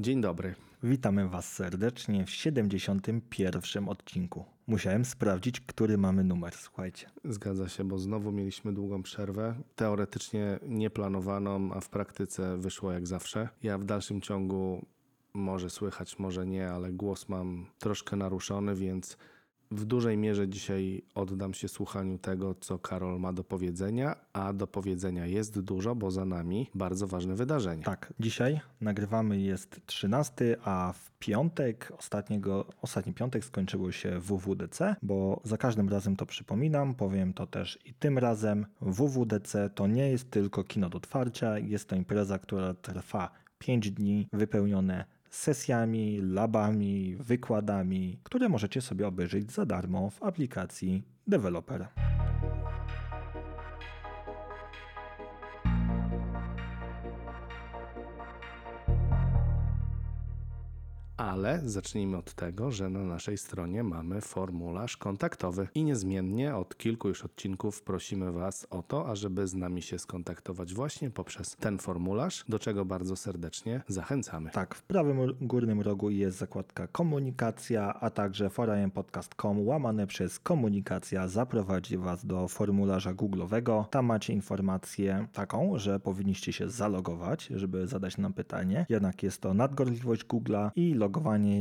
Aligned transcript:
Dzień 0.00 0.20
dobry. 0.20 0.54
Witamy 0.82 1.28
Was 1.28 1.52
serdecznie 1.52 2.26
w 2.26 2.30
71. 2.30 3.88
odcinku. 3.88 4.44
Musiałem 4.66 5.04
sprawdzić, 5.04 5.60
który 5.60 5.98
mamy 5.98 6.24
numer, 6.24 6.54
słuchajcie. 6.54 7.10
Zgadza 7.24 7.68
się, 7.68 7.84
bo 7.84 7.98
znowu 7.98 8.32
mieliśmy 8.32 8.72
długą 8.72 9.02
przerwę. 9.02 9.54
Teoretycznie 9.76 10.58
nieplanowaną, 10.62 11.72
a 11.72 11.80
w 11.80 11.88
praktyce 11.88 12.56
wyszło 12.56 12.92
jak 12.92 13.06
zawsze. 13.06 13.48
Ja 13.62 13.78
w 13.78 13.84
dalszym 13.84 14.20
ciągu 14.20 14.86
może 15.34 15.70
słychać, 15.70 16.18
może 16.18 16.46
nie, 16.46 16.70
ale 16.70 16.92
głos 16.92 17.28
mam 17.28 17.66
troszkę 17.78 18.16
naruszony, 18.16 18.74
więc 18.74 19.16
w 19.70 19.84
dużej 19.84 20.16
mierze 20.16 20.48
dzisiaj 20.48 21.02
oddam 21.14 21.54
się 21.54 21.68
słuchaniu 21.68 22.18
tego, 22.18 22.54
co 22.54 22.78
Karol 22.78 23.20
ma 23.20 23.32
do 23.32 23.44
powiedzenia, 23.44 24.16
a 24.32 24.52
do 24.52 24.66
powiedzenia 24.66 25.26
jest 25.26 25.60
dużo, 25.60 25.94
bo 25.94 26.10
za 26.10 26.24
nami 26.24 26.70
bardzo 26.74 27.06
ważne 27.06 27.34
wydarzenie. 27.34 27.82
Tak, 27.82 28.12
dzisiaj 28.20 28.60
nagrywamy 28.80 29.40
jest 29.40 29.80
13, 29.86 30.56
a 30.64 30.94
w 30.96 31.10
piątek, 31.18 31.92
ostatniego, 31.98 32.66
ostatni 32.82 33.12
piątek 33.12 33.44
skończyło 33.44 33.92
się 33.92 34.20
WWDC, 34.20 34.96
bo 35.02 35.40
za 35.44 35.56
każdym 35.56 35.88
razem 35.88 36.16
to 36.16 36.26
przypominam, 36.26 36.94
powiem 36.94 37.32
to 37.32 37.46
też 37.46 37.78
i 37.84 37.94
tym 37.94 38.18
razem. 38.18 38.66
WWDC 38.80 39.70
to 39.70 39.86
nie 39.86 40.10
jest 40.10 40.30
tylko 40.30 40.64
kino 40.64 40.90
do 40.90 40.96
otwarcia, 40.96 41.58
jest 41.58 41.88
to 41.88 41.96
impreza, 41.96 42.38
która 42.38 42.74
trwa 42.74 43.30
5 43.58 43.90
dni, 43.90 44.28
wypełnione 44.32 45.15
sesjami, 45.36 46.20
labami, 46.22 47.16
wykładami, 47.20 48.20
które 48.22 48.48
możecie 48.48 48.80
sobie 48.80 49.08
obejrzeć 49.08 49.52
za 49.52 49.66
darmo 49.66 50.10
w 50.10 50.22
aplikacji 50.22 51.02
Developer. 51.26 51.88
Ale 61.16 61.60
zacznijmy 61.64 62.16
od 62.16 62.34
tego, 62.34 62.70
że 62.70 62.90
na 62.90 63.00
naszej 63.04 63.38
stronie 63.38 63.82
mamy 63.82 64.20
formularz 64.20 64.96
kontaktowy 64.96 65.68
i 65.74 65.84
niezmiennie 65.84 66.56
od 66.56 66.76
kilku 66.76 67.08
już 67.08 67.24
odcinków 67.24 67.82
prosimy 67.82 68.32
Was 68.32 68.66
o 68.70 68.82
to, 68.82 69.08
ażeby 69.08 69.46
z 69.46 69.54
nami 69.54 69.82
się 69.82 69.98
skontaktować 69.98 70.74
właśnie 70.74 71.10
poprzez 71.10 71.56
ten 71.56 71.78
formularz, 71.78 72.44
do 72.48 72.58
czego 72.58 72.84
bardzo 72.84 73.16
serdecznie 73.16 73.82
zachęcamy. 73.88 74.50
Tak, 74.50 74.74
w 74.74 74.82
prawym 74.82 75.18
górnym 75.40 75.80
rogu 75.80 76.10
jest 76.10 76.38
zakładka 76.38 76.86
komunikacja, 76.86 77.94
a 78.00 78.10
także 78.10 78.50
forajempodcast.com 78.50 79.66
łamane 79.66 80.06
przez 80.06 80.38
komunikacja 80.38 81.28
zaprowadzi 81.28 81.98
Was 81.98 82.26
do 82.26 82.48
formularza 82.48 83.14
Google'owego. 83.14 83.84
Tam 83.88 84.06
macie 84.06 84.32
informację 84.32 85.26
taką, 85.32 85.78
że 85.78 86.00
powinniście 86.00 86.52
się 86.52 86.68
zalogować, 86.68 87.46
żeby 87.46 87.86
zadać 87.86 88.18
nam 88.18 88.32
pytanie. 88.32 88.86
Jednak 88.88 89.22
jest 89.22 89.40
to 89.40 89.54
nadgorliwość 89.54 90.24
Google'a 90.24 90.70
i 90.76 90.94
logowanie 90.94 91.05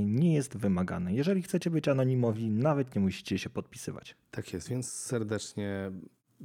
nie 0.06 0.34
jest 0.34 0.58
wymagane. 0.58 1.14
Jeżeli 1.14 1.42
chcecie 1.42 1.70
być 1.70 1.88
anonimowi, 1.88 2.50
nawet 2.50 2.96
nie 2.96 3.02
musicie 3.02 3.38
się 3.38 3.50
podpisywać. 3.50 4.16
Tak 4.32 4.54
jest, 4.54 4.70
więc 4.70 4.92
serdecznie 4.92 5.92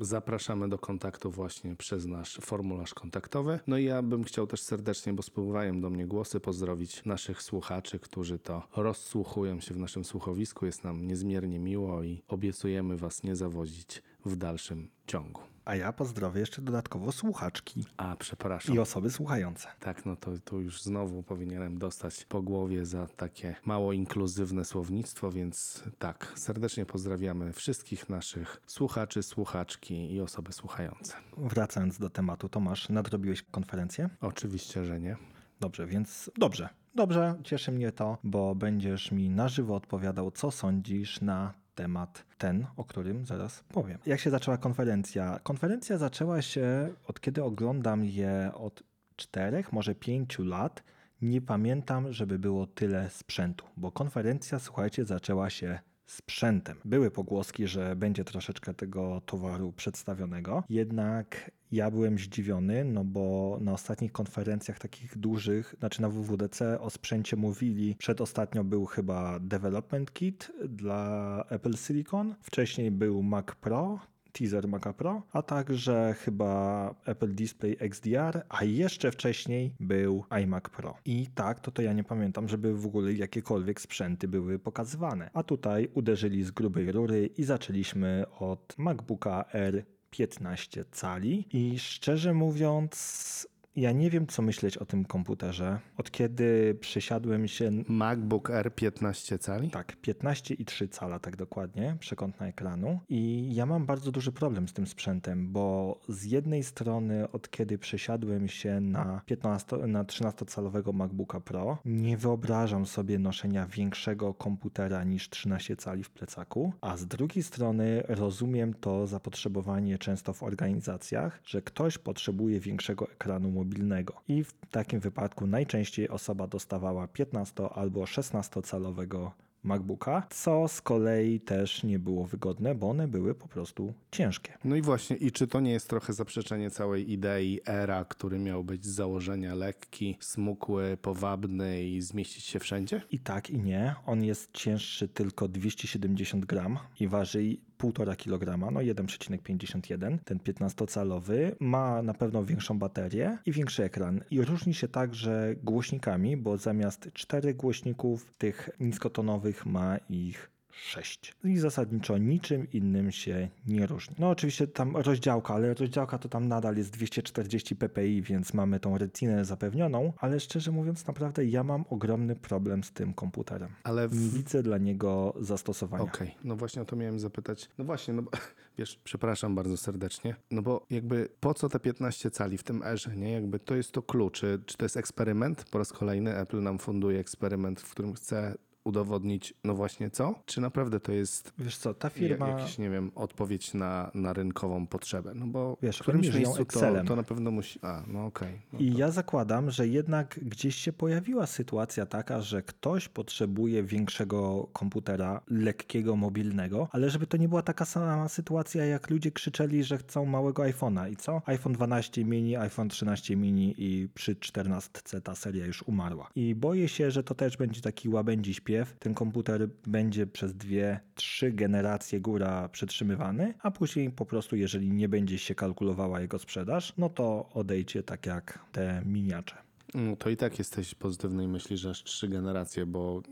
zapraszamy 0.01 0.69
do 0.69 0.79
kontaktu 0.79 1.31
właśnie 1.31 1.77
przez 1.77 2.07
nasz 2.07 2.39
formularz 2.41 2.95
kontaktowy. 2.95 3.61
No 3.67 3.79
i 3.79 3.85
ja 3.85 4.03
bym 4.03 4.25
chciał 4.25 4.47
też 4.47 4.63
serdecznie, 4.63 5.13
bo 5.13 5.23
spływają 5.23 5.81
do 5.81 5.91
mnie 5.91 6.07
głosy, 6.07 6.41
pozdrowić 6.41 7.05
naszych 7.05 7.43
słuchaczy, 7.43 7.99
którzy 7.99 8.39
to 8.39 8.63
rozsłuchują 8.77 9.61
się 9.61 9.75
w 9.75 9.79
naszym 9.79 10.05
słuchowisku. 10.05 10.67
Jest 10.67 10.85
nam 10.85 11.07
niezmiernie 11.07 11.59
miło 11.59 12.03
i 12.03 12.23
obiecujemy 12.29 12.97
Was 12.97 13.23
nie 13.23 13.37
zawodzić 13.37 14.03
w 14.25 14.37
dalszym 14.37 14.91
ciągu. 15.07 15.41
A 15.71 15.77
ja 15.77 15.93
pozdrowię 15.93 16.41
jeszcze 16.41 16.63
dodatkowo 16.63 17.13
słuchaczki 17.13 17.85
A, 17.97 18.17
przepraszam. 18.17 18.75
i 18.75 18.79
osoby 18.79 19.11
słuchające. 19.11 19.69
Tak, 19.81 20.07
no 20.07 20.17
to 20.17 20.31
tu 20.45 20.61
już 20.61 20.83
znowu 20.83 21.23
powinienem 21.23 21.79
dostać 21.79 22.25
po 22.25 22.43
głowie 22.43 22.87
za 22.87 23.07
takie 23.07 23.57
mało 23.65 23.93
inkluzywne 23.93 24.65
słownictwo, 24.65 25.31
więc 25.31 25.85
tak, 25.99 26.33
serdecznie 26.37 26.87
pozdrawiamy 26.87 27.53
wszystkich 27.53 28.09
naszych 28.09 28.63
słuchaczy, 28.67 29.23
słuchaczki 29.23 30.13
i 30.13 30.21
osoby 30.21 30.53
słuchające. 30.53 31.15
Wracając 31.37 31.99
do 31.99 32.11
tematu, 32.11 32.49
Tomasz, 32.49 32.89
nadrobiłeś 32.89 33.43
konferencję? 33.43 34.09
Oczywiście, 34.21 34.85
że 34.85 35.01
nie. 35.01 35.17
Dobrze, 35.61 35.87
więc 35.87 36.31
dobrze. 36.39 36.69
Dobrze, 36.95 37.35
cieszy 37.45 37.73
mnie 37.73 37.93
to, 37.93 38.19
bo 38.25 38.55
będziesz 38.55 39.13
mi 39.13 39.31
na 39.31 39.49
żywo 39.49 39.75
odpowiadał, 39.75 40.31
co 40.31 40.51
sądzisz 40.51 41.21
na 41.21 41.55
temat 41.81 42.25
ten, 42.39 42.67
o 42.77 42.85
którym 42.85 43.27
zaraz 43.27 43.65
powiem. 43.69 43.99
Jak 44.07 44.21
się 44.21 44.31
zaczęła 44.31 44.57
konferencja? 44.59 45.41
Konferencja 45.43 45.99
zaczęła 45.99 46.43
się 46.43 46.89
od 47.07 47.21
kiedy 47.21 47.45
oglądam 47.45 48.05
je 48.05 48.51
od 48.55 48.83
czterech, 49.17 49.73
może 49.73 49.95
pięciu 49.95 50.45
lat. 50.45 50.83
Nie 51.23 51.41
pamiętam, 51.41 52.13
żeby 52.13 52.39
było 52.39 52.67
tyle 52.67 53.11
sprzętu, 53.11 53.67
bo 53.77 53.93
konferencja, 53.93 54.59
słuchajcie, 54.59 55.05
zaczęła 55.05 55.51
się 55.51 55.79
sprzętem. 56.11 56.77
Były 56.85 57.11
pogłoski, 57.11 57.67
że 57.67 57.97
będzie 57.97 58.25
troszeczkę 58.25 58.75
tego 58.75 59.23
towaru 59.27 59.73
przedstawionego, 59.73 60.65
jednak 60.69 61.51
ja 61.73 61.91
byłem 61.91 62.19
zdziwiony, 62.19 62.85
no 62.85 63.05
bo 63.05 63.59
na 63.61 63.73
ostatnich 63.73 64.13
konferencjach 64.13 64.79
takich 64.79 65.19
dużych, 65.19 65.75
znaczy 65.79 66.03
na 66.03 66.09
WWDC 66.09 66.81
o 66.81 66.91
sprzęcie 66.91 67.37
mówili. 67.37 67.97
Przedostatnio 67.99 68.65
był 68.65 68.87
chyba 68.87 69.41
Development 69.41 70.13
Kit 70.13 70.53
dla 70.69 71.45
Apple 71.49 71.77
Silicon, 71.77 72.35
wcześniej 72.43 72.91
był 72.91 73.23
Mac 73.23 73.47
Pro, 73.61 74.01
teaser 74.33 74.69
Maca 74.69 74.93
Pro, 74.93 75.23
a 75.33 75.43
także 75.43 76.15
chyba 76.19 76.95
Apple 77.05 77.35
Display 77.35 77.77
XDR, 77.81 78.43
a 78.49 78.65
jeszcze 78.65 79.11
wcześniej 79.11 79.75
był 79.81 80.25
iMac 80.43 80.65
Pro. 80.65 80.97
I 81.05 81.27
tak, 81.35 81.61
to 81.61 81.71
to 81.71 81.83
ja 81.83 81.93
nie 81.93 82.05
pamiętam, 82.05 82.49
żeby 82.49 82.75
w 82.75 82.87
ogóle 82.87 83.13
jakiekolwiek 83.13 83.81
sprzęty 83.81 84.29
były 84.29 84.59
pokazywane. 84.59 85.31
A 85.35 85.43
tutaj 85.43 85.89
uderzyli 85.95 86.45
z 86.45 86.51
grubej 86.51 86.93
rury 86.93 87.27
i 87.27 87.45
zaczęliśmy 87.45 88.25
od 88.39 88.75
MacBooka 88.79 89.45
R 89.53 89.85
15 90.11 90.85
cali 90.93 91.47
i 91.53 91.79
szczerze 91.79 92.35
mówiąc 92.35 93.49
ja 93.77 93.93
nie 93.93 94.11
wiem, 94.11 94.27
co 94.27 94.43
myśleć 94.43 94.79
o 94.79 94.85
tym 94.85 95.05
komputerze. 95.05 95.79
Od 95.97 96.11
kiedy 96.11 96.79
przysiadłem 96.81 97.49
się. 97.49 97.71
MacBook 97.89 98.51
R 98.51 98.75
15 98.75 99.39
cali? 99.39 99.71
Tak, 99.71 99.97
15,3 100.03 100.89
cala, 100.89 101.19
tak 101.19 101.37
dokładnie, 101.37 101.97
przekątna 102.01 102.47
ekranu. 102.47 103.01
I 103.09 103.55
ja 103.55 103.67
mam 103.67 103.87
bardzo 103.87 104.13
duży 104.13 104.33
problem 104.33 104.69
z 104.69 104.73
tym 104.73 104.87
sprzętem, 104.87 105.53
bo 105.53 106.01
z 106.09 106.25
jednej 106.25 106.63
strony, 106.63 107.31
od 107.31 107.51
kiedy 107.51 107.79
przesiadłem 107.79 108.49
się 108.49 108.81
na, 108.81 109.21
15, 109.27 109.77
na 109.77 110.05
13-calowego 110.05 110.93
MacBooka 110.93 111.41
Pro, 111.41 111.79
nie 111.85 112.17
wyobrażam 112.17 112.87
sobie 112.87 113.19
noszenia 113.19 113.67
większego 113.67 114.35
komputera 114.35 115.05
niż 115.05 115.31
13 115.31 115.77
cali 115.77 116.05
w 116.05 116.11
plecaku, 116.11 116.73
a 116.81 116.97
z 116.97 117.07
drugiej 117.07 117.43
strony 117.43 118.03
rozumiem 118.09 118.75
to 118.75 119.07
zapotrzebowanie 119.07 119.99
często 119.99 120.33
w 120.33 120.43
organizacjach, 120.43 121.41
że 121.45 121.63
ktoś 121.63 121.99
potrzebuje 121.99 122.61
większego 122.61 123.11
ekranu 123.11 123.60
mobilnego. 123.61 124.15
I 124.29 124.45
w 124.45 124.53
takim 124.71 125.01
wypadku 125.01 125.47
najczęściej 125.47 126.09
osoba 126.09 126.47
dostawała 126.47 127.09
15 127.09 127.69
albo 127.75 128.01
16-calowego 128.05 129.31
MacBooka, 129.63 130.27
co 130.31 130.69
z 130.69 130.83
kolei 130.83 131.41
też 131.41 131.83
nie 131.83 131.99
było 131.99 132.25
wygodne, 132.25 132.75
bo 132.75 132.91
one 132.91 133.09
były 133.09 133.35
po 133.35 133.49
prostu 133.49 133.95
ciężkie. 134.11 134.53
No 134.65 134.77
i 134.77 134.83
właśnie, 134.83 135.17
i 135.17 135.33
czy 135.33 135.47
to 135.47 135.61
nie 135.61 135.73
jest 135.73 135.89
trochę 135.89 136.13
zaprzeczenie 136.13 136.71
całej 136.71 137.13
idei 137.13 137.61
era, 137.67 138.05
który 138.05 138.39
miał 138.39 138.65
być 138.65 138.85
z 138.85 138.89
założenia 138.89 139.55
lekki, 139.55 140.17
smukły, 140.21 140.99
powabny 141.03 141.85
i 141.85 142.01
zmieścić 142.01 142.45
się 142.45 142.59
wszędzie? 142.59 143.03
I 143.11 143.19
tak, 143.19 143.51
i 143.51 143.59
nie. 143.59 143.95
On 144.07 144.25
jest 144.25 144.53
cięższy 144.53 145.09
tylko 145.09 145.49
270 145.49 146.45
gram 146.45 146.79
i 147.01 147.09
waży 147.09 147.57
1,5 147.81 148.17
kg, 148.17 148.73
no 148.73 148.81
1,51, 148.81 150.19
ten 150.25 150.39
15-calowy, 150.39 151.53
ma 151.61 152.03
na 152.03 152.15
pewno 152.15 152.45
większą 152.45 152.79
baterię 152.79 153.39
i 153.47 153.53
większy 153.53 153.85
ekran. 153.85 154.25
I 154.31 154.43
różni 154.43 154.75
się 154.75 154.89
także 154.89 155.55
głośnikami, 155.63 156.37
bo 156.37 156.57
zamiast 156.57 157.13
czterech 157.13 157.57
głośników 157.57 158.35
tych 158.39 158.71
niskotonowych 158.81 159.67
ma 159.67 159.99
ich 160.11 160.51
6. 160.73 161.35
I 161.45 161.59
zasadniczo 161.59 162.19
niczym 162.19 162.67
innym 162.73 163.13
się 163.13 163.49
nie 163.67 163.87
różni. 163.87 164.17
No 164.19 164.31
oczywiście 164.31 164.67
tam 164.67 164.97
rozdziałka, 164.97 165.55
ale 165.55 165.75
rozdziałka 165.75 166.19
to 166.19 166.29
tam 166.29 166.49
nadal 166.49 166.77
jest 166.77 166.91
240 166.91 167.77
ppi, 167.77 168.23
więc 168.23 168.55
mamy 168.55 168.81
tą 168.81 168.99
retinę 168.99 169.45
zapewnioną, 169.45 170.13
ale 170.19 170.41
szczerze 170.41 170.71
mówiąc 170.71 171.07
naprawdę 171.07 171.45
ja 171.45 171.65
mam 171.65 171.85
ogromny 171.91 172.37
problem 172.37 172.85
z 172.85 172.93
tym 172.93 173.15
komputerem. 173.15 173.71
Ale 173.85 174.09
w... 174.09 174.35
Widzę 174.35 174.63
dla 174.63 174.79
niego 174.79 175.35
zastosowania. 175.41 176.05
Okej, 176.05 176.29
okay. 176.29 176.41
no 176.45 176.57
właśnie 176.57 176.83
o 176.83 176.85
to 176.85 176.97
miałem 176.97 177.21
zapytać. 177.21 177.69
No 177.79 177.85
właśnie, 177.85 178.15
no 178.15 178.23
bo, 178.23 178.31
wiesz, 178.79 179.01
przepraszam 179.05 179.55
bardzo 179.55 179.77
serdecznie, 179.77 180.37
no 180.51 180.63
bo 180.63 180.87
jakby 180.91 181.29
po 181.41 181.55
co 181.55 181.69
te 181.69 181.81
15 181.81 182.31
cali 182.31 182.59
w 182.59 182.63
tym 182.63 182.83
erze, 182.83 183.17
nie? 183.17 183.33
Jakby 183.33 183.59
to 183.59 183.75
jest 183.75 183.93
to 183.93 184.03
klucz. 184.03 184.41
Czy, 184.41 184.63
czy 184.67 184.77
to 184.77 184.85
jest 184.85 184.97
eksperyment? 184.97 185.65
Po 185.71 185.79
raz 185.79 185.93
kolejny 185.93 186.37
Apple 186.37 186.63
nam 186.63 186.79
funduje 186.79 187.21
eksperyment, 187.21 187.81
w 187.81 187.91
którym 187.91 188.15
chce 188.15 188.55
udowodnić, 188.85 189.55
no 189.65 189.75
właśnie 189.75 190.11
co? 190.11 190.35
Czy 190.47 190.61
naprawdę 190.61 191.01
to 191.01 191.13
jest 191.13 191.53
Wiesz 191.59 191.77
co, 191.77 191.95
ta 191.95 192.11
firma... 192.11 192.49
jakiś, 192.49 192.79
nie 192.79 192.91
wiem, 192.91 193.11
odpowiedź 193.15 193.75
na, 193.75 194.11
na 194.15 194.33
rynkową 194.33 194.87
potrzebę? 194.87 195.33
No 195.35 195.47
bo 195.47 195.77
Wiesz, 195.83 195.99
w 195.99 196.03
którymś 196.03 196.35
miejscu 196.35 196.65
to, 196.65 197.05
to 197.07 197.17
na 197.17 197.23
pewno 197.23 197.51
musi... 197.51 197.79
A, 197.83 198.03
no 198.07 198.27
okej. 198.27 198.61
No 198.73 198.79
I 198.79 198.93
to- 198.93 198.99
ja 198.99 199.11
zakładam, 199.11 199.71
że 199.71 199.89
jednak 199.89 200.41
gdzieś 200.43 200.77
się 200.77 200.93
pojawiła 200.93 201.47
sytuacja 201.47 202.07
taka, 202.07 202.41
że 202.41 202.63
ktoś 202.63 203.09
potrzebuje 203.09 203.83
większego 203.83 204.69
komputera, 204.73 205.41
lekkiego, 205.47 206.17
mobilnego, 206.17 206.89
ale 206.93 207.11
żeby 207.11 207.27
to 207.27 207.37
nie 207.37 207.49
była 207.49 207.63
taka 207.63 207.85
sama 207.85 208.29
sytuacja, 208.29 208.85
jak 208.85 209.11
ludzie 209.11 209.31
krzyczeli, 209.33 209.85
że 209.85 209.99
chcą 209.99 210.25
małego 210.27 210.63
iPhone'a. 210.63 211.13
I 211.13 211.17
co? 211.17 211.43
iPhone 211.47 211.73
12 211.73 212.25
mini, 212.25 212.57
iPhone 212.57 212.89
13 212.89 213.37
mini 213.37 213.75
i 213.79 214.09
przy 214.15 214.37
14 214.37 215.21
ta 215.25 215.35
seria 215.35 215.67
już 215.67 215.83
umarła. 215.83 216.31
I 216.35 216.55
boję 216.55 216.89
się, 216.89 217.11
że 217.11 217.25
to 217.25 217.35
też 217.35 217.57
będzie 217.57 217.81
taki 217.81 218.09
łabędzi 218.09 218.55
śpiew. 218.55 218.70
Ten 218.99 219.15
komputer 219.15 219.69
będzie 219.87 220.27
przez 220.27 220.55
dwie, 220.55 221.01
trzy 221.15 221.53
generacje 221.53 222.21
góra 222.21 222.69
przetrzymywany, 222.69 223.55
a 223.63 223.71
później 223.71 224.11
po 224.11 224.27
prostu, 224.27 224.57
jeżeli 224.57 224.93
nie 224.93 225.09
będzie 225.09 225.39
się 225.39 225.55
kalkulowała 225.55 226.21
jego 226.21 226.39
sprzedaż, 226.39 226.93
no 226.99 227.09
to 227.09 227.49
odejdzie 227.55 228.03
tak 228.03 228.27
jak 228.27 228.59
te 228.73 229.03
miniacze. 229.07 229.57
No 229.95 230.17
to 230.17 230.31
i 230.31 230.37
tak 230.37 230.59
jesteś 230.59 230.95
pozytywnej 230.95 231.49
myśli, 231.49 231.77
że 231.77 231.91
aż 231.91 232.05
trzy 232.05 232.29
generacje, 232.29 232.87
bo 232.87 233.23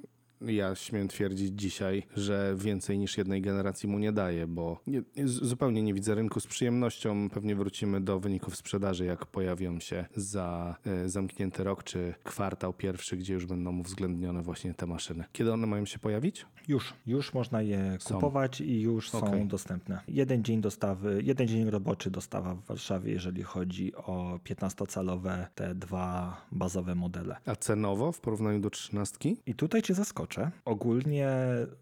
ja 0.41 0.75
śmiem 0.75 1.09
twierdzić 1.09 1.53
dzisiaj, 1.61 2.03
że 2.17 2.55
więcej 2.59 2.99
niż 2.99 3.19
jednej 3.19 3.43
generacji 3.43 3.89
mu 3.89 3.99
nie 3.99 4.13
daje, 4.13 4.47
bo 4.47 4.81
nie, 4.87 5.03
zupełnie 5.25 5.83
nie 5.83 5.95
widzę 5.95 6.15
rynku 6.15 6.41
z 6.41 6.47
przyjemnością. 6.47 7.31
Pewnie 7.31 7.57
wrócimy 7.57 8.01
do 8.01 8.21
wyników 8.21 8.57
sprzedaży, 8.57 9.05
jak 9.05 9.27
pojawią 9.27 9.81
się 9.81 10.05
za 10.17 10.77
e, 10.87 11.09
zamknięty 11.09 11.65
rok 11.65 11.85
czy 11.85 12.15
kwartał 12.25 12.73
pierwszy, 12.73 13.17
gdzie 13.17 13.35
już 13.35 13.47
będą 13.47 13.79
uwzględnione 13.79 14.43
właśnie 14.43 14.75
te 14.75 14.87
maszyny. 14.87 15.25
Kiedy 15.33 15.53
one 15.53 15.67
mają 15.67 15.85
się 15.85 15.99
pojawić? 15.99 16.47
Już, 16.69 16.95
już 17.07 17.35
można 17.35 17.63
je 17.63 17.97
Są. 18.01 18.15
kupować 18.15 18.61
i 18.61 18.81
już 18.81 19.11
są 19.11 19.19
Okej. 19.19 19.47
dostępne. 19.47 20.01
Jeden 20.09 20.45
dzień 20.45 20.61
dostawy, 20.61 21.21
jeden 21.25 21.49
dzień 21.49 21.71
roboczy 21.71 22.11
dostawa 22.11 22.55
w 22.55 22.65
Warszawie, 22.65 23.13
jeżeli 23.13 23.43
chodzi 23.43 23.95
o 23.95 24.41
15-calowe, 24.45 25.47
te 25.55 25.75
dwa 25.75 26.37
bazowe 26.53 26.95
modele. 26.95 27.37
A 27.47 27.57
cenowo 27.57 28.13
w 28.13 28.21
porównaniu 28.21 28.61
do 28.61 28.71
trzynastki? 28.71 29.37
I 29.47 29.55
tutaj 29.55 29.83
cię 29.83 29.95
zaskoczę. 29.95 30.28
Ogólnie 30.65 31.31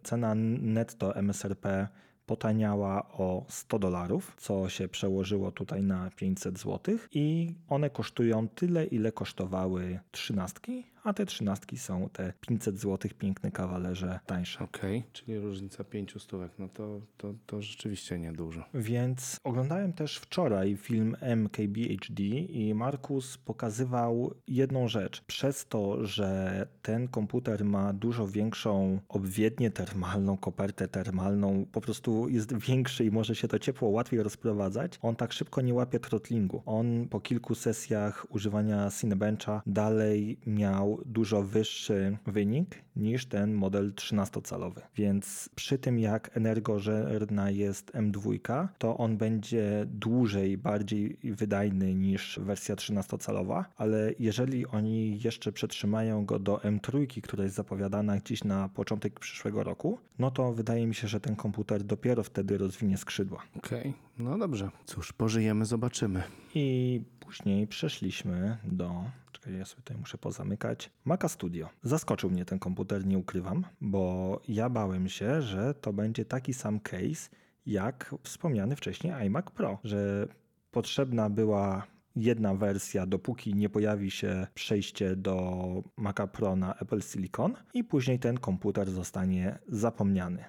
cena 0.02 0.34
netto 0.60 1.16
MSRP 1.16 1.88
potaniała 2.26 3.08
o 3.08 3.44
100 3.48 3.78
dolarów, 3.78 4.34
co 4.38 4.69
się 4.69 4.88
przełożyło 4.88 5.52
tutaj 5.52 5.82
na 5.82 6.10
500 6.16 6.58
zł 6.58 6.98
i 7.12 7.54
one 7.69 7.90
kosztują 7.90 8.48
tyle, 8.48 8.84
ile 8.84 9.12
kosztowały 9.12 10.00
trzynastki, 10.10 10.84
a 11.06 11.12
te 11.12 11.26
trzynastki 11.26 11.79
są 11.79 12.08
te 12.12 12.32
500 12.41 12.79
zł, 12.79 13.11
piękny 13.19 13.50
kawalerze 13.50 14.20
tańsze. 14.26 14.64
Okej, 14.64 15.03
czyli 15.12 15.38
różnica 15.38 15.85
pięciu 15.85 16.19
stówek, 16.19 16.53
no 16.58 16.69
to, 16.69 17.00
to, 17.17 17.35
to 17.47 17.62
rzeczywiście 17.62 18.19
niedużo. 18.19 18.64
Więc 18.75 19.41
oglądałem 19.44 19.93
też 19.93 20.17
wczoraj 20.17 20.76
film 20.76 21.17
MKBHD 21.37 22.23
i 22.49 22.75
Markus 22.75 23.38
pokazywał 23.38 24.35
jedną 24.49 24.88
rzecz. 24.88 25.20
Przez 25.20 25.67
to, 25.67 26.06
że 26.06 26.67
ten 26.82 27.08
komputer 27.08 27.64
ma 27.64 27.93
dużo 27.93 28.29
większą 28.29 29.00
obwiednię 29.08 29.70
termalną, 29.70 30.37
kopertę 30.37 30.88
termalną, 30.88 31.67
po 31.73 31.81
prostu 31.81 32.29
jest 32.29 32.56
większy 32.58 33.05
i 33.05 33.11
może 33.11 33.35
się 33.35 33.49
to 33.49 33.58
ciepło 33.58 33.88
łatwiej 33.88 34.23
rozprowadzać, 34.23 34.99
on 35.03 35.17
tak 35.17 35.32
szybko 35.32 35.61
nie 35.61 35.75
łapie 35.75 36.00
throttlingu. 36.00 36.62
On 36.67 37.08
po 37.08 37.20
kilku 37.20 37.55
sesjach 37.55 38.26
używania 38.31 38.91
Cinebencha 39.00 39.62
dalej 39.67 40.38
miał 40.47 40.95
dużo 41.04 41.43
wyższy 41.43 42.19
wynik 42.26 42.84
niż 42.96 43.26
ten 43.26 43.54
model 43.54 43.93
13-calowy. 43.93 44.81
Więc 44.96 45.50
przy 45.54 45.78
tym 45.78 45.98
jak 45.98 46.37
energożerna 46.37 47.50
jest 47.50 47.93
M2, 47.93 48.69
to 48.78 48.96
on 48.96 49.16
będzie 49.16 49.87
dłużej, 49.87 50.58
bardziej 50.58 51.19
wydajny 51.25 51.94
niż 51.94 52.40
wersja 52.43 52.75
13-calowa, 52.75 53.64
ale 53.76 54.12
jeżeli 54.19 54.66
oni 54.66 55.20
jeszcze 55.20 55.52
przetrzymają 55.52 56.25
go 56.25 56.38
do 56.38 56.56
M3, 56.56 57.20
która 57.20 57.44
jest 57.44 57.56
zapowiadana 57.56 58.16
gdzieś 58.16 58.44
na 58.44 58.69
początek 58.69 59.20
przyszłego 59.20 59.64
roku, 59.64 59.98
no 60.19 60.31
to 60.31 60.52
wydaje 60.52 60.87
mi 60.87 60.94
się, 60.94 61.08
że 61.08 61.20
ten 61.20 61.37
komputer 61.37 61.82
dopiero 61.82 62.22
wtedy 62.22 62.58
rozwinie 62.58 62.96
skrzydła. 62.96 63.43
Okej, 63.56 63.94
no 64.19 64.39
dobrze. 64.39 64.71
Cóż, 64.87 65.13
pożyjemy, 65.13 65.65
zobaczymy. 65.65 66.23
I 66.55 67.01
później 67.21 67.67
przeszliśmy 67.67 68.59
do. 68.65 69.05
Czekaj, 69.33 69.59
ja 69.59 69.65
sobie 69.65 69.83
tutaj 69.83 69.97
muszę 69.97 70.19
pozamykać. 70.19 70.91
Maca 71.05 71.29
Studio. 71.29 71.69
Zaskoczył 71.83 72.31
mnie 72.31 72.45
ten 72.45 72.59
komputer, 72.59 73.07
nie 73.07 73.19
ukrywam, 73.19 73.65
bo 73.81 74.41
ja 74.49 74.71
bałem 74.71 75.09
się, 75.09 75.43
że 75.43 75.75
to 75.75 75.93
będzie 75.93 76.25
taki 76.25 76.55
sam 76.55 76.81
case 76.81 77.31
jak 77.67 78.15
wspomniany 78.23 78.77
wcześniej 78.77 79.13
iMac 79.27 79.51
Pro, 79.51 79.79
że 79.85 80.29
potrzebna 80.71 81.31
była 81.31 81.87
jedna 82.17 82.55
wersja, 82.55 83.07
dopóki 83.07 83.55
nie 83.55 83.69
pojawi 83.69 84.11
się 84.11 84.47
przejście 84.55 85.17
do 85.17 85.63
Maca 85.97 86.27
Pro 86.27 86.57
na 86.57 86.75
Apple 86.75 87.03
Silicon 87.03 87.55
i 87.75 87.85
później 87.85 88.19
ten 88.19 88.39
komputer 88.39 88.91
zostanie 88.91 89.59
zapomniany. 89.69 90.45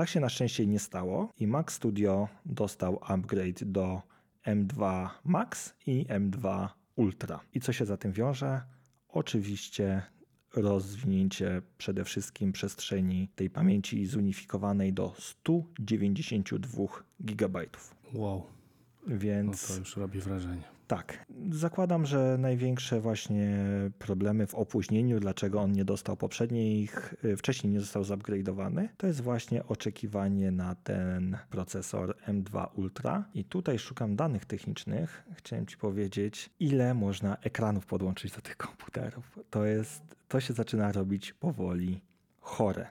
Tak 0.00 0.08
się 0.08 0.20
na 0.20 0.28
szczęście 0.28 0.66
nie 0.66 0.78
stało 0.78 1.32
i 1.38 1.46
Mac 1.46 1.72
Studio 1.72 2.28
dostał 2.46 2.98
upgrade 3.02 3.64
do 3.64 4.02
M2 4.46 5.08
Max 5.24 5.74
i 5.86 6.06
M2 6.06 6.68
Ultra. 6.96 7.40
I 7.54 7.60
co 7.60 7.72
się 7.72 7.86
za 7.86 7.96
tym 7.96 8.12
wiąże? 8.12 8.62
Oczywiście 9.08 10.02
rozwinięcie 10.54 11.62
przede 11.78 12.04
wszystkim 12.04 12.52
przestrzeni 12.52 13.28
tej 13.34 13.50
pamięci 13.50 14.06
zunifikowanej 14.06 14.92
do 14.92 15.14
192 15.18 16.84
GB. 17.20 17.60
Wow, 18.14 18.46
no 19.06 19.18
Więc 19.18 19.68
to 19.68 19.76
już 19.78 19.96
robi 19.96 20.20
wrażenie. 20.20 20.62
tak, 20.86 21.26
zakładam, 21.50 22.06
że 22.06 22.36
największe 22.38 23.00
właśnie 23.00 23.58
problemy 23.98 24.46
w 24.46 24.54
opóźnieniu, 24.54 25.20
dlaczego 25.20 25.60
on 25.60 25.72
nie 25.72 25.84
dostał 25.84 26.16
poprzednich, 26.16 27.14
y, 27.24 27.36
wcześniej 27.36 27.72
nie 27.72 27.80
został 27.80 28.02
zupgrade'owany, 28.02 28.88
to 28.96 29.06
jest 29.06 29.20
właśnie 29.20 29.66
oczekiwanie 29.66 30.50
na 30.50 30.74
ten 30.74 31.38
procesor 31.50 32.16
M2 32.28 32.66
Ultra. 32.74 33.24
I 33.34 33.44
tutaj 33.44 33.78
szukam 33.78 34.16
danych 34.16 34.44
technicznych. 34.44 35.24
Chciałem 35.34 35.66
Ci 35.66 35.76
powiedzieć, 35.76 36.50
ile 36.60 36.94
można 36.94 37.36
ekranów 37.36 37.86
podłączyć 37.86 38.32
do 38.32 38.40
tych 38.40 38.56
komputerów. 38.56 39.38
To 39.50 39.64
jest, 39.66 40.02
to 40.28 40.40
się 40.40 40.54
zaczyna 40.54 40.92
robić 40.92 41.32
powoli 41.32 42.00
chore. 42.40 42.86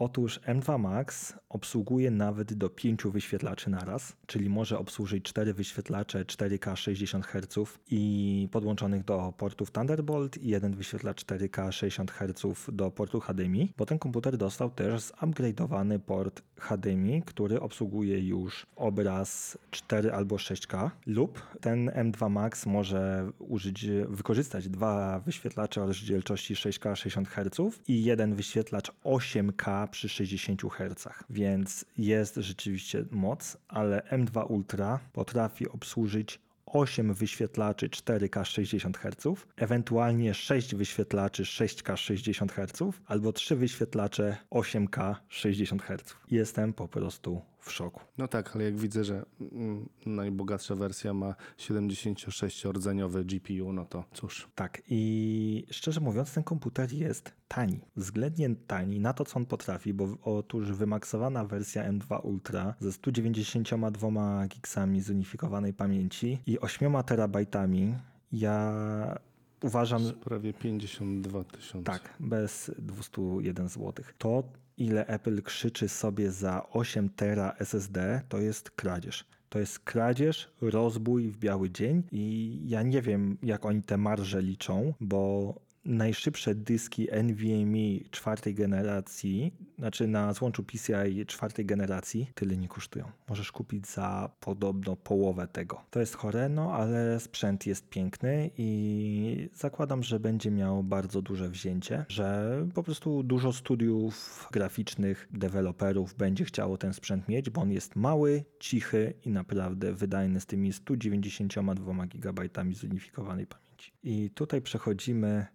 Otóż 0.00 0.40
M2 0.40 0.78
Max 0.78 1.34
obsługuje 1.48 2.10
nawet 2.10 2.54
do 2.54 2.68
5 2.68 3.02
wyświetlaczy 3.04 3.70
naraz, 3.70 4.16
czyli 4.26 4.48
może 4.48 4.78
obsłużyć 4.78 5.24
4 5.24 5.54
wyświetlacze 5.54 6.24
4K 6.24 6.76
60 6.76 7.26
Hz 7.26 7.78
i 7.90 8.48
podłączonych 8.52 9.04
do 9.04 9.32
portów 9.36 9.70
Thunderbolt 9.70 10.38
i 10.38 10.48
jeden 10.48 10.74
wyświetlacz 10.74 11.24
4K 11.24 11.72
60 11.72 12.10
Hz 12.10 12.66
do 12.72 12.90
portu 12.90 13.20
HDMI, 13.20 13.72
bo 13.76 13.86
ten 13.86 13.98
komputer 13.98 14.36
dostał 14.36 14.70
też 14.70 15.02
zupgrade'owany 15.02 15.98
port 15.98 16.42
HDMI, 16.56 17.22
który 17.22 17.60
obsługuje 17.60 18.20
już 18.20 18.66
obraz 18.76 19.58
4 19.70 20.12
albo 20.12 20.36
6K 20.36 20.90
lub 21.06 21.42
ten 21.60 21.90
M2 21.90 22.30
Max 22.30 22.66
może 22.66 23.30
użyć, 23.38 23.86
wykorzystać 24.08 24.68
dwa 24.68 25.20
wyświetlacze 25.20 25.82
o 25.82 25.86
rozdzielczości 25.86 26.54
6K 26.54 26.96
60 26.96 27.28
Hz 27.28 27.80
i 27.88 28.04
jeden 28.04 28.34
wyświetlacz 28.34 28.92
8K 29.04 29.87
przy 29.88 30.08
60 30.08 30.62
Hz, 30.62 31.08
więc 31.30 31.84
jest 31.98 32.34
rzeczywiście 32.36 33.04
moc, 33.10 33.56
ale 33.68 34.02
M2 34.10 34.50
Ultra 34.50 35.00
potrafi 35.12 35.68
obsłużyć 35.68 36.40
8 36.66 37.14
wyświetlaczy 37.14 37.88
4K 37.88 38.44
60 38.44 38.98
Hz, 38.98 39.44
ewentualnie 39.56 40.34
6 40.34 40.74
wyświetlaczy 40.74 41.42
6K 41.42 41.96
60 41.96 42.52
Hz 42.52 42.82
albo 43.06 43.32
3 43.32 43.56
wyświetlacze 43.56 44.36
8K 44.50 45.14
60 45.28 45.82
Hz. 45.82 46.14
Jestem 46.30 46.72
po 46.72 46.88
prostu 46.88 47.42
w 47.60 47.72
szoku. 47.72 48.00
No 48.18 48.28
tak, 48.28 48.56
ale 48.56 48.64
jak 48.64 48.76
widzę, 48.76 49.04
że 49.04 49.24
mm, 49.40 49.88
najbogatsza 50.06 50.74
wersja 50.74 51.14
ma 51.14 51.34
76-rdzeniowy 51.58 53.24
GPU, 53.24 53.72
no 53.72 53.84
to 53.84 54.04
cóż. 54.14 54.48
Tak, 54.54 54.82
i 54.88 55.64
szczerze 55.70 56.00
mówiąc, 56.00 56.34
ten 56.34 56.42
komputer 56.42 56.92
jest 56.92 57.32
tani. 57.48 57.80
Względnie 57.96 58.50
tani 58.66 59.00
na 59.00 59.12
to, 59.12 59.24
co 59.24 59.36
on 59.36 59.46
potrafi, 59.46 59.94
bo 59.94 60.08
otóż 60.22 60.72
wymaksowana 60.72 61.44
wersja 61.44 61.92
M2 61.92 62.26
Ultra 62.26 62.74
ze 62.80 62.92
192 62.92 64.46
gigsami 64.48 65.00
zunifikowanej 65.00 65.74
pamięci 65.74 66.38
i 66.46 66.58
8 66.60 67.02
terabajtami, 67.06 67.94
ja 68.32 69.18
uważam, 69.62 70.02
Prawie 70.24 70.52
52 70.52 71.44
tysiące. 71.44 71.92
tak, 71.92 72.14
bez 72.20 72.70
201 72.78 73.68
zł. 73.68 73.92
To, 74.18 74.44
ile 74.78 75.06
Apple 75.06 75.42
krzyczy 75.42 75.88
sobie 75.88 76.30
za 76.30 76.66
8 76.70 77.08
tera 77.08 77.54
SSD, 77.58 78.20
to 78.28 78.38
jest 78.38 78.70
kradzież. 78.70 79.24
To 79.48 79.58
jest 79.58 79.78
kradzież, 79.78 80.50
rozbój 80.60 81.28
w 81.28 81.38
biały 81.38 81.70
dzień 81.70 82.02
i 82.12 82.58
ja 82.66 82.82
nie 82.82 83.02
wiem, 83.02 83.38
jak 83.42 83.66
oni 83.66 83.82
te 83.82 83.96
marże 83.96 84.42
liczą, 84.42 84.94
bo 85.00 85.54
najszybsze 85.84 86.54
dyski 86.54 87.08
NVMe 87.24 88.10
czwartej 88.10 88.54
generacji, 88.54 89.52
znaczy 89.78 90.06
na 90.06 90.32
złączu 90.32 90.64
PCI 90.64 91.26
czwartej 91.26 91.66
generacji, 91.66 92.30
tyle 92.34 92.56
nie 92.56 92.68
kosztują. 92.68 93.10
Możesz 93.28 93.52
kupić 93.52 93.86
za 93.86 94.30
podobno 94.40 94.96
połowę 94.96 95.48
tego. 95.48 95.80
To 95.90 96.00
jest 96.00 96.14
chore, 96.14 96.48
no 96.48 96.72
ale 96.72 97.20
sprzęt 97.20 97.66
jest 97.66 97.88
piękny 97.88 98.50
i 98.58 99.48
zakładam, 99.54 100.02
że 100.02 100.20
będzie 100.20 100.50
miał 100.50 100.82
bardzo 100.82 101.22
duże 101.22 101.48
wzięcie, 101.48 102.04
że 102.08 102.56
po 102.74 102.82
prostu 102.82 103.22
dużo 103.22 103.52
studiów 103.52 104.48
graficznych, 104.52 105.28
deweloperów 105.30 106.14
będzie 106.14 106.44
chciało 106.44 106.78
ten 106.78 106.94
sprzęt 106.94 107.28
mieć, 107.28 107.50
bo 107.50 107.60
on 107.60 107.70
jest 107.70 107.96
mały, 107.96 108.44
cichy 108.58 109.14
i 109.24 109.30
naprawdę 109.30 109.92
wydajny 109.92 110.40
z 110.40 110.46
tymi 110.46 110.72
192 110.72 112.06
GB 112.06 112.48
zunifikowanej 112.72 113.46
pamięci. 113.46 113.92
I 114.02 114.30
tutaj 114.30 114.62
przechodzimy 114.62 115.46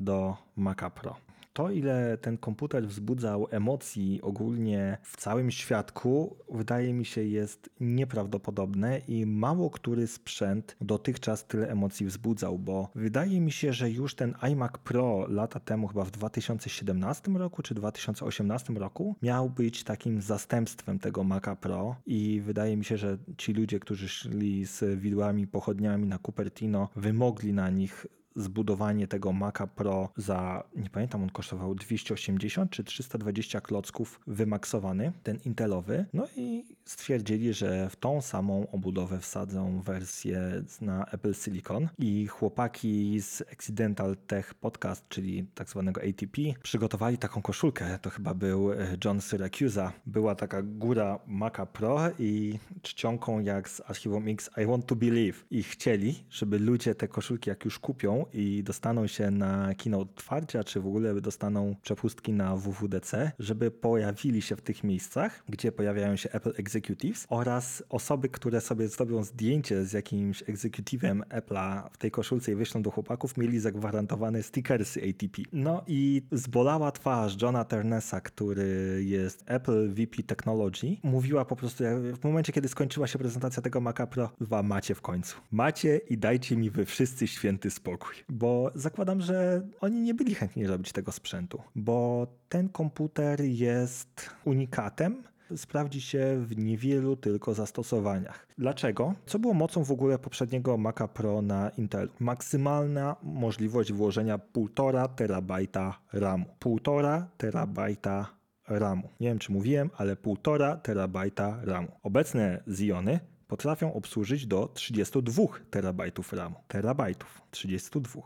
do 0.00 0.36
Maca 0.56 0.90
Pro. 0.90 1.16
To, 1.52 1.70
ile 1.70 2.18
ten 2.18 2.38
komputer 2.38 2.86
wzbudzał 2.86 3.46
emocji 3.50 4.20
ogólnie 4.22 4.98
w 5.02 5.16
całym 5.16 5.50
świadku, 5.50 6.36
wydaje 6.50 6.92
mi 6.92 7.04
się 7.04 7.24
jest 7.24 7.70
nieprawdopodobne 7.80 8.98
i 9.08 9.26
mało 9.26 9.70
który 9.70 10.06
sprzęt 10.06 10.76
dotychczas 10.80 11.46
tyle 11.46 11.68
emocji 11.68 12.06
wzbudzał, 12.06 12.58
bo 12.58 12.88
wydaje 12.94 13.40
mi 13.40 13.52
się, 13.52 13.72
że 13.72 13.90
już 13.90 14.14
ten 14.14 14.34
iMac 14.42 14.72
Pro 14.84 15.26
lata 15.28 15.60
temu, 15.60 15.88
chyba 15.88 16.04
w 16.04 16.10
2017 16.10 17.32
roku 17.32 17.62
czy 17.62 17.74
2018 17.74 18.72
roku, 18.72 19.16
miał 19.22 19.50
być 19.50 19.84
takim 19.84 20.22
zastępstwem 20.22 20.98
tego 20.98 21.24
Maca 21.24 21.56
Pro 21.56 21.96
i 22.06 22.40
wydaje 22.44 22.76
mi 22.76 22.84
się, 22.84 22.96
że 22.96 23.18
ci 23.36 23.52
ludzie, 23.52 23.80
którzy 23.80 24.08
szli 24.08 24.64
z 24.64 25.00
widłami 25.00 25.46
pochodniami 25.46 26.06
na 26.06 26.18
Cupertino, 26.18 26.88
wymogli 26.96 27.52
na 27.52 27.70
nich 27.70 28.06
zbudowanie 28.36 29.08
tego 29.08 29.32
Maca 29.32 29.66
Pro 29.66 30.08
za, 30.16 30.64
nie 30.76 30.90
pamiętam, 30.90 31.22
on 31.22 31.30
kosztował 31.30 31.74
280 31.74 32.70
czy 32.70 32.84
320 32.84 33.60
klocków 33.60 34.20
wymaksowany, 34.26 35.12
ten 35.22 35.38
Intelowy. 35.44 36.06
No 36.12 36.26
i 36.36 36.64
stwierdzili, 36.84 37.54
że 37.54 37.90
w 37.90 37.96
tą 37.96 38.20
samą 38.20 38.70
obudowę 38.70 39.18
wsadzą 39.18 39.80
wersję 39.80 40.62
na 40.80 41.06
Apple 41.06 41.34
Silicon 41.34 41.88
i 41.98 42.26
chłopaki 42.26 43.20
z 43.20 43.42
Accidental 43.52 44.16
Tech 44.16 44.54
Podcast, 44.54 45.08
czyli 45.08 45.46
tak 45.54 45.68
zwanego 45.68 46.00
ATP, 46.00 46.42
przygotowali 46.62 47.18
taką 47.18 47.42
koszulkę. 47.42 47.98
To 48.02 48.10
chyba 48.10 48.34
był 48.34 48.72
e, 48.72 48.76
John 49.04 49.20
Syracusa. 49.20 49.92
Była 50.06 50.34
taka 50.34 50.62
góra 50.62 51.18
Maca 51.26 51.66
Pro 51.66 51.98
i 52.18 52.58
czcionką 52.82 53.40
jak 53.40 53.68
z 53.68 53.80
archiwum 53.86 54.28
X 54.28 54.50
I 54.62 54.66
want 54.66 54.86
to 54.86 54.96
believe. 54.96 55.38
I 55.50 55.62
chcieli, 55.62 56.24
żeby 56.30 56.58
ludzie 56.58 56.94
te 56.94 57.08
koszulki 57.08 57.50
jak 57.50 57.64
już 57.64 57.78
kupią 57.78 58.19
i 58.32 58.62
dostaną 58.62 59.06
się 59.06 59.30
na 59.30 59.74
kino 59.74 60.00
otwarcia, 60.00 60.64
czy 60.64 60.80
w 60.80 60.86
ogóle 60.86 61.20
dostaną 61.20 61.76
przepustki 61.82 62.32
na 62.32 62.56
WWDC, 62.56 63.32
żeby 63.38 63.70
pojawili 63.70 64.42
się 64.42 64.56
w 64.56 64.62
tych 64.62 64.84
miejscach, 64.84 65.44
gdzie 65.48 65.72
pojawiają 65.72 66.16
się 66.16 66.30
Apple 66.30 66.52
Executives 66.56 67.26
oraz 67.28 67.82
osoby, 67.88 68.28
które 68.28 68.60
sobie 68.60 68.88
zrobią 68.88 69.24
zdjęcie 69.24 69.84
z 69.84 69.92
jakimś 69.92 70.42
executive'em 70.42 71.20
Apple'a 71.20 71.90
w 71.92 71.96
tej 71.96 72.10
koszulce 72.10 72.52
i 72.52 72.54
wyślą 72.54 72.82
do 72.82 72.90
chłopaków, 72.90 73.36
mieli 73.36 73.60
zagwarantowane 73.60 74.42
stickersy 74.42 75.00
ATP. 75.10 75.42
No 75.52 75.84
i 75.86 76.22
zbolała 76.32 76.92
twarz 76.92 77.42
Johna 77.42 77.64
Ternesa, 77.64 78.20
który 78.20 79.00
jest 79.04 79.44
Apple 79.46 79.94
VP 79.94 80.22
Technology, 80.22 80.96
mówiła 81.02 81.44
po 81.44 81.56
prostu 81.56 81.84
w 82.20 82.24
momencie, 82.24 82.52
kiedy 82.52 82.68
skończyła 82.68 83.06
się 83.06 83.18
prezentacja 83.18 83.62
tego 83.62 83.80
Maca 83.80 84.06
Pro, 84.06 84.30
dwa 84.40 84.62
macie 84.62 84.94
w 84.94 85.00
końcu. 85.00 85.36
Macie 85.50 85.96
i 85.96 86.18
dajcie 86.18 86.56
mi 86.56 86.70
wy 86.70 86.84
wszyscy 86.84 87.26
święty 87.26 87.70
spokój 87.70 88.09
bo 88.28 88.70
zakładam, 88.74 89.20
że 89.20 89.62
oni 89.80 90.00
nie 90.00 90.14
byli 90.14 90.34
chętni 90.34 90.66
robić 90.66 90.92
tego 90.92 91.12
sprzętu, 91.12 91.62
bo 91.74 92.26
ten 92.48 92.68
komputer 92.68 93.40
jest 93.40 94.30
unikatem, 94.44 95.22
sprawdzi 95.56 96.00
się 96.00 96.36
w 96.38 96.56
niewielu 96.56 97.16
tylko 97.16 97.54
zastosowaniach. 97.54 98.46
Dlaczego? 98.58 99.14
Co 99.26 99.38
było 99.38 99.54
mocą 99.54 99.84
w 99.84 99.92
ogóle 99.92 100.18
poprzedniego 100.18 100.76
Maca 100.76 101.08
Pro 101.08 101.42
na 101.42 101.70
Intelu? 101.70 102.10
Maksymalna 102.20 103.16
możliwość 103.22 103.92
włożenia 103.92 104.38
1,5 104.38 105.14
terabajta 105.14 105.98
RAMu. 106.12 106.44
1,5 106.60 107.22
terabajta 107.36 108.26
RAMu. 108.68 109.08
Nie 109.20 109.28
wiem, 109.28 109.38
czy 109.38 109.52
mówiłem, 109.52 109.90
ale 109.96 110.16
1,5 110.16 110.80
terabajta 110.80 111.60
RAMu. 111.62 111.88
Obecne 112.02 112.62
Ziony 112.72 113.20
potrafią 113.50 113.92
obsłużyć 113.92 114.46
do 114.46 114.68
32 114.74 115.42
terabajtów 115.70 116.32
RAMu. 116.32 116.56
Terabajtów, 116.68 117.42
32 117.50 118.22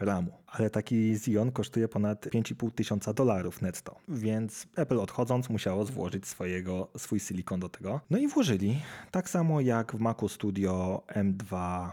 RAMu. 0.00 0.32
Ale 0.46 0.70
taki 0.70 1.12
Xeon 1.12 1.52
kosztuje 1.52 1.88
ponad 1.88 2.26
5,5 2.26 2.70
tysiąca 2.70 3.12
dolarów 3.12 3.62
netto. 3.62 3.96
Więc 4.08 4.66
Apple 4.76 5.00
odchodząc 5.00 5.48
musiało 5.48 5.84
złożyć 5.84 6.26
swojego, 6.26 6.88
swój 6.96 7.20
silikon 7.20 7.60
do 7.60 7.68
tego. 7.68 8.00
No 8.10 8.18
i 8.18 8.28
włożyli. 8.28 8.80
Tak 9.10 9.30
samo 9.30 9.60
jak 9.60 9.96
w 9.96 10.00
Macu 10.00 10.28
Studio 10.28 11.02
M2 11.08 11.86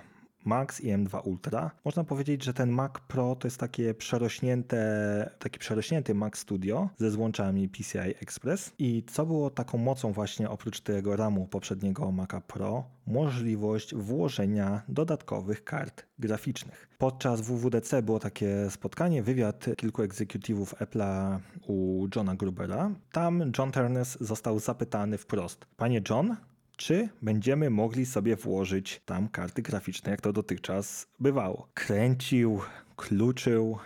Max 0.46 0.82
i 0.82 0.88
M2 0.88 1.28
Ultra. 1.28 1.72
Można 1.86 2.04
powiedzieć, 2.04 2.44
że 2.44 2.54
ten 2.54 2.70
Mac 2.70 2.92
Pro 3.08 3.36
to 3.36 3.48
jest 3.48 3.60
takie 3.60 3.94
przerośnięte, 3.94 5.30
taki 5.40 5.60
przerośnięty 5.60 6.16
Mac 6.16 6.38
Studio 6.38 6.90
ze 6.98 7.12
złączami 7.12 7.70
PCI 7.70 8.14
Express. 8.22 8.74
I 8.80 9.04
co 9.08 9.26
było 9.26 9.50
taką 9.50 9.78
mocą 9.78 10.12
właśnie 10.12 10.50
oprócz 10.50 10.82
tego 10.82 11.16
RAMu 11.16 11.48
poprzedniego 11.48 12.12
Maca 12.12 12.42
Pro? 12.42 12.84
Możliwość 13.08 13.96
włożenia 13.96 14.82
dodatkowych 14.90 15.64
kart 15.64 16.06
graficznych. 16.20 16.90
Podczas 16.98 17.42
WWDC 17.42 18.02
było 18.02 18.20
takie 18.20 18.70
spotkanie, 18.70 19.24
wywiad 19.24 19.66
kilku 19.78 20.02
egzekutywów 20.02 20.76
Apple'a 20.76 21.40
u 21.68 22.08
Johna 22.16 22.36
Grubera. 22.36 22.92
Tam 23.12 23.52
John 23.58 23.72
Ternus 23.72 24.18
został 24.22 24.60
zapytany 24.60 25.18
wprost: 25.18 25.66
Panie 25.78 26.02
John, 26.10 26.36
czy 26.76 27.10
będziemy 27.22 27.70
mogli 27.70 28.06
sobie 28.06 28.36
włożyć 28.36 29.02
tam 29.06 29.30
karty 29.30 29.62
graficzne, 29.62 30.12
jak 30.12 30.22
to 30.22 30.34
dotychczas 30.34 31.08
bywało. 31.20 31.68
Kręcił, 31.74 32.62
kluczył. 32.96 33.78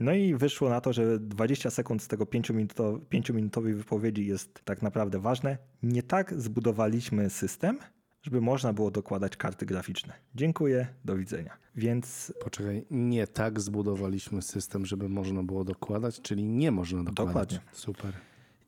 No 0.00 0.12
i 0.12 0.34
wyszło 0.34 0.70
na 0.70 0.80
to, 0.80 0.92
że 0.92 1.18
20 1.18 1.70
sekund 1.70 2.02
z 2.02 2.08
tego 2.08 2.24
5-minutowej 2.24 3.74
wypowiedzi 3.74 4.26
jest 4.26 4.60
tak 4.64 4.82
naprawdę 4.82 5.20
ważne. 5.20 5.58
Nie 5.82 6.02
tak 6.02 6.40
zbudowaliśmy 6.40 7.30
system, 7.30 7.78
żeby 8.22 8.40
można 8.40 8.72
było 8.72 8.90
dokładać 8.90 9.36
karty 9.36 9.66
graficzne. 9.66 10.12
Dziękuję, 10.34 10.86
do 11.04 11.16
widzenia. 11.16 11.56
Więc. 11.76 12.32
Poczekaj, 12.40 12.86
nie 12.90 13.26
tak 13.26 13.60
zbudowaliśmy 13.60 14.42
system, 14.42 14.86
żeby 14.86 15.08
można 15.08 15.42
było 15.42 15.64
dokładać, 15.64 16.20
czyli 16.20 16.44
nie 16.44 16.70
można 16.70 17.04
dokładać. 17.04 17.34
Dokładnie. 17.34 17.60
Super. 17.72 18.12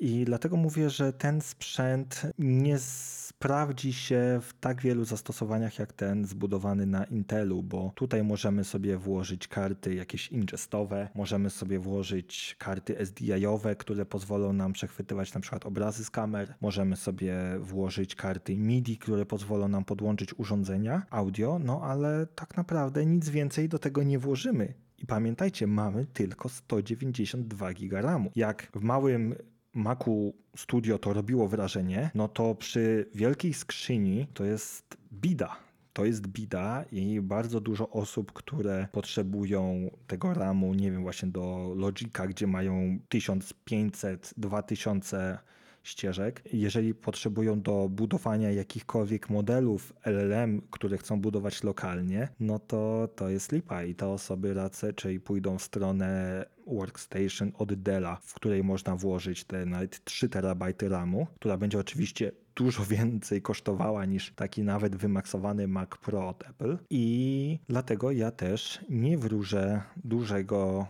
I 0.04 0.24
dlatego 0.24 0.56
mówię, 0.56 0.90
że 0.90 1.12
ten 1.12 1.40
sprzęt 1.40 2.22
nie 2.38 2.78
sprawdzi 2.78 3.92
się 3.92 4.40
w 4.42 4.52
tak 4.60 4.80
wielu 4.80 5.04
zastosowaniach 5.04 5.78
jak 5.78 5.92
ten 5.92 6.24
zbudowany 6.24 6.86
na 6.86 7.04
Intelu, 7.04 7.62
bo 7.62 7.92
tutaj 7.94 8.24
możemy 8.24 8.64
sobie 8.64 8.96
włożyć 8.96 9.48
karty 9.48 9.94
jakieś 9.94 10.28
ingestowe, 10.28 11.08
możemy 11.14 11.50
sobie 11.50 11.78
włożyć 11.78 12.56
karty 12.58 12.98
SDI-owe, 12.98 13.76
które 13.76 14.06
pozwolą 14.06 14.52
nam 14.52 14.72
przechwytywać 14.72 15.34
na 15.34 15.40
przykład 15.40 15.66
obrazy 15.66 16.04
z 16.04 16.10
kamer, 16.10 16.54
możemy 16.60 16.96
sobie 16.96 17.36
włożyć 17.60 18.14
karty 18.14 18.56
MIDI, 18.56 18.98
które 18.98 19.26
pozwolą 19.26 19.68
nam 19.68 19.84
podłączyć 19.84 20.38
urządzenia 20.38 21.06
audio, 21.10 21.58
no 21.58 21.80
ale 21.82 22.26
tak 22.34 22.56
naprawdę 22.56 23.06
nic 23.06 23.28
więcej 23.28 23.68
do 23.68 23.78
tego 23.78 24.02
nie 24.02 24.18
włożymy. 24.18 24.74
I 24.98 25.06
pamiętajcie, 25.06 25.66
mamy 25.66 26.06
tylko 26.06 26.48
192 26.48 27.72
GB. 27.72 28.24
Jak 28.36 28.68
w 28.74 28.80
małym 28.80 29.34
Macu 29.74 30.34
Studio 30.56 30.98
to 30.98 31.12
robiło 31.12 31.48
wrażenie, 31.48 32.10
no 32.14 32.28
to 32.28 32.54
przy 32.54 33.10
wielkiej 33.14 33.54
skrzyni 33.54 34.26
to 34.34 34.44
jest 34.44 34.96
bida. 35.12 35.56
To 35.92 36.04
jest 36.04 36.26
bida 36.26 36.84
i 36.92 37.20
bardzo 37.20 37.60
dużo 37.60 37.90
osób, 37.90 38.32
które 38.32 38.88
potrzebują 38.92 39.90
tego 40.06 40.34
RAMu, 40.34 40.74
nie 40.74 40.90
wiem, 40.90 41.02
właśnie 41.02 41.28
do 41.28 41.74
Logica, 41.76 42.26
gdzie 42.26 42.46
mają 42.46 42.98
1500, 43.08 44.34
2000 44.36 45.38
ścieżek. 45.84 46.42
Jeżeli 46.52 46.94
potrzebują 46.94 47.60
do 47.60 47.88
budowania 47.88 48.50
jakichkolwiek 48.50 49.30
modelów 49.30 49.92
LLM, 50.04 50.62
które 50.70 50.98
chcą 50.98 51.20
budować 51.20 51.62
lokalnie, 51.62 52.28
no 52.40 52.58
to 52.58 53.08
to 53.16 53.28
jest 53.28 53.52
lipa 53.52 53.84
i 53.84 53.94
te 53.94 54.08
osoby 54.08 54.54
raczej 54.54 55.20
pójdą 55.20 55.58
w 55.58 55.62
stronę 55.62 56.44
workstation 56.66 57.52
od 57.58 57.74
Della, 57.74 58.18
w 58.22 58.34
której 58.34 58.64
można 58.64 58.96
włożyć 58.96 59.44
te 59.44 59.66
nawet 59.66 60.04
3 60.04 60.28
terabajty 60.28 60.88
RAMu, 60.88 61.26
która 61.34 61.56
będzie 61.56 61.78
oczywiście 61.78 62.32
dużo 62.56 62.84
więcej 62.96 63.42
kosztowała 63.42 64.04
niż 64.04 64.32
taki 64.32 64.62
nawet 64.62 64.96
wymaksowany 64.96 65.68
Mac 65.68 65.90
Pro 65.90 66.28
od 66.28 66.50
Apple 66.50 66.78
i 66.90 67.58
dlatego 67.68 68.10
ja 68.10 68.30
też 68.30 68.84
nie 68.88 69.18
wróżę 69.18 69.82
dużego, 70.04 70.86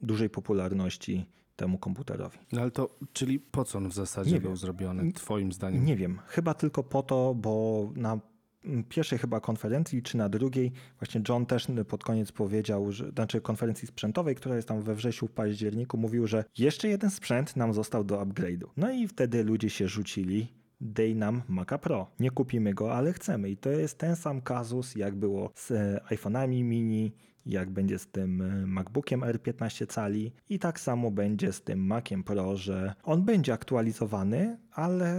dużej 0.00 0.30
popularności 0.30 1.26
temu 1.56 1.78
komputerowi. 1.78 2.38
No 2.52 2.60
ale 2.60 2.70
to, 2.70 2.96
czyli 3.12 3.40
po 3.40 3.64
co 3.64 3.78
on 3.78 3.88
w 3.88 3.94
zasadzie 3.94 4.32
Nie 4.32 4.40
był 4.40 4.50
wiem. 4.50 4.56
zrobiony, 4.56 5.12
twoim 5.12 5.52
zdaniem? 5.52 5.84
Nie 5.84 5.96
wiem, 5.96 6.18
chyba 6.26 6.54
tylko 6.54 6.82
po 6.82 7.02
to, 7.02 7.34
bo 7.34 7.92
na 7.96 8.20
pierwszej 8.88 9.18
chyba 9.18 9.40
konferencji, 9.40 10.02
czy 10.02 10.16
na 10.16 10.28
drugiej, 10.28 10.72
właśnie 10.98 11.22
John 11.28 11.46
też 11.46 11.66
pod 11.88 12.04
koniec 12.04 12.32
powiedział, 12.32 12.92
że, 12.92 13.10
znaczy 13.10 13.40
konferencji 13.40 13.88
sprzętowej, 13.88 14.34
która 14.34 14.56
jest 14.56 14.68
tam 14.68 14.82
we 14.82 14.94
wrześniu, 14.94 15.28
w 15.28 15.32
październiku, 15.32 15.98
mówił, 15.98 16.26
że 16.26 16.44
jeszcze 16.58 16.88
jeden 16.88 17.10
sprzęt 17.10 17.56
nam 17.56 17.72
został 17.74 18.04
do 18.04 18.20
upgrade'u. 18.20 18.66
No 18.76 18.92
i 18.92 19.08
wtedy 19.08 19.44
ludzie 19.44 19.70
się 19.70 19.88
rzucili 19.88 20.48
dej 20.80 21.16
nam 21.16 21.42
Maca 21.48 21.78
Pro. 21.78 22.10
Nie 22.20 22.30
kupimy 22.30 22.74
go, 22.74 22.94
ale 22.94 23.12
chcemy. 23.12 23.50
I 23.50 23.56
to 23.56 23.70
jest 23.70 23.98
ten 23.98 24.16
sam 24.16 24.40
kazus, 24.40 24.94
jak 24.94 25.14
było 25.14 25.50
z 25.54 25.70
e, 25.70 26.00
iPhone'ami 26.10 26.64
mini, 26.64 27.12
jak 27.46 27.70
będzie 27.70 27.98
z 27.98 28.06
tym 28.06 28.42
e, 28.42 28.66
MacBookiem 28.66 29.20
R15 29.20 29.86
cali 29.86 30.32
i 30.48 30.58
tak 30.58 30.80
samo 30.80 31.10
będzie 31.10 31.52
z 31.52 31.62
tym 31.62 31.86
Maciem 31.86 32.24
Pro, 32.24 32.56
że 32.56 32.94
on 33.02 33.22
będzie 33.22 33.52
aktualizowany, 33.52 34.58
ale 34.72 35.16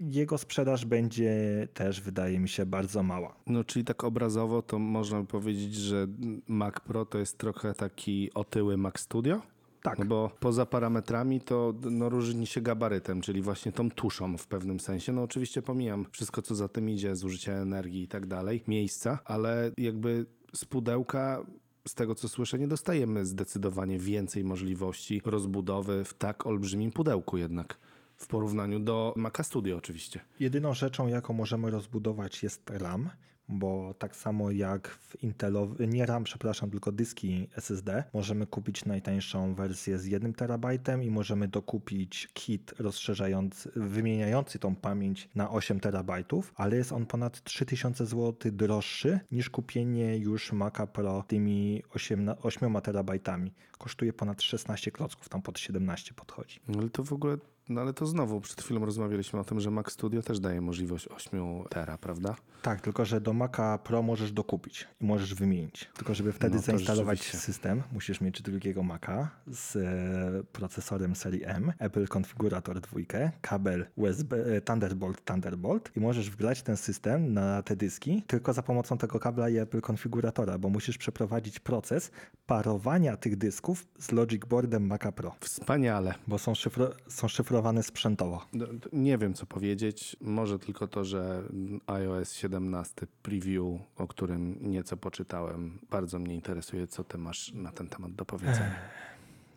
jego 0.00 0.38
sprzedaż 0.38 0.86
będzie 0.86 1.32
też, 1.74 2.00
wydaje 2.00 2.40
mi 2.40 2.48
się, 2.48 2.66
bardzo 2.66 3.02
mała. 3.02 3.36
No, 3.46 3.64
czyli 3.64 3.84
tak 3.84 4.04
obrazowo 4.04 4.62
to 4.62 4.78
można 4.78 5.24
powiedzieć, 5.24 5.74
że 5.74 6.06
Mac 6.48 6.74
Pro 6.80 7.06
to 7.06 7.18
jest 7.18 7.38
trochę 7.38 7.74
taki 7.74 8.34
otyły 8.34 8.76
Mac 8.76 8.98
Studio? 8.98 9.42
Tak. 9.82 9.98
No 9.98 10.04
bo 10.04 10.30
poza 10.40 10.66
parametrami 10.66 11.40
to 11.40 11.74
no, 11.90 12.08
różni 12.08 12.46
się 12.46 12.60
gabarytem, 12.60 13.20
czyli 13.20 13.42
właśnie 13.42 13.72
tą 13.72 13.90
tuszą 13.90 14.38
w 14.38 14.46
pewnym 14.46 14.80
sensie. 14.80 15.12
No 15.12 15.22
oczywiście 15.22 15.62
pomijam 15.62 16.06
wszystko, 16.10 16.42
co 16.42 16.54
za 16.54 16.68
tym 16.68 16.90
idzie, 16.90 17.16
zużycie 17.16 17.52
energii 17.52 18.02
i 18.02 18.08
tak 18.08 18.26
dalej, 18.26 18.62
miejsca, 18.68 19.18
ale 19.24 19.70
jakby 19.78 20.26
z 20.54 20.64
pudełka 20.64 21.44
z 21.88 21.94
tego 21.94 22.14
co 22.14 22.28
słyszę, 22.28 22.58
nie 22.58 22.68
dostajemy 22.68 23.26
zdecydowanie 23.26 23.98
więcej 23.98 24.44
możliwości 24.44 25.22
rozbudowy 25.24 26.04
w 26.04 26.14
tak 26.14 26.46
olbrzymim 26.46 26.92
pudełku 26.92 27.36
jednak. 27.38 27.78
W 28.16 28.26
porównaniu 28.26 28.80
do 28.80 29.14
Maca 29.16 29.42
Studio 29.42 29.76
oczywiście. 29.76 30.20
Jedyną 30.40 30.74
rzeczą, 30.74 31.08
jaką 31.08 31.34
możemy 31.34 31.70
rozbudować 31.70 32.42
jest 32.42 32.70
RAM, 32.70 33.10
bo 33.48 33.94
tak 33.98 34.16
samo 34.16 34.50
jak 34.50 34.88
w 34.88 35.22
Intelowy, 35.22 35.86
nie 35.86 36.06
RAM, 36.06 36.24
przepraszam, 36.24 36.70
tylko 36.70 36.92
dyski 36.92 37.48
SSD, 37.56 38.04
możemy 38.14 38.46
kupić 38.46 38.84
najtańszą 38.84 39.54
wersję 39.54 39.98
z 39.98 40.06
1 40.06 40.32
terabajtem 40.32 41.02
i 41.02 41.10
możemy 41.10 41.48
dokupić 41.48 42.28
kit 42.34 42.74
rozszerzający, 42.78 43.70
wymieniający 43.76 44.58
tą 44.58 44.76
pamięć 44.76 45.28
na 45.34 45.50
8 45.50 45.80
terabajtów, 45.80 46.52
ale 46.56 46.76
jest 46.76 46.92
on 46.92 47.06
ponad 47.06 47.44
3000 47.44 48.06
zł 48.06 48.52
droższy 48.52 49.20
niż 49.32 49.50
kupienie 49.50 50.18
już 50.18 50.52
Maca 50.52 50.86
Pro 50.86 51.24
tymi 51.28 51.82
8, 51.94 52.30
8 52.42 52.80
terabajtami. 52.80 53.52
Kosztuje 53.78 54.12
ponad 54.12 54.42
16 54.42 54.90
klocków, 54.90 55.28
tam 55.28 55.42
pod 55.42 55.58
17 55.58 56.14
podchodzi. 56.14 56.60
No 56.68 56.78
ale 56.78 56.90
to 56.90 57.04
w 57.04 57.12
ogóle 57.12 57.36
no 57.68 57.80
ale 57.80 57.92
to 57.92 58.06
znowu, 58.06 58.40
przed 58.40 58.62
chwilą 58.62 58.84
rozmawialiśmy 58.84 59.40
o 59.40 59.44
tym, 59.44 59.60
że 59.60 59.70
Mac 59.70 59.90
Studio 59.92 60.22
też 60.22 60.40
daje 60.40 60.60
możliwość 60.60 61.08
8 61.08 61.40
tera, 61.70 61.98
prawda? 61.98 62.36
Tak, 62.62 62.80
tylko 62.80 63.04
że 63.04 63.20
do 63.20 63.32
Maca 63.32 63.78
Pro 63.78 64.02
możesz 64.02 64.32
dokupić 64.32 64.88
i 65.00 65.04
możesz 65.04 65.34
wymienić. 65.34 65.90
Tylko 65.96 66.14
żeby 66.14 66.32
wtedy 66.32 66.56
No 66.56 66.62
zainstalować 66.62 67.22
system, 67.22 67.82
musisz 67.92 68.20
mieć 68.20 68.42
drugiego 68.42 68.82
Maca 68.82 69.30
z 69.46 69.76
e, 69.76 70.44
procesorem 70.52 71.16
serii 71.16 71.44
M, 71.44 71.72
Apple 71.78 72.06
konfigurator 72.06 72.80
2, 72.80 73.00
kabel 73.40 73.86
USB, 73.96 74.36
e, 74.56 74.60
Thunderbolt, 74.60 75.24
Thunderbolt 75.24 75.90
i 75.96 76.00
możesz 76.00 76.30
wgrać 76.30 76.62
ten 76.62 76.76
system 76.76 77.32
na 77.32 77.62
te 77.62 77.76
dyski 77.76 78.22
tylko 78.26 78.52
za 78.52 78.62
pomocą 78.62 78.98
tego 78.98 79.18
kabla 79.18 79.48
i 79.48 79.56
Apple 79.56 79.80
konfiguratora, 79.80 80.58
bo 80.58 80.68
musisz 80.68 80.98
przeprowadzić 80.98 81.60
proces 81.60 82.10
parowania 82.46 83.16
tych 83.16 83.36
dysków 83.36 83.86
z 83.98 84.12
Logic 84.12 84.44
Boardem 84.44 84.86
Maca 84.86 85.12
Pro, 85.12 85.34
Wspaniale. 85.40 86.14
bo 86.26 86.38
są, 86.38 86.54
szyfro, 86.54 86.90
są 87.08 87.28
szyfrowane 87.28 87.53
sprzętowo. 87.82 88.46
No, 88.52 88.66
Nie 88.92 89.18
wiem, 89.18 89.34
co 89.34 89.46
powiedzieć. 89.46 90.16
Może 90.20 90.58
tylko 90.58 90.88
to, 90.88 91.04
że 91.04 91.42
iOS 91.86 92.32
17 92.32 93.06
preview, 93.22 93.64
o 93.96 94.06
którym 94.06 94.58
nieco 94.60 94.96
poczytałem, 94.96 95.78
bardzo 95.90 96.18
mnie 96.18 96.34
interesuje, 96.34 96.86
co 96.86 97.04
ty 97.04 97.18
masz 97.18 97.52
na 97.52 97.72
ten 97.72 97.88
temat 97.88 98.12
do 98.14 98.24
powiedzenia. 98.24 98.74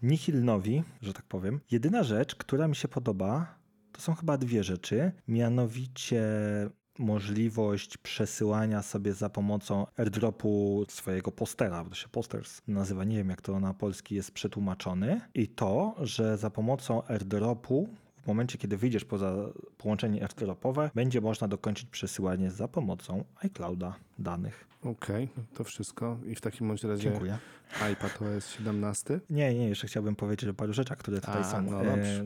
Nihil 0.04 0.44
nowi, 0.44 0.84
że 1.02 1.14
tak 1.14 1.26
powiem. 1.26 1.60
Jedyna 1.72 2.04
rzecz, 2.04 2.36
która 2.36 2.68
mi 2.68 2.76
się 2.76 2.88
podoba, 2.88 3.58
to 3.92 4.02
są 4.02 4.16
chyba 4.16 4.38
dwie 4.38 4.64
rzeczy. 4.64 5.12
Mianowicie 5.28 6.24
możliwość 7.00 7.98
przesyłania 7.98 8.82
sobie 8.82 9.14
za 9.14 9.30
pomocą 9.30 9.86
airdropu 9.98 10.86
swojego 10.90 11.32
postera, 11.32 11.84
bo 11.84 11.90
to 11.90 11.96
się 11.96 12.08
posters 12.08 12.62
nazywa, 12.68 13.04
nie 13.04 13.18
wiem 13.18 13.30
jak 13.30 13.42
to 13.42 13.60
na 13.60 13.74
polski 13.74 14.16
jest 14.16 14.32
przetłumaczony. 14.32 15.22
I 15.34 15.48
to, 15.48 15.96
że 16.00 16.38
za 16.38 16.50
pomocą 16.50 17.04
airdropu 17.08 17.90
w 18.28 18.30
momencie, 18.30 18.58
kiedy 18.58 18.78
wyjdziesz 18.78 19.06
poza 19.06 19.36
połączenie 19.78 20.22
airdropowe, 20.24 20.90
będzie 20.96 21.22
można 21.22 21.48
dokończyć 21.48 21.90
przesyłanie 21.90 22.52
za 22.52 22.68
pomocą 22.68 23.24
iClouda 23.44 23.96
danych. 24.20 24.68
Okej, 24.84 25.30
to 25.54 25.64
wszystko. 25.64 26.18
I 26.26 26.36
w 26.36 26.42
takim 26.42 26.68
bądź 26.68 26.84
razie 26.84 27.04
Dziękuję. 27.04 27.38
iPad 27.94 28.20
OS 28.22 28.50
17. 28.50 29.20
Nie, 29.30 29.54
nie, 29.54 29.70
jeszcze 29.70 29.88
chciałbym 29.88 30.16
powiedzieć 30.16 30.50
o 30.50 30.54
paru 30.54 30.74
rzeczach, 30.74 30.98
które 30.98 31.20
tutaj 31.22 31.42
A, 31.42 31.44
są. 31.44 31.62
no 31.62 31.82
E, 31.84 31.86
dobrze. 31.96 32.26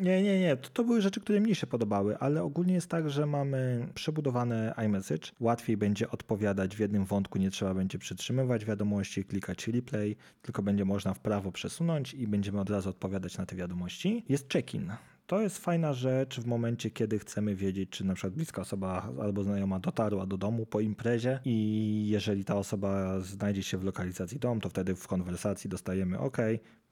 nie, 0.00 0.22
nie, 0.22 0.40
nie, 0.40 0.56
to, 0.56 0.68
to 0.70 0.84
były 0.84 1.00
rzeczy, 1.00 1.20
które 1.20 1.40
mi 1.40 1.54
się 1.54 1.66
podobały, 1.66 2.18
ale 2.18 2.42
ogólnie 2.42 2.74
jest 2.74 2.88
tak, 2.88 3.10
że 3.10 3.26
mamy 3.26 3.88
przebudowany 3.94 4.72
iMessage. 4.86 5.30
Łatwiej 5.40 5.76
będzie 5.76 6.10
odpowiadać 6.10 6.76
w 6.76 6.80
jednym 6.80 7.04
wątku, 7.04 7.38
nie 7.38 7.50
trzeba 7.50 7.74
będzie 7.74 7.98
przytrzymywać 7.98 8.64
wiadomości, 8.64 9.24
klikać 9.24 9.68
replay, 9.68 10.16
tylko 10.42 10.62
będzie 10.62 10.84
można 10.84 11.14
w 11.14 11.18
prawo 11.20 11.52
przesunąć 11.52 12.14
i 12.14 12.26
będziemy 12.26 12.60
od 12.60 12.70
razu 12.70 12.90
odpowiadać 12.90 13.38
na 13.38 13.46
te 13.46 13.56
wiadomości. 13.56 14.24
Jest 14.28 14.52
check-in. 14.52 14.92
To 15.32 15.40
jest 15.40 15.58
fajna 15.58 15.92
rzecz 15.92 16.40
w 16.40 16.46
momencie, 16.46 16.90
kiedy 16.90 17.18
chcemy 17.18 17.54
wiedzieć, 17.54 17.90
czy 17.90 18.04
na 18.04 18.14
przykład 18.14 18.34
bliska 18.34 18.62
osoba 18.62 19.12
albo 19.22 19.44
znajoma 19.44 19.80
dotarła 19.80 20.26
do 20.26 20.36
domu 20.36 20.66
po 20.66 20.80
imprezie 20.80 21.40
i 21.44 22.08
jeżeli 22.08 22.44
ta 22.44 22.56
osoba 22.56 23.20
znajdzie 23.20 23.62
się 23.62 23.78
w 23.78 23.84
lokalizacji 23.84 24.38
dom, 24.38 24.60
to 24.60 24.68
wtedy 24.68 24.94
w 24.94 25.06
konwersacji 25.06 25.70
dostajemy 25.70 26.18
OK, 26.18 26.36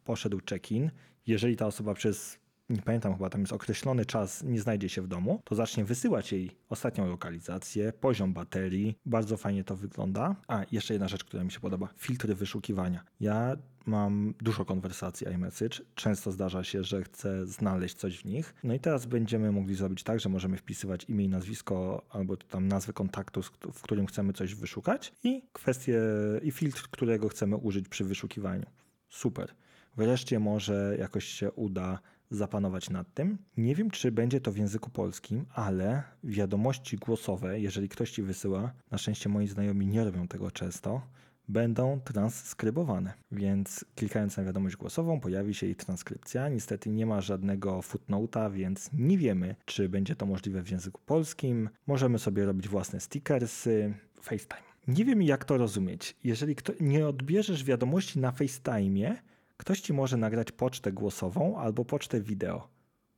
poszedł 0.05 0.41
check-in. 0.51 0.91
Jeżeli 1.27 1.57
ta 1.57 1.67
osoba 1.67 1.95
przez 1.95 2.39
nie 2.71 2.83
pamiętam, 2.83 3.13
chyba 3.13 3.31
tam 3.31 3.41
jest 3.41 3.53
określony 3.53 4.07
czas, 4.07 4.43
nie 4.43 4.61
znajdzie 4.61 4.89
się 4.89 5.03
w 5.03 5.09
domu, 5.09 5.41
to 5.45 5.55
zacznie 5.55 5.85
wysyłać 5.85 6.33
jej 6.33 6.51
ostatnią 6.69 7.09
lokalizację, 7.09 7.93
poziom 7.93 8.33
baterii. 8.33 8.99
Bardzo 9.07 9.37
fajnie 9.37 9.65
to 9.65 9.77
wygląda. 9.77 10.37
A, 10.49 10.65
jeszcze 10.73 10.95
jedna 10.95 11.09
rzecz, 11.09 11.25
która 11.25 11.45
mi 11.45 11.53
się 11.53 11.61
podoba. 11.61 11.89
Filtry 11.97 12.35
wyszukiwania. 12.35 13.05
Ja 13.21 13.57
mam 13.87 14.35
dużo 14.41 14.65
konwersacji 14.65 15.27
iMessage. 15.27 15.79
Często 15.95 16.33
zdarza 16.33 16.65
się, 16.65 16.85
że 16.85 17.03
chcę 17.03 17.47
znaleźć 17.47 17.95
coś 17.95 18.19
w 18.19 18.25
nich. 18.25 18.55
No 18.65 18.75
i 18.75 18.81
teraz 18.81 19.07
będziemy 19.07 19.53
mogli 19.53 19.75
zrobić 19.75 20.03
tak, 20.03 20.21
że 20.21 20.29
możemy 20.29 20.57
wpisywać 20.57 21.05
imię 21.05 21.25
i 21.25 21.29
nazwisko 21.29 22.03
albo 22.11 22.37
tam 22.37 22.69
nazwę 22.69 22.93
kontaktu, 22.93 23.43
w 23.73 23.83
którym 23.83 24.07
chcemy 24.07 24.33
coś 24.33 24.55
wyszukać 24.55 25.13
i 25.25 25.43
kwestię 25.53 26.01
i 26.43 26.51
filtr, 26.51 26.89
którego 26.91 27.29
chcemy 27.29 27.57
użyć 27.57 27.89
przy 27.89 28.05
wyszukiwaniu. 28.05 28.67
Super. 29.09 29.55
Wreszcie 29.97 30.39
może 30.39 30.97
jakoś 30.99 31.25
się 31.25 31.53
uda 31.53 31.99
zapanować 32.31 32.91
nad 32.91 33.15
tym. 33.15 33.39
Nie 33.57 33.75
wiem, 33.75 33.91
czy 33.91 34.13
będzie 34.13 34.41
to 34.41 34.53
w 34.53 34.57
języku 34.57 34.91
polskim, 34.91 35.47
ale 35.55 36.03
wiadomości 36.25 36.97
głosowe, 36.97 37.61
jeżeli 37.61 37.89
ktoś 37.89 38.11
ci 38.11 38.23
wysyła, 38.23 38.73
na 38.91 38.99
szczęście 38.99 39.29
moi 39.29 39.47
znajomi 39.47 39.87
nie 39.87 40.05
robią 40.05 40.29
tego 40.29 40.51
często, 40.51 41.03
będą 41.49 42.01
transkrybowane. 42.01 43.15
Więc 43.33 43.85
klikając 43.95 44.37
na 44.37 44.45
wiadomość 44.45 44.77
głosową, 44.77 45.21
pojawi 45.21 45.55
się 45.55 45.67
jej 45.67 45.77
transkrypcja. 45.77 46.49
Niestety 46.49 46.91
nie 46.91 47.07
ma 47.07 47.21
żadnego 47.21 47.81
footnote'a, 47.81 48.53
więc 48.53 48.91
nie 48.93 49.19
wiemy, 49.19 49.57
czy 49.65 49.89
będzie 49.89 50.17
to 50.17 50.27
możliwe 50.27 50.63
w 50.63 50.71
języku 50.71 51.01
polskim. 51.07 51.69
Możemy 51.87 52.19
sobie 52.19 52.45
robić 52.45 52.69
własne 52.69 53.01
stickersy. 53.01 53.95
FaceTime. 54.23 54.71
Nie 54.89 55.05
wiem, 55.05 55.23
jak 55.23 55.45
to 55.45 55.57
rozumieć. 55.57 56.17
Jeżeli 56.25 56.57
nie 56.81 57.07
odbierzesz 57.07 57.65
wiadomości 57.65 58.19
na 58.19 58.33
FaceTime'ie, 58.33 59.17
ktoś 59.61 59.81
ci 59.81 59.93
może 59.93 60.17
nagrać 60.17 60.53
pocztę 60.53 60.93
głosową 60.93 61.59
albo 61.59 61.85
pocztę 61.85 62.21
wideo. 62.21 62.69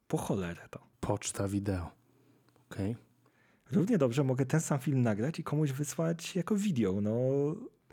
Po 0.09 0.17
cholerę 0.17 0.69
to. 0.71 0.81
Poczta 1.01 1.49
wideo. 1.49 1.91
Okej. 2.71 2.97
Równie 3.73 3.99
dobrze 3.99 4.25
mogę 4.25 4.47
ten 4.47 4.61
sam 4.61 4.79
film 4.79 5.03
nagrać 5.03 5.39
i 5.39 5.45
komuś 5.45 5.73
wysłać 5.73 6.37
jako 6.37 6.57
wideo. 6.57 7.01
No, 7.01 7.21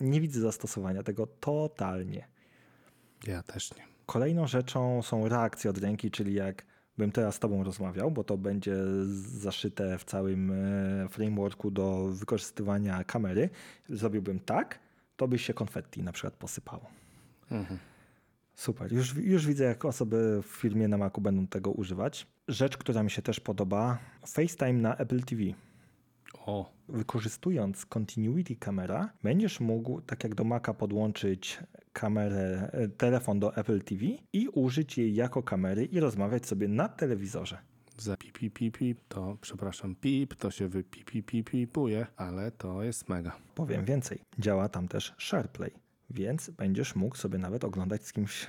nie 0.02 0.22
widzę 0.22 0.42
zastosowania 0.42 1.04
tego 1.04 1.28
totalnie. 1.28 2.28
Ja 3.28 3.44
też 3.44 3.76
nie. 3.76 3.84
Kolejną 4.06 4.48
rzeczą 4.48 5.02
są 5.02 5.28
reakcje 5.28 5.70
od 5.70 5.78
ręki, 5.78 6.12
czyli 6.12 6.34
jak 6.34 6.66
bym 6.98 7.12
teraz 7.12 7.36
z 7.36 7.40
tobą 7.40 7.64
rozmawiał, 7.64 8.12
bo 8.12 8.24
to 8.24 8.38
będzie 8.38 8.76
zaszyte 9.16 9.98
w 9.98 10.04
całym 10.04 10.52
e, 10.52 11.10
frameworku 11.10 11.72
do 11.72 12.08
wykorzystywania 12.08 13.04
kamery. 13.04 13.50
Zrobiłbym 13.90 14.40
tak, 14.40 14.80
to 15.16 15.28
by 15.28 15.40
się 15.40 15.54
konfetti 15.54 16.04
na 16.04 16.12
przykład 16.12 16.34
posypało. 16.34 16.86
Mhm. 17.52 17.80
Super. 18.60 18.94
Już, 18.94 19.16
już 19.16 19.48
widzę, 19.48 19.64
jak 19.64 19.86
osoby 19.86 20.42
w 20.44 20.46
firmie 20.46 20.88
na 20.88 20.98
Macu 20.98 21.22
będą 21.22 21.48
tego 21.48 21.72
używać. 21.72 22.28
Rzecz, 22.48 22.78
która 22.78 23.04
mi 23.04 23.12
się 23.12 23.22
też 23.22 23.40
podoba, 23.40 23.98
FaceTime 24.28 24.74
na 24.74 24.98
Apple 24.98 25.22
TV. 25.22 25.44
O, 26.46 26.72
Wykorzystując 26.90 27.86
Continuity 27.86 28.56
Camera, 28.56 29.10
będziesz 29.24 29.60
mógł, 29.60 30.02
tak 30.02 30.24
jak 30.24 30.36
do 30.36 30.44
Maca, 30.44 30.74
podłączyć 30.74 31.60
kamerę, 31.94 32.70
e, 32.74 32.88
telefon 32.88 33.40
do 33.40 33.56
Apple 33.56 33.82
TV 33.82 34.06
i 34.34 34.48
użyć 34.48 34.98
jej 34.98 35.16
jako 35.16 35.44
kamery 35.44 35.86
i 35.86 36.00
rozmawiać 36.00 36.46
sobie 36.46 36.68
na 36.68 36.90
telewizorze. 36.90 37.58
za 37.98 38.18
pip, 38.18 38.38
pip, 38.38 38.54
pip, 38.54 38.78
pip, 38.78 39.02
to 39.08 39.38
przepraszam, 39.42 39.96
pip, 39.96 40.36
to 40.36 40.52
się 40.52 40.68
wypipipipipuje, 40.68 42.08
ale 42.16 42.52
to 42.52 42.84
jest 42.84 43.10
mega. 43.10 43.36
Powiem 43.56 43.86
więcej, 43.86 44.20
działa 44.40 44.70
tam 44.70 44.88
też 44.88 45.14
SharePlay, 45.18 45.72
więc 46.12 46.50
będziesz 46.50 46.96
mógł 46.96 47.18
sobie 47.18 47.38
nawet 47.38 47.64
oglądać 47.64 48.06
z 48.06 48.14
kimś 48.14 48.48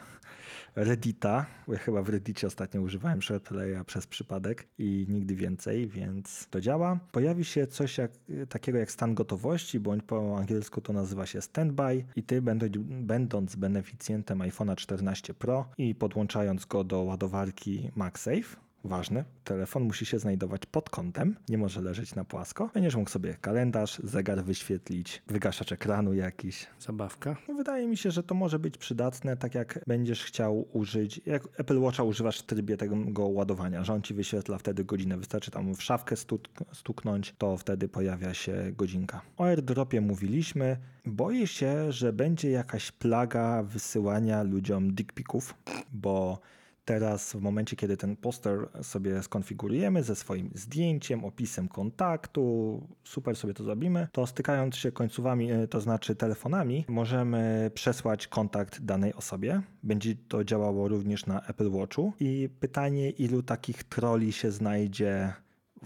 Reddita, 0.77 1.46
ja 1.68 1.79
chyba 1.79 2.03
w 2.03 2.09
Reddicie 2.09 2.46
ostatnio 2.46 2.81
używałem 2.81 3.23
SharePlaya 3.23 3.85
przez 3.87 4.07
przypadek 4.07 4.68
i 4.79 5.07
nigdy 5.09 5.35
więcej, 5.35 5.88
więc 5.88 6.46
to 6.51 6.61
działa. 6.61 6.99
Pojawi 7.12 7.44
się 7.44 7.66
coś 7.66 7.99
jak, 7.99 8.11
takiego 8.49 8.79
jak 8.79 8.90
stan 8.90 9.14
gotowości, 9.14 9.81
bądź 9.81 10.03
po 10.05 10.38
angielsku 10.38 10.81
to 10.81 10.92
nazywa 10.92 11.27
się 11.27 11.42
standby 11.42 12.05
i 12.16 12.23
ty 12.23 12.42
będąc 12.87 13.57
beneficjentem 13.57 14.38
iPhone'a 14.38 14.77
14 14.77 15.35
Pro 15.35 15.68
i 15.79 15.94
podłączając 15.94 16.64
go 16.64 16.85
do 16.85 17.03
ładowarki 17.03 17.90
MagSafe, 17.96 18.57
Ważne, 18.85 19.25
telefon 19.45 19.83
musi 19.83 20.07
się 20.07 20.19
znajdować 20.19 20.66
pod 20.66 20.90
kątem, 20.90 21.37
nie 21.49 21.59
może 21.59 21.81
leżeć 21.81 22.14
na 22.14 22.25
płasko. 22.25 22.71
Będziesz 22.75 22.97
mógł 22.97 23.11
sobie 23.11 23.35
kalendarz, 23.40 23.99
zegar 24.05 24.45
wyświetlić, 24.45 25.23
wygaszacz 25.27 25.73
ekranu 25.73 26.14
jakiś. 26.14 26.66
Zabawka. 26.79 27.37
No, 27.49 27.55
Wydaje 27.55 27.87
mi 27.87 27.97
się, 27.97 28.11
że 28.11 28.23
to 28.23 28.35
może 28.35 28.59
być 28.59 28.79
przydatne, 28.79 29.37
tak 29.37 29.55
jak 29.55 29.81
będziesz 29.87 30.25
chciał 30.25 30.69
użyć, 30.73 31.21
jak 31.27 31.43
Apple 31.61 31.81
Watcha 31.81 32.03
używasz 32.03 32.38
w 32.38 32.43
trybie 32.43 32.77
tego 32.77 33.27
ładowania, 33.27 33.85
że 33.85 33.93
on 33.93 34.03
ci 34.03 34.14
wyświetla 34.14 34.59
wtedy 34.59 34.85
godzinę. 34.85 35.16
Wystarczy 35.16 35.51
tam 35.51 35.75
w 35.75 35.83
szafkę 35.83 36.16
stuk 36.16 36.49
stuknąć, 36.73 37.35
to 37.38 37.57
wtedy 37.57 37.88
pojawia 37.88 38.35
się 38.35 38.73
godzinka. 38.77 39.21
O 39.37 39.45
AirDropie 39.45 40.01
mówiliśmy. 40.01 40.77
Boję 41.07 41.47
się, 41.47 41.93
że 41.93 42.12
będzie 42.12 42.51
jakaś 42.51 42.93
plaga 42.93 43.62
wysyłania 43.62 44.43
ludziom 44.43 44.95
dickpików, 44.95 45.55
bo 45.93 46.40
Teraz, 46.85 47.33
w 47.33 47.40
momencie, 47.40 47.77
kiedy 47.77 47.97
ten 47.97 48.16
poster 48.16 48.69
sobie 48.83 49.23
skonfigurujemy 49.23 50.03
ze 50.03 50.16
swoim 50.16 50.51
zdjęciem, 50.55 51.25
opisem 51.25 51.69
kontaktu, 51.69 52.81
super 53.05 53.37
sobie 53.37 53.55
to 53.55 53.64
zrobimy, 53.64 54.09
to 54.12 54.27
stykając 54.27 54.77
się 54.77 54.93
końcówami, 54.93 55.49
to 55.71 55.81
znaczy 55.81 56.14
telefonami, 56.16 56.85
możemy 56.88 57.71
przesłać 57.75 58.29
kontakt 58.29 58.81
danej 58.81 59.14
osobie. 59.14 59.62
Będzie 59.83 60.14
to 60.29 60.45
działało 60.45 60.88
również 60.88 61.27
na 61.27 61.47
Apple 61.47 61.71
Watchu. 61.71 62.12
I 62.21 62.49
pytanie, 62.61 63.11
ilu 63.11 63.43
takich 63.43 63.85
troli 63.85 64.33
się 64.33 64.51
znajdzie 64.51 65.33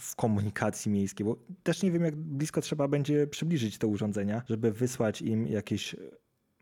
w 0.01 0.17
komunikacji 0.17 0.91
miejskiej, 0.91 1.27
bo 1.27 1.37
też 1.63 1.83
nie 1.83 1.91
wiem, 1.91 2.05
jak 2.05 2.17
blisko 2.17 2.61
trzeba 2.61 2.89
będzie 2.89 3.27
przybliżyć 3.27 3.79
te 3.79 3.87
urządzenia, 3.87 4.43
żeby 4.49 4.73
wysłać 4.73 5.23
im 5.23 5.47
jakieś 5.47 5.97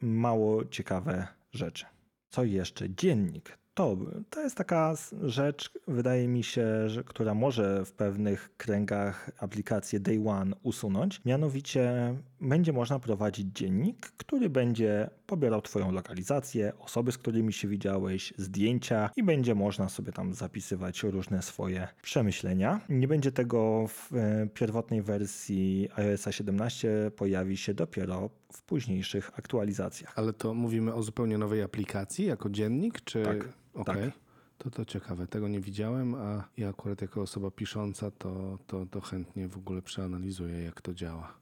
mało 0.01 0.65
ciekawe 0.65 1.29
rzeczy. 1.53 1.87
Co 2.31 2.45
jeszcze? 2.45 2.91
Dziennik. 2.91 3.59
To, 3.75 3.97
to 4.31 4.41
jest 4.41 4.57
taka 4.57 4.95
rzecz, 5.23 5.71
wydaje 5.89 6.29
mi 6.29 6.43
się, 6.43 6.89
że, 6.89 7.05
która 7.05 7.35
może 7.35 7.85
w 7.85 7.93
pewnych 7.93 8.57
kręgach 8.57 9.31
aplikację 9.39 10.01
Day 10.01 10.23
One 10.27 10.57
usunąć. 10.63 11.25
Mianowicie 11.25 12.15
będzie 12.41 12.73
można 12.73 12.99
prowadzić 12.99 13.47
dziennik, 13.47 14.13
który 14.17 14.51
będzie 14.51 15.11
pobierał 15.33 15.63
Twoją 15.63 15.93
lokalizację, 15.93 16.73
osoby, 16.79 17.13
z 17.13 17.19
którymi 17.19 17.53
się 17.53 17.69
widziałeś, 17.69 18.35
zdjęcia 18.37 19.11
i 19.17 19.23
będzie 19.23 19.55
można 19.55 19.89
sobie 19.89 20.13
tam 20.13 20.35
zapisywać 20.35 21.03
różne 21.03 21.43
swoje 21.43 21.89
przemyślenia. 22.03 22.81
Nie 22.89 23.09
będzie 23.09 23.33
tego 23.33 23.87
w 23.89 24.11
pierwotnej 24.55 25.03
wersji 25.03 25.89
iOS 25.97 26.27
17, 26.31 27.11
pojawi 27.17 27.57
się 27.57 27.75
dopiero 27.75 28.31
w 28.53 28.63
późniejszych 28.63 29.31
aktualizacjach. 29.39 30.19
Ale 30.19 30.33
to 30.33 30.55
mówimy 30.55 30.95
o 30.95 31.03
zupełnie 31.03 31.39
nowej 31.39 31.63
aplikacji 31.63 32.27
jako 32.27 32.51
dziennik, 32.51 33.01
czy... 33.01 33.23
Tak. 33.23 33.49
Okej. 33.75 34.11
Tak. 34.11 34.13
To 34.59 34.71
to 34.71 34.85
ciekawe, 34.85 35.27
tego 35.27 35.49
nie 35.49 35.61
widziałem, 35.61 36.15
a 36.15 36.49
ja 36.57 36.69
akurat 36.69 37.03
jako 37.03 37.23
osoba 37.23 37.51
pisząca 37.51 38.11
to, 38.11 38.59
to, 38.67 38.87
to 38.87 39.01
chętnie 39.01 39.49
w 39.49 39.57
ogóle 39.57 39.83
przeanalizuję, 39.83 40.63
jak 40.63 40.81
to 40.81 40.95
działa. 40.95 41.42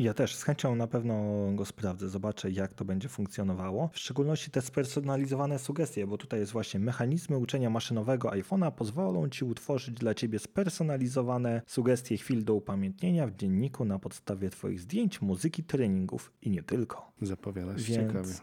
Ja 0.00 0.14
też 0.14 0.34
z 0.34 0.42
chęcią 0.42 0.74
na 0.74 0.86
pewno 0.86 1.46
go 1.54 1.64
sprawdzę, 1.64 2.08
zobaczę 2.08 2.50
jak 2.50 2.74
to 2.74 2.84
będzie 2.84 3.08
funkcjonowało. 3.08 3.90
W 3.92 3.98
szczególności 3.98 4.50
te 4.50 4.62
spersonalizowane 4.62 5.58
sugestie, 5.58 6.06
bo 6.06 6.18
tutaj 6.18 6.40
jest 6.40 6.52
właśnie 6.52 6.80
mechanizmy 6.80 7.38
uczenia 7.38 7.70
maszynowego 7.70 8.28
iPhone'a 8.28 8.72
pozwolą 8.72 9.28
Ci 9.28 9.44
utworzyć 9.44 9.94
dla 9.94 10.14
Ciebie 10.14 10.38
spersonalizowane 10.38 11.62
sugestie 11.66 12.16
chwil 12.16 12.44
do 12.44 12.54
upamiętnienia 12.54 13.26
w 13.26 13.36
dzienniku 13.36 13.84
na 13.84 13.98
podstawie 13.98 14.50
Twoich 14.50 14.80
zdjęć, 14.80 15.22
muzyki, 15.22 15.64
treningów 15.64 16.32
i 16.42 16.50
nie 16.50 16.62
tylko. 16.62 17.12
Zapowiada 17.22 17.78
się 17.78 17.92
Więc- 17.92 18.08
ciekawie. 18.08 18.34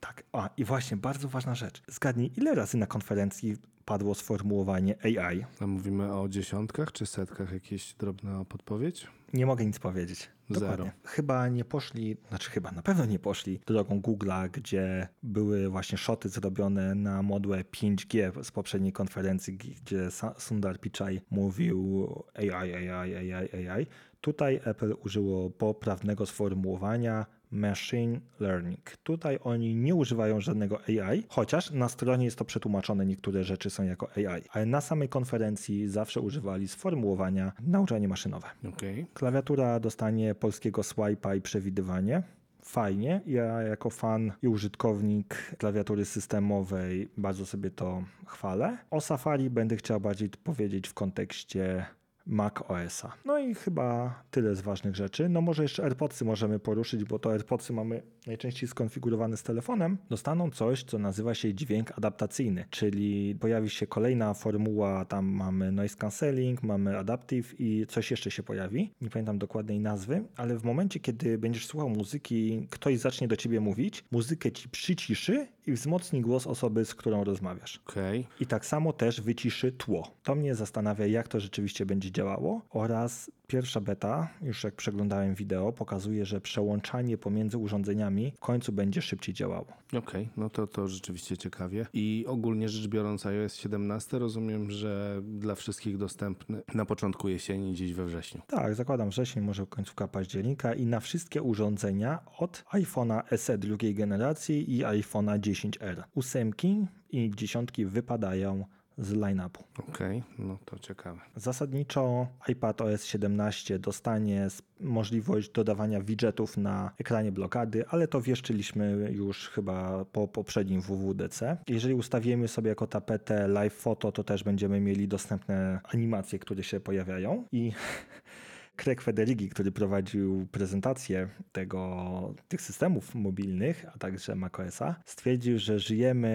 Tak, 0.00 0.22
a 0.32 0.50
i 0.56 0.64
właśnie 0.64 0.96
bardzo 0.96 1.28
ważna 1.28 1.54
rzecz. 1.54 1.82
Zgadnij, 1.88 2.32
ile 2.36 2.54
razy 2.54 2.76
na 2.76 2.86
konferencji 2.86 3.56
padło 3.84 4.14
sformułowanie 4.14 4.94
AI? 5.04 5.44
A 5.60 5.66
mówimy 5.66 6.14
o 6.14 6.28
dziesiątkach 6.28 6.92
czy 6.92 7.06
setkach? 7.06 7.52
Jakieś 7.52 7.94
drobna 7.94 8.44
podpowiedź? 8.44 9.06
Nie 9.32 9.46
mogę 9.46 9.66
nic 9.66 9.78
powiedzieć. 9.78 10.30
Zero. 10.50 10.60
Dokładnie. 10.60 10.92
Chyba 11.04 11.48
nie 11.48 11.64
poszli, 11.64 12.16
znaczy 12.28 12.50
chyba 12.50 12.70
na 12.70 12.82
pewno 12.82 13.06
nie 13.06 13.18
poszli 13.18 13.60
drogą 13.66 14.00
Google'a, 14.00 14.50
gdzie 14.50 15.08
były 15.22 15.68
właśnie 15.68 15.98
szoty 15.98 16.28
zrobione 16.28 16.94
na 16.94 17.22
modłę 17.22 17.64
5G 17.64 18.44
z 18.44 18.50
poprzedniej 18.50 18.92
konferencji, 18.92 19.56
gdzie 19.56 20.08
Sundar 20.38 20.80
Pichai 20.80 21.20
mówił 21.30 22.08
AI, 22.34 22.50
AI, 22.50 22.88
AI, 22.88 23.68
AI. 23.68 23.86
Tutaj 24.20 24.60
Apple 24.64 24.94
użyło 25.04 25.50
poprawnego 25.50 26.26
sformułowania 26.26 27.26
machine 27.50 28.20
learning. 28.40 28.96
Tutaj 29.02 29.38
oni 29.42 29.74
nie 29.74 29.94
używają 29.94 30.40
żadnego 30.40 30.80
AI, 30.80 31.24
chociaż 31.28 31.70
na 31.70 31.88
stronie 31.88 32.24
jest 32.24 32.38
to 32.38 32.44
przetłumaczone, 32.44 33.06
niektóre 33.06 33.44
rzeczy 33.44 33.70
są 33.70 33.82
jako 33.82 34.08
AI, 34.16 34.42
ale 34.50 34.66
na 34.66 34.80
samej 34.80 35.08
konferencji 35.08 35.88
zawsze 35.88 36.20
używali 36.20 36.68
sformułowania 36.68 37.52
nauczanie 37.60 38.08
maszynowe. 38.08 38.46
Okej. 38.68 39.06
Klawiatura 39.14 39.80
dostanie 39.80 40.34
polskiego 40.34 40.82
swipe'a 40.82 41.36
i 41.36 41.40
przewidywanie. 41.40 42.22
Fajnie. 42.62 43.20
Ja 43.26 43.62
jako 43.62 43.90
fan 43.90 44.32
i 44.42 44.48
użytkownik 44.48 45.54
klawiatury 45.58 46.04
systemowej 46.04 47.08
bardzo 47.16 47.46
sobie 47.46 47.70
to 47.70 48.02
chwalę. 48.26 48.78
O 48.90 49.00
Safari 49.00 49.50
będę 49.50 49.76
chciał 49.76 50.00
bardziej 50.00 50.28
powiedzieć 50.28 50.88
w 50.88 50.94
kontekście 50.94 51.86
Mac 52.30 52.54
OS-a. 52.68 53.12
No 53.24 53.38
i 53.38 53.54
chyba 53.54 54.14
tyle 54.30 54.54
z 54.54 54.60
ważnych 54.60 54.96
rzeczy. 54.96 55.28
No 55.28 55.40
może 55.40 55.62
jeszcze 55.62 55.84
AirPodsy 55.84 56.24
możemy 56.24 56.58
poruszyć, 56.58 57.04
bo 57.04 57.18
to 57.18 57.32
AirPodsy 57.32 57.72
mamy 57.72 58.02
najczęściej 58.26 58.68
skonfigurowane 58.68 59.36
z 59.36 59.42
telefonem. 59.42 59.98
Dostaną 60.10 60.50
coś, 60.50 60.84
co 60.84 60.98
nazywa 60.98 61.34
się 61.34 61.54
dźwięk 61.54 61.98
adaptacyjny, 61.98 62.64
czyli 62.70 63.34
pojawi 63.40 63.70
się 63.70 63.86
kolejna 63.86 64.34
formuła, 64.34 65.04
tam 65.04 65.26
mamy 65.26 65.72
noise 65.72 65.96
cancelling, 65.96 66.62
mamy 66.62 66.98
adaptive 66.98 67.60
i 67.60 67.86
coś 67.88 68.10
jeszcze 68.10 68.30
się 68.30 68.42
pojawi. 68.42 68.92
Nie 69.00 69.10
pamiętam 69.10 69.38
dokładnej 69.38 69.80
nazwy, 69.80 70.24
ale 70.36 70.58
w 70.58 70.64
momencie, 70.64 71.00
kiedy 71.00 71.38
będziesz 71.38 71.66
słuchał 71.66 71.88
muzyki, 71.88 72.66
ktoś 72.70 72.98
zacznie 72.98 73.28
do 73.28 73.36
ciebie 73.36 73.60
mówić, 73.60 74.04
muzykę 74.12 74.52
ci 74.52 74.68
przyciszy 74.68 75.46
i 75.66 75.72
wzmocni 75.72 76.20
głos 76.20 76.46
osoby, 76.46 76.84
z 76.84 76.94
którą 76.94 77.24
rozmawiasz. 77.24 77.80
Okej. 77.86 78.26
I 78.40 78.46
tak 78.46 78.66
samo 78.66 78.92
też 78.92 79.20
wyciszy 79.20 79.72
tło. 79.72 80.10
To 80.22 80.34
mnie 80.34 80.54
zastanawia, 80.54 81.06
jak 81.06 81.28
to 81.28 81.40
rzeczywiście 81.40 81.86
będzie 81.86 82.12
działało. 82.12 82.62
Oraz 82.70 83.30
pierwsza 83.50 83.80
beta, 83.80 84.28
już 84.42 84.64
jak 84.64 84.74
przeglądałem 84.74 85.34
wideo, 85.34 85.72
pokazuje, 85.72 86.26
że 86.26 86.40
przełączanie 86.40 87.18
pomiędzy 87.18 87.58
urządzeniami 87.58 88.32
w 88.36 88.38
końcu 88.38 88.72
będzie 88.72 89.02
szybciej 89.02 89.34
działało. 89.34 89.66
Okej, 89.98 90.28
no 90.36 90.50
to 90.50 90.66
to 90.66 90.88
rzeczywiście 90.88 91.36
ciekawie. 91.36 91.86
I 91.92 92.24
ogólnie 92.28 92.68
rzecz 92.68 92.88
biorąc 92.88 93.26
iOS 93.26 93.56
17 93.56 94.18
rozumiem, 94.18 94.70
że 94.70 95.22
dla 95.22 95.54
wszystkich 95.54 95.98
dostępny 95.98 96.62
na 96.74 96.84
początku 96.84 97.28
jesieni, 97.28 97.72
gdzieś 97.72 97.92
we 97.92 98.04
wrześniu. 98.04 98.40
Tak, 98.46 98.74
zakładam 98.74 99.10
wrzesień, 99.10 99.42
może 99.42 99.66
końcówka 99.66 100.08
października 100.08 100.74
i 100.74 100.86
na 100.86 101.00
wszystkie 101.00 101.42
urządzenia 101.42 102.18
od 102.38 102.64
iPhone'a 102.72 103.36
SE 103.36 103.58
drugiej 103.58 103.94
generacji 103.94 104.76
i 104.76 104.84
iPhone'a 104.84 105.38
10R. 105.38 106.02
Ósemki 106.14 106.86
i 107.10 107.30
dziesiątki 107.36 107.86
wypadają 107.86 108.64
z 109.00 109.12
line-upu. 109.12 109.64
Okej, 109.88 110.22
no 110.38 110.58
to 110.64 110.78
ciekawe. 110.78 111.20
Zasadniczo 111.36 112.26
iPad 112.48 112.80
OS 112.80 113.04
17 113.04 113.78
dostanie 113.78 114.48
możliwość 114.80 115.50
dodawania 115.50 116.00
widgetów 116.00 116.56
na 116.56 116.90
ekranie 116.98 117.32
blokady, 117.32 117.84
ale 117.88 118.08
to 118.08 118.20
wieszczyliśmy 118.20 119.10
już 119.12 119.48
chyba 119.48 120.04
po 120.04 120.28
poprzednim 120.28 120.80
WWDC. 120.80 121.56
Jeżeli 121.68 121.94
ustawimy 121.94 122.48
sobie 122.48 122.68
jako 122.68 122.86
tapetę 122.86 123.48
live 123.48 123.74
photo, 123.74 124.12
to 124.12 124.24
też 124.24 124.44
będziemy 124.44 124.80
mieli 124.80 125.08
dostępne 125.08 125.80
animacje, 125.84 126.38
które 126.38 126.62
się 126.62 126.80
pojawiają 126.80 127.44
i 127.52 127.72
Craig 128.80 129.02
Federighi, 129.02 129.48
który 129.48 129.72
prowadził 129.72 130.46
prezentację 130.52 131.28
tego, 131.52 132.34
tych 132.48 132.62
systemów 132.62 133.14
mobilnych, 133.14 133.86
a 133.94 133.98
także 133.98 134.34
macOSa, 134.34 134.94
stwierdził, 135.04 135.58
że 135.58 135.78
żyjemy 135.78 136.28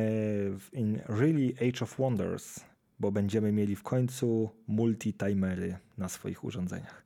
w 0.59 0.69
in 0.73 0.99
really 1.07 1.53
age 1.69 1.81
of 1.81 1.97
wonders, 1.97 2.59
bo 2.99 3.11
będziemy 3.11 3.51
mieli 3.51 3.75
w 3.75 3.83
końcu 3.83 4.49
multi-timery 4.67 5.75
na 5.97 6.09
swoich 6.09 6.43
urządzeniach. 6.43 7.05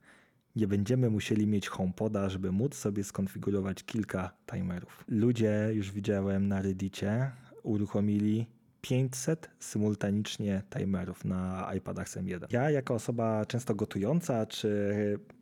Nie 0.56 0.68
będziemy 0.68 1.10
musieli 1.10 1.48
mieć 1.48 1.68
HomePoda, 1.68 2.30
żeby 2.30 2.52
móc 2.52 2.76
sobie 2.76 3.04
skonfigurować 3.04 3.84
kilka 3.84 4.32
timerów. 4.52 5.04
Ludzie, 5.08 5.70
już 5.74 5.92
widziałem 5.92 6.48
na 6.48 6.62
Reddicie, 6.62 7.32
uruchomili 7.64 8.46
500 8.82 9.50
symultanicznie 9.60 10.62
timerów 10.70 11.26
na 11.26 11.72
iPadach 11.78 12.08
M1. 12.08 12.46
Ja 12.50 12.72
jako 12.72 12.94
osoba 12.94 13.46
często 13.46 13.76
gotująca 13.76 14.46
czy 14.46 14.70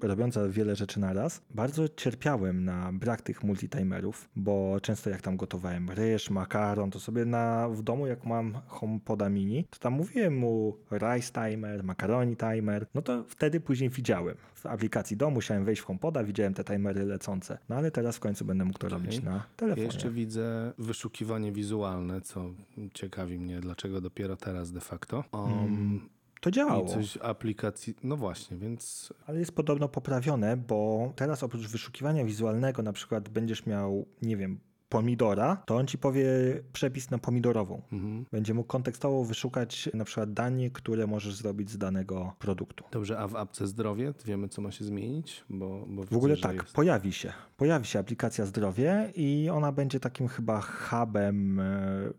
robiąca 0.02 0.48
wiele 0.50 0.76
rzeczy 0.76 1.00
na 1.00 1.14
raz, 1.14 1.42
bardzo 1.56 1.90
cierpiałem 1.90 2.66
na 2.66 2.92
brak 2.94 3.22
tych 3.22 3.44
multitimerów, 3.44 4.30
bo 4.36 4.80
często 4.82 5.10
jak 5.10 5.22
tam 5.22 5.38
gotowałem 5.38 5.90
ryż, 5.90 6.30
makaron, 6.30 6.92
to 6.92 7.00
sobie 7.00 7.26
na, 7.26 7.70
w 7.70 7.82
domu 7.82 8.08
jak 8.08 8.26
mam 8.26 8.54
HomePoda 8.68 9.30
mini, 9.30 9.66
to 9.70 9.80
tam 9.80 9.94
mówiłem 9.94 10.38
mu 10.38 10.78
rice 10.92 11.32
timer, 11.34 11.84
macaroni 11.84 12.38
timer, 12.38 12.86
no 12.94 13.02
to 13.02 13.24
wtedy 13.28 13.60
później 13.60 13.90
widziałem. 13.90 14.36
W 14.58 14.66
aplikacji 14.66 15.18
domu 15.18 15.32
musiałem 15.36 15.66
wejść 15.66 15.82
w 15.82 15.86
HomePoda, 15.86 16.24
widziałem 16.24 16.54
te 16.54 16.64
timery 16.64 17.06
lecące. 17.06 17.58
No 17.70 17.76
ale 17.76 17.92
teraz 17.92 18.18
w 18.18 18.20
końcu 18.20 18.46
będę 18.46 18.66
mógł 18.66 18.80
to 18.80 18.90
robić 18.90 19.22
na 19.24 19.32
Ja 19.32 19.44
telefonie. 19.58 19.86
jeszcze 19.86 20.10
widzę 20.12 20.74
wyszukiwanie 20.78 21.52
wizualne, 21.52 22.22
co 22.22 22.50
ciekawi 22.94 23.40
mnie, 23.40 23.60
dlaczego 23.60 24.02
dopiero 24.02 24.36
teraz 24.36 24.72
de 24.72 24.80
facto. 24.82 25.24
Um, 25.32 26.10
To 26.42 26.52
działało. 26.52 26.86
I 26.86 26.90
coś 26.90 27.18
aplikacji, 27.18 27.96
no 28.04 28.18
właśnie, 28.18 28.58
więc 28.58 29.14
Ale 29.28 29.40
jest 29.40 29.52
podobno 29.52 29.90
poprawione, 29.90 30.58
bo 30.58 31.14
teraz 31.16 31.44
oprócz 31.44 31.68
wyszukiwania 31.68 32.26
wizualnego, 32.26 32.84
na 32.84 32.94
przykład 32.94 33.30
będziesz 33.30 33.66
miał, 33.66 34.06
nie 34.22 34.38
wiem, 34.38 34.60
pomidora, 34.90 35.56
to 35.56 35.76
on 35.76 35.88
ci 35.88 35.98
powie 35.98 36.26
przepis 36.74 37.12
na 37.12 37.18
pomidorową. 37.18 37.82
mhm. 37.92 38.26
Będzie 38.32 38.54
mógł 38.54 38.68
kontekstowo 38.68 39.24
wyszukać 39.24 39.90
na 39.94 40.06
przykład 40.06 40.34
danie, 40.34 40.72
które 40.72 41.08
możesz 41.08 41.36
zrobić 41.36 41.70
z 41.70 41.78
danego 41.78 42.34
produktu. 42.40 42.84
dobrze, 42.92 43.20
a 43.20 43.28
w 43.28 43.36
apce 43.36 43.68
zdrowie 43.68 44.14
wiemy, 44.26 44.50
co 44.50 44.62
ma 44.62 44.72
się 44.72 44.86
zmienić? 44.86 45.44
Bo, 45.50 45.86
bo 45.88 46.04
W 46.04 46.14
ogóle 46.14 46.36
widzę, 46.36 46.48
tak, 46.48 46.56
jest. 46.56 46.76
pojawi 46.76 47.14
się. 47.14 47.34
Pojawi 47.58 47.86
się 47.86 48.00
aplikacja 48.00 48.46
zdrowie 48.46 49.12
i 49.16 49.50
ona 49.54 49.72
będzie 49.72 50.00
takim 50.00 50.28
chyba 50.28 50.62
hubem 50.62 51.60
e, 51.60 51.64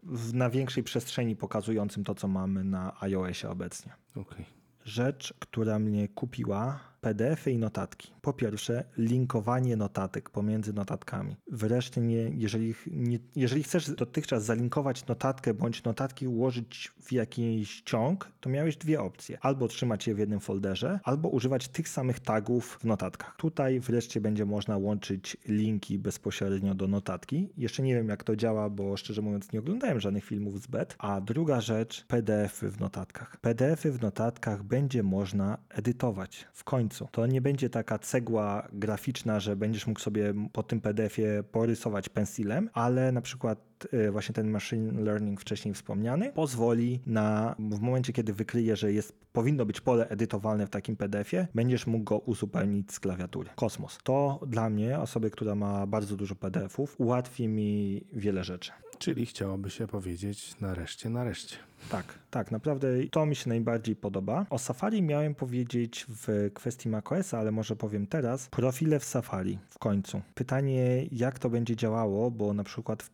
w- 0.02 0.34
na 0.34 0.50
większej 0.50 0.82
przestrzeni 0.82 1.36
pokazującym 1.36 2.04
to, 2.04 2.14
co 2.14 2.28
mamy 2.28 2.64
na 2.64 3.00
iOSie 3.00 3.50
obecnie. 3.50 3.92
Okej. 4.16 4.44
Rzecz, 4.84 5.34
która 5.38 5.78
mnie 5.78 6.08
kupiła, 6.08 6.80
PDFy 7.08 7.52
i 7.52 7.58
notatki. 7.58 8.12
Po 8.22 8.32
pierwsze, 8.32 8.84
linkowanie 8.96 9.76
notatek 9.76 10.30
pomiędzy 10.30 10.72
notatkami. 10.72 11.36
Wreszcie, 11.52 12.00
nie, 12.00 12.16
jeżeli, 12.16 12.74
nie, 12.86 13.18
jeżeli 13.36 13.62
chcesz 13.62 13.90
dotychczas 13.90 14.44
zalinkować 14.44 15.06
notatkę 15.06 15.54
bądź 15.54 15.84
notatki 15.84 16.28
ułożyć 16.28 16.92
w 17.00 17.12
jakiś 17.12 17.82
ciąg, 17.82 18.32
to 18.40 18.50
miałeś 18.50 18.76
dwie 18.76 19.00
opcje. 19.00 19.38
Albo 19.40 19.68
trzymać 19.68 20.06
je 20.06 20.14
w 20.14 20.18
jednym 20.18 20.40
folderze, 20.40 21.00
albo 21.04 21.28
używać 21.28 21.68
tych 21.68 21.88
samych 21.88 22.20
tagów 22.20 22.78
w 22.80 22.84
notatkach. 22.84 23.36
Tutaj 23.36 23.80
wreszcie 23.80 24.20
będzie 24.20 24.44
można 24.44 24.76
łączyć 24.76 25.36
linki 25.48 25.98
bezpośrednio 25.98 26.74
do 26.74 26.88
notatki. 26.88 27.48
Jeszcze 27.56 27.82
nie 27.82 27.94
wiem, 27.94 28.08
jak 28.08 28.24
to 28.24 28.36
działa, 28.36 28.70
bo 28.70 28.96
szczerze 28.96 29.22
mówiąc 29.22 29.52
nie 29.52 29.58
oglądałem 29.58 30.00
żadnych 30.00 30.24
filmów 30.24 30.62
z 30.62 30.66
bet. 30.66 30.94
A 30.98 31.20
druga 31.20 31.60
rzecz, 31.60 32.04
PDFy 32.08 32.70
w 32.70 32.80
notatkach. 32.80 33.36
PDFy 33.40 33.92
w 33.92 34.02
notatkach 34.02 34.62
będzie 34.62 35.02
można 35.02 35.58
edytować 35.70 36.48
w 36.52 36.64
końcu. 36.64 36.97
To 37.06 37.26
nie 37.26 37.40
będzie 37.40 37.70
taka 37.70 37.98
cegła 37.98 38.68
graficzna, 38.72 39.40
że 39.40 39.56
będziesz 39.56 39.86
mógł 39.86 40.00
sobie 40.00 40.34
po 40.52 40.62
tym 40.62 40.80
PDF-ie 40.80 41.42
porysować 41.42 42.08
pensilem, 42.08 42.70
ale 42.72 43.12
na 43.12 43.20
przykład 43.20 43.67
właśnie 44.12 44.34
ten 44.34 44.50
machine 44.50 45.02
learning 45.02 45.40
wcześniej 45.40 45.74
wspomniany 45.74 46.32
pozwoli 46.32 47.00
na, 47.06 47.56
w 47.58 47.80
momencie 47.80 48.12
kiedy 48.12 48.32
wykryje, 48.32 48.76
że 48.76 48.92
jest, 48.92 49.12
powinno 49.32 49.66
być 49.66 49.80
pole 49.80 50.08
edytowalne 50.08 50.66
w 50.66 50.70
takim 50.70 50.96
PDF-ie, 50.96 51.48
będziesz 51.54 51.86
mógł 51.86 52.04
go 52.04 52.18
uzupełnić 52.18 52.92
z 52.92 53.00
klawiatury. 53.00 53.50
Kosmos. 53.56 53.98
To 54.02 54.40
dla 54.46 54.70
mnie, 54.70 54.98
osoby, 54.98 55.30
która 55.30 55.54
ma 55.54 55.86
bardzo 55.86 56.16
dużo 56.16 56.34
PDF-ów, 56.34 56.94
ułatwi 57.00 57.48
mi 57.48 58.04
wiele 58.12 58.44
rzeczy. 58.44 58.72
Czyli 58.98 59.26
chciałoby 59.26 59.70
się 59.70 59.86
powiedzieć 59.86 60.60
nareszcie, 60.60 61.10
nareszcie. 61.10 61.56
Tak, 61.90 62.18
tak, 62.30 62.50
naprawdę 62.50 62.88
to 63.10 63.26
mi 63.26 63.36
się 63.36 63.48
najbardziej 63.48 63.96
podoba. 63.96 64.46
O 64.50 64.58
Safari 64.58 65.02
miałem 65.02 65.34
powiedzieć 65.34 66.06
w 66.08 66.50
kwestii 66.54 66.88
macOS, 66.88 67.34
ale 67.34 67.52
może 67.52 67.76
powiem 67.76 68.06
teraz. 68.06 68.48
Profile 68.48 69.00
w 69.00 69.04
Safari 69.04 69.58
w 69.68 69.78
końcu. 69.78 70.20
Pytanie, 70.34 71.06
jak 71.12 71.38
to 71.38 71.50
będzie 71.50 71.76
działało, 71.76 72.30
bo 72.30 72.52
na 72.52 72.64
przykład 72.64 73.02
w 73.02 73.10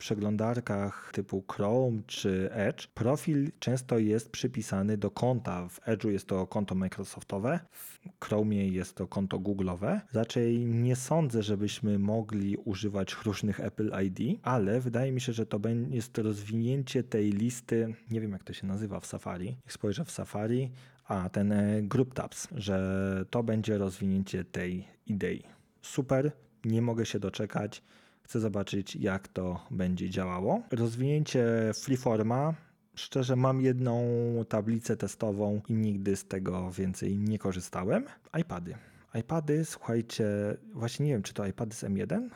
przeglądarkach 0.54 1.10
typu 1.12 1.44
Chrome 1.52 2.02
czy 2.06 2.48
Edge 2.52 2.86
profil 2.86 3.52
często 3.58 3.98
jest 3.98 4.30
przypisany 4.30 4.96
do 4.96 5.10
konta. 5.10 5.68
W 5.68 5.80
Edge'u 5.80 6.08
jest 6.08 6.26
to 6.26 6.46
konto 6.46 6.74
Microsoftowe, 6.74 7.60
w 7.70 7.98
Chromie 8.24 8.68
jest 8.68 8.94
to 8.94 9.06
konto 9.06 9.38
Google'owe. 9.38 10.00
Raczej 10.12 10.66
nie 10.66 10.96
sądzę, 10.96 11.42
żebyśmy 11.42 11.98
mogli 11.98 12.56
używać 12.56 13.16
różnych 13.24 13.60
Apple 13.60 13.92
ID, 14.04 14.40
ale 14.42 14.80
wydaje 14.80 15.12
mi 15.12 15.20
się, 15.20 15.32
że 15.32 15.46
to 15.46 15.60
jest 15.90 16.18
rozwinięcie 16.18 17.02
tej 17.02 17.32
listy, 17.32 17.94
nie 18.10 18.20
wiem 18.20 18.32
jak 18.32 18.44
to 18.44 18.52
się 18.52 18.66
nazywa 18.66 19.00
w 19.00 19.06
Safari. 19.06 19.46
Jak 19.46 19.72
spojrzę 19.72 20.04
w 20.04 20.10
Safari, 20.10 20.70
a 21.04 21.28
ten 21.28 21.52
e, 21.52 21.82
Group 21.82 22.14
Tabs, 22.14 22.48
że 22.56 23.24
to 23.30 23.42
będzie 23.42 23.78
rozwinięcie 23.78 24.44
tej 24.44 24.88
idei. 25.06 25.42
Super, 25.82 26.32
nie 26.64 26.82
mogę 26.82 27.06
się 27.06 27.18
doczekać. 27.18 27.82
Chcę 28.24 28.40
zobaczyć, 28.40 28.96
jak 28.96 29.28
to 29.28 29.66
będzie 29.70 30.10
działało. 30.10 30.62
Rozwinięcie 30.70 31.46
Freeforma. 31.74 32.54
Szczerze, 32.94 33.36
mam 33.36 33.60
jedną 33.60 34.04
tablicę 34.48 34.96
testową 34.96 35.60
i 35.68 35.74
nigdy 35.74 36.16
z 36.16 36.24
tego 36.24 36.70
więcej 36.70 37.18
nie 37.18 37.38
korzystałem. 37.38 38.04
iPady. 38.40 38.74
iPady, 39.14 39.64
słuchajcie, 39.64 40.26
właśnie 40.72 41.06
nie 41.06 41.12
wiem, 41.12 41.22
czy 41.22 41.34
to 41.34 41.46
iPady 41.46 41.74
z 41.74 41.84
M1. 41.84 42.28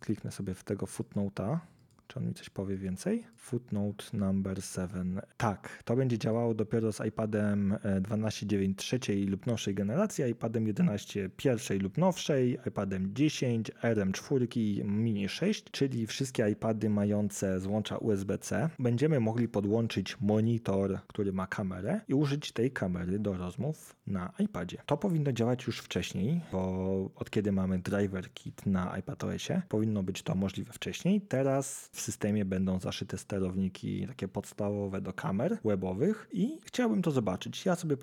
Kliknę 0.00 0.32
sobie 0.32 0.54
w 0.54 0.64
tego 0.64 0.86
footnote'a. 0.86 1.58
Czy 2.08 2.18
on 2.18 2.26
mi 2.26 2.34
coś 2.34 2.50
powie 2.50 2.76
więcej? 2.76 3.24
Footnote 3.36 4.04
number 4.12 4.62
7. 4.62 5.20
Tak, 5.36 5.82
to 5.84 5.96
będzie 5.96 6.18
działało 6.18 6.54
dopiero 6.54 6.92
z 6.92 7.00
iPadem 7.06 7.72
e, 7.72 8.00
12.9 8.00 8.74
trzeciej 8.74 9.26
lub 9.26 9.46
nowszej 9.46 9.74
generacji, 9.74 10.24
iPadem 10.24 10.66
11 10.66 11.30
pierwszej 11.36 11.78
lub 11.78 11.98
nowszej, 11.98 12.58
iPadem 12.66 13.14
10, 13.14 13.70
RM4 13.70 14.56
i 14.56 14.84
Mini 14.84 15.28
6, 15.28 15.64
czyli 15.70 16.06
wszystkie 16.06 16.50
iPady 16.50 16.90
mające 16.90 17.60
złącza 17.60 17.98
USB-C. 17.98 18.70
Będziemy 18.78 19.20
mogli 19.20 19.48
podłączyć 19.48 20.20
monitor, 20.20 20.98
który 21.06 21.32
ma 21.32 21.46
kamerę 21.46 22.00
i 22.08 22.14
użyć 22.14 22.52
tej 22.52 22.70
kamery 22.70 23.18
do 23.18 23.36
rozmów 23.36 23.96
na 24.06 24.32
iPadzie. 24.38 24.82
To 24.86 24.96
powinno 24.96 25.32
działać 25.32 25.66
już 25.66 25.78
wcześniej, 25.78 26.40
bo 26.52 27.10
od 27.14 27.30
kiedy 27.30 27.52
mamy 27.52 27.78
driver 27.78 28.32
kit 28.34 28.66
na 28.66 28.98
iPadOSie, 28.98 29.62
powinno 29.68 30.02
być 30.02 30.22
to 30.22 30.34
możliwe 30.34 30.72
wcześniej. 30.72 31.20
Teraz 31.20 31.90
w 31.96 32.00
systemie 32.00 32.44
będą 32.44 32.80
zaszyte 32.80 33.18
sterowniki 33.18 34.06
takie 34.06 34.28
podstawowe 34.28 35.00
do 35.00 35.12
kamer 35.12 35.58
webowych 35.64 36.28
i 36.32 36.58
chciałbym 36.64 37.02
to 37.02 37.10
zobaczyć. 37.10 37.64
Ja 37.66 37.76
sobie, 37.76 37.96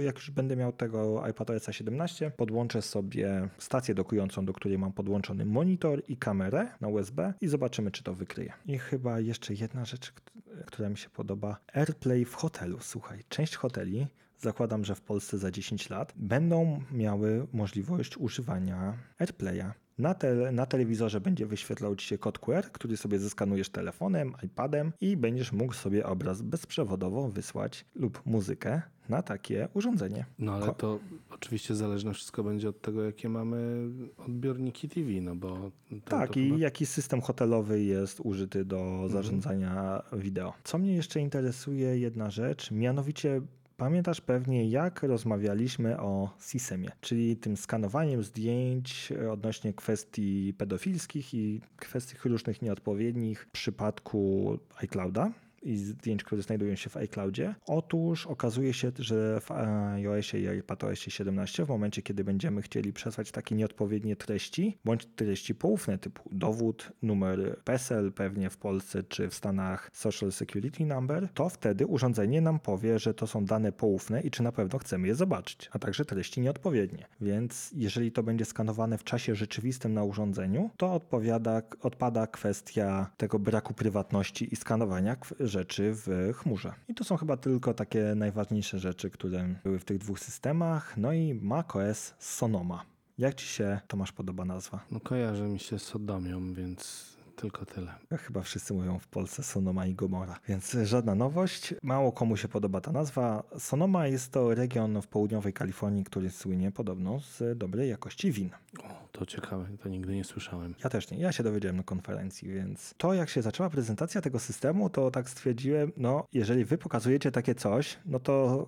jak 0.00 0.16
już 0.16 0.30
będę 0.30 0.56
miał 0.56 0.72
tego 0.72 1.24
iPadOSa 1.24 1.72
17, 1.72 2.30
podłączę 2.36 2.82
sobie 2.82 3.48
stację 3.58 3.94
dokującą, 3.94 4.44
do 4.44 4.52
której 4.52 4.78
mam 4.78 4.92
podłączony 4.92 5.44
monitor 5.46 6.02
i 6.08 6.16
kamerę 6.16 6.68
na 6.80 6.88
USB 6.88 7.34
i 7.40 7.48
zobaczymy, 7.48 7.90
czy 7.90 8.02
to 8.02 8.14
wykryje. 8.14 8.52
I 8.66 8.78
chyba 8.78 9.20
jeszcze 9.20 9.54
jedna 9.54 9.84
rzecz, 9.84 10.12
kt- 10.12 10.32
która 10.66 10.88
mi 10.88 10.98
się 10.98 11.10
podoba. 11.10 11.56
AirPlay 11.72 12.24
w 12.24 12.34
hotelu. 12.34 12.78
Słuchaj, 12.80 13.24
część 13.28 13.56
hoteli 13.56 14.06
zakładam, 14.38 14.84
że 14.84 14.94
w 14.94 15.00
Polsce 15.00 15.38
za 15.38 15.50
10 15.50 15.90
lat, 15.90 16.12
będą 16.16 16.82
miały 16.92 17.46
możliwość 17.52 18.16
używania 18.16 18.94
AirPlaya. 19.18 19.64
Na, 20.00 20.14
tele, 20.14 20.52
na 20.52 20.66
telewizorze 20.66 21.20
będzie 21.20 21.46
wyświetlał 21.46 21.96
Ci 21.96 22.06
się 22.06 22.18
kod 22.18 22.38
QR, 22.38 22.62
który 22.72 22.96
sobie 22.96 23.18
zeskanujesz 23.18 23.68
telefonem, 23.68 24.32
iPadem 24.42 24.92
i 25.00 25.16
będziesz 25.16 25.52
mógł 25.52 25.72
sobie 25.74 26.06
obraz 26.06 26.42
bezprzewodowo 26.42 27.28
wysłać 27.28 27.84
lub 27.94 28.22
muzykę 28.26 28.82
na 29.08 29.22
takie 29.22 29.68
urządzenie. 29.74 30.24
No 30.38 30.52
ale 30.54 30.66
Ko- 30.66 30.72
to 30.74 30.98
oczywiście 31.30 31.74
zależne 31.74 32.14
wszystko 32.14 32.44
będzie 32.44 32.68
od 32.68 32.80
tego, 32.80 33.04
jakie 33.04 33.28
mamy 33.28 33.88
odbiorniki 34.18 34.88
TV, 34.88 35.10
no 35.20 35.36
bo... 35.36 35.70
Tak, 36.04 36.36
i 36.36 36.44
chyba- 36.48 36.60
jaki 36.60 36.86
system 36.86 37.20
hotelowy 37.20 37.82
jest 37.82 38.20
użyty 38.20 38.64
do 38.64 39.08
zarządzania 39.08 40.02
wideo. 40.12 40.52
Co 40.64 40.78
mnie 40.78 40.94
jeszcze 40.94 41.20
interesuje, 41.20 41.98
jedna 41.98 42.30
rzecz, 42.30 42.70
mianowicie 42.70 43.40
pamiętasz 43.80 44.20
pewnie, 44.20 44.70
jak 44.70 45.02
rozmawialiśmy 45.02 46.00
o 46.00 46.30
SISEMie, 46.40 46.90
czyli 47.00 47.36
tym 47.36 47.56
skanowaniem 47.56 48.22
zdjęć 48.22 49.12
e, 49.12 49.32
odnośnie 49.32 49.72
kwestii 49.72 50.54
pedofilskich 50.58 51.34
i 51.34 51.60
kwestii 51.76 52.16
różnych 52.24 52.62
nieodpowiednich 52.62 53.42
w 53.42 53.50
przypadku 53.50 54.58
iClouda 54.82 55.30
i 55.62 55.76
zdjęć, 55.76 56.24
które 56.24 56.42
znajdują 56.42 56.76
się 56.76 56.90
w 56.90 56.96
iCloudzie. 56.96 57.54
Otóż 57.66 58.26
okazuje 58.26 58.72
się, 58.72 58.92
że 58.98 59.40
w 59.40 59.50
iOSie 59.50 60.38
i 60.38 60.48
iPadOSie 60.48 61.10
17 61.10 61.64
w 61.64 61.68
momencie, 61.68 62.02
kiedy 62.02 62.24
będziemy 62.24 62.62
chcieli 62.62 62.92
przesłać 62.92 63.30
takie 63.30 63.54
nieodpowiednie 63.54 64.16
treści, 64.16 64.78
bądź 64.84 65.06
treści 65.06 65.54
poufne 65.54 65.98
typu 65.98 66.28
dowód, 66.32 66.92
numer 67.02 67.60
PESEL 67.64 68.12
pewnie 68.12 68.50
w 68.50 68.56
Polsce 68.56 69.02
czy 69.02 69.28
w 69.28 69.34
Stanach 69.34 69.90
Social 69.92 70.32
Security 70.32 70.86
Number, 70.86 71.28
to 71.34 71.48
wtedy 71.48 71.86
urządzenie 71.86 72.40
nam 72.40 72.60
powie, 72.60 72.98
że 72.98 73.14
to 73.14 73.26
są 73.26 73.44
dane 73.44 73.72
poufne 73.72 74.20
i 74.20 74.30
czy 74.30 74.42
na 74.42 74.52
pewno 74.52 74.78
chcemy 74.78 75.08
je 75.08 75.14
zobaczyć, 75.14 75.68
a 75.72 75.78
także 75.78 76.04
treści 76.04 76.40
nieodpowiednie. 76.40 77.06
Więc 77.20 77.70
jeżeli 77.74 78.12
to 78.12 78.22
będzie 78.22 78.44
skanowane 78.44 78.98
w 78.98 79.04
czasie 79.04 79.34
rzeczywistym 79.34 79.94
na 79.94 80.04
urządzeniu, 80.04 80.70
to 80.76 80.92
odpowiada, 80.92 81.62
odpada 81.80 82.26
kwestia 82.26 83.10
tego 83.16 83.38
braku 83.38 83.74
prywatności 83.74 84.52
i 84.52 84.56
skanowania, 84.56 85.16
rzeczy 85.50 85.92
w 85.94 86.32
chmurze. 86.34 86.72
I 86.88 86.94
to 86.94 87.04
są 87.04 87.16
chyba 87.16 87.36
tylko 87.36 87.74
takie 87.74 88.14
najważniejsze 88.16 88.78
rzeczy, 88.78 89.10
które 89.10 89.54
były 89.64 89.78
w 89.78 89.84
tych 89.84 89.98
dwóch 89.98 90.20
systemach. 90.20 90.96
No 90.96 91.12
i 91.12 91.34
macOS 91.34 92.14
Sonoma. 92.18 92.84
Jak 93.18 93.34
ci 93.34 93.46
się, 93.46 93.80
Tomasz, 93.88 94.12
podoba 94.12 94.44
nazwa? 94.44 94.84
No 94.90 95.00
kojarzy 95.00 95.42
mi 95.42 95.58
się 95.58 95.78
z 95.78 95.82
Sodomią, 95.82 96.54
więc 96.54 97.09
tylko 97.40 97.66
tyle. 97.66 97.94
Chyba 98.18 98.42
wszyscy 98.42 98.74
mówią 98.74 98.98
w 98.98 99.08
Polsce 99.08 99.42
Sonoma 99.42 99.86
i 99.86 99.94
Gomora, 99.94 100.38
więc 100.48 100.76
żadna 100.82 101.14
nowość. 101.14 101.74
Mało 101.82 102.12
komu 102.12 102.36
się 102.36 102.48
podoba 102.48 102.80
ta 102.80 102.92
nazwa. 102.92 103.42
Sonoma 103.58 104.06
jest 104.06 104.32
to 104.32 104.54
region 104.54 105.02
w 105.02 105.06
południowej 105.06 105.52
Kalifornii, 105.52 106.04
który 106.04 106.30
słynie 106.30 106.72
podobno 106.72 107.20
z 107.20 107.58
dobrej 107.58 107.90
jakości 107.90 108.32
win. 108.32 108.50
O, 108.78 109.08
to 109.12 109.26
ciekawe, 109.26 109.66
to 109.82 109.88
nigdy 109.88 110.14
nie 110.14 110.24
słyszałem. 110.24 110.74
Ja 110.84 110.90
też 110.90 111.10
nie, 111.10 111.18
ja 111.18 111.32
się 111.32 111.42
dowiedziałem 111.42 111.76
na 111.76 111.82
konferencji, 111.82 112.48
więc 112.48 112.94
to 112.96 113.14
jak 113.14 113.28
się 113.28 113.42
zaczęła 113.42 113.70
prezentacja 113.70 114.20
tego 114.20 114.38
systemu, 114.38 114.90
to 114.90 115.10
tak 115.10 115.30
stwierdziłem, 115.30 115.92
no 115.96 116.26
jeżeli 116.32 116.64
wy 116.64 116.78
pokazujecie 116.78 117.30
takie 117.30 117.54
coś, 117.54 117.98
no 118.06 118.20
to 118.20 118.66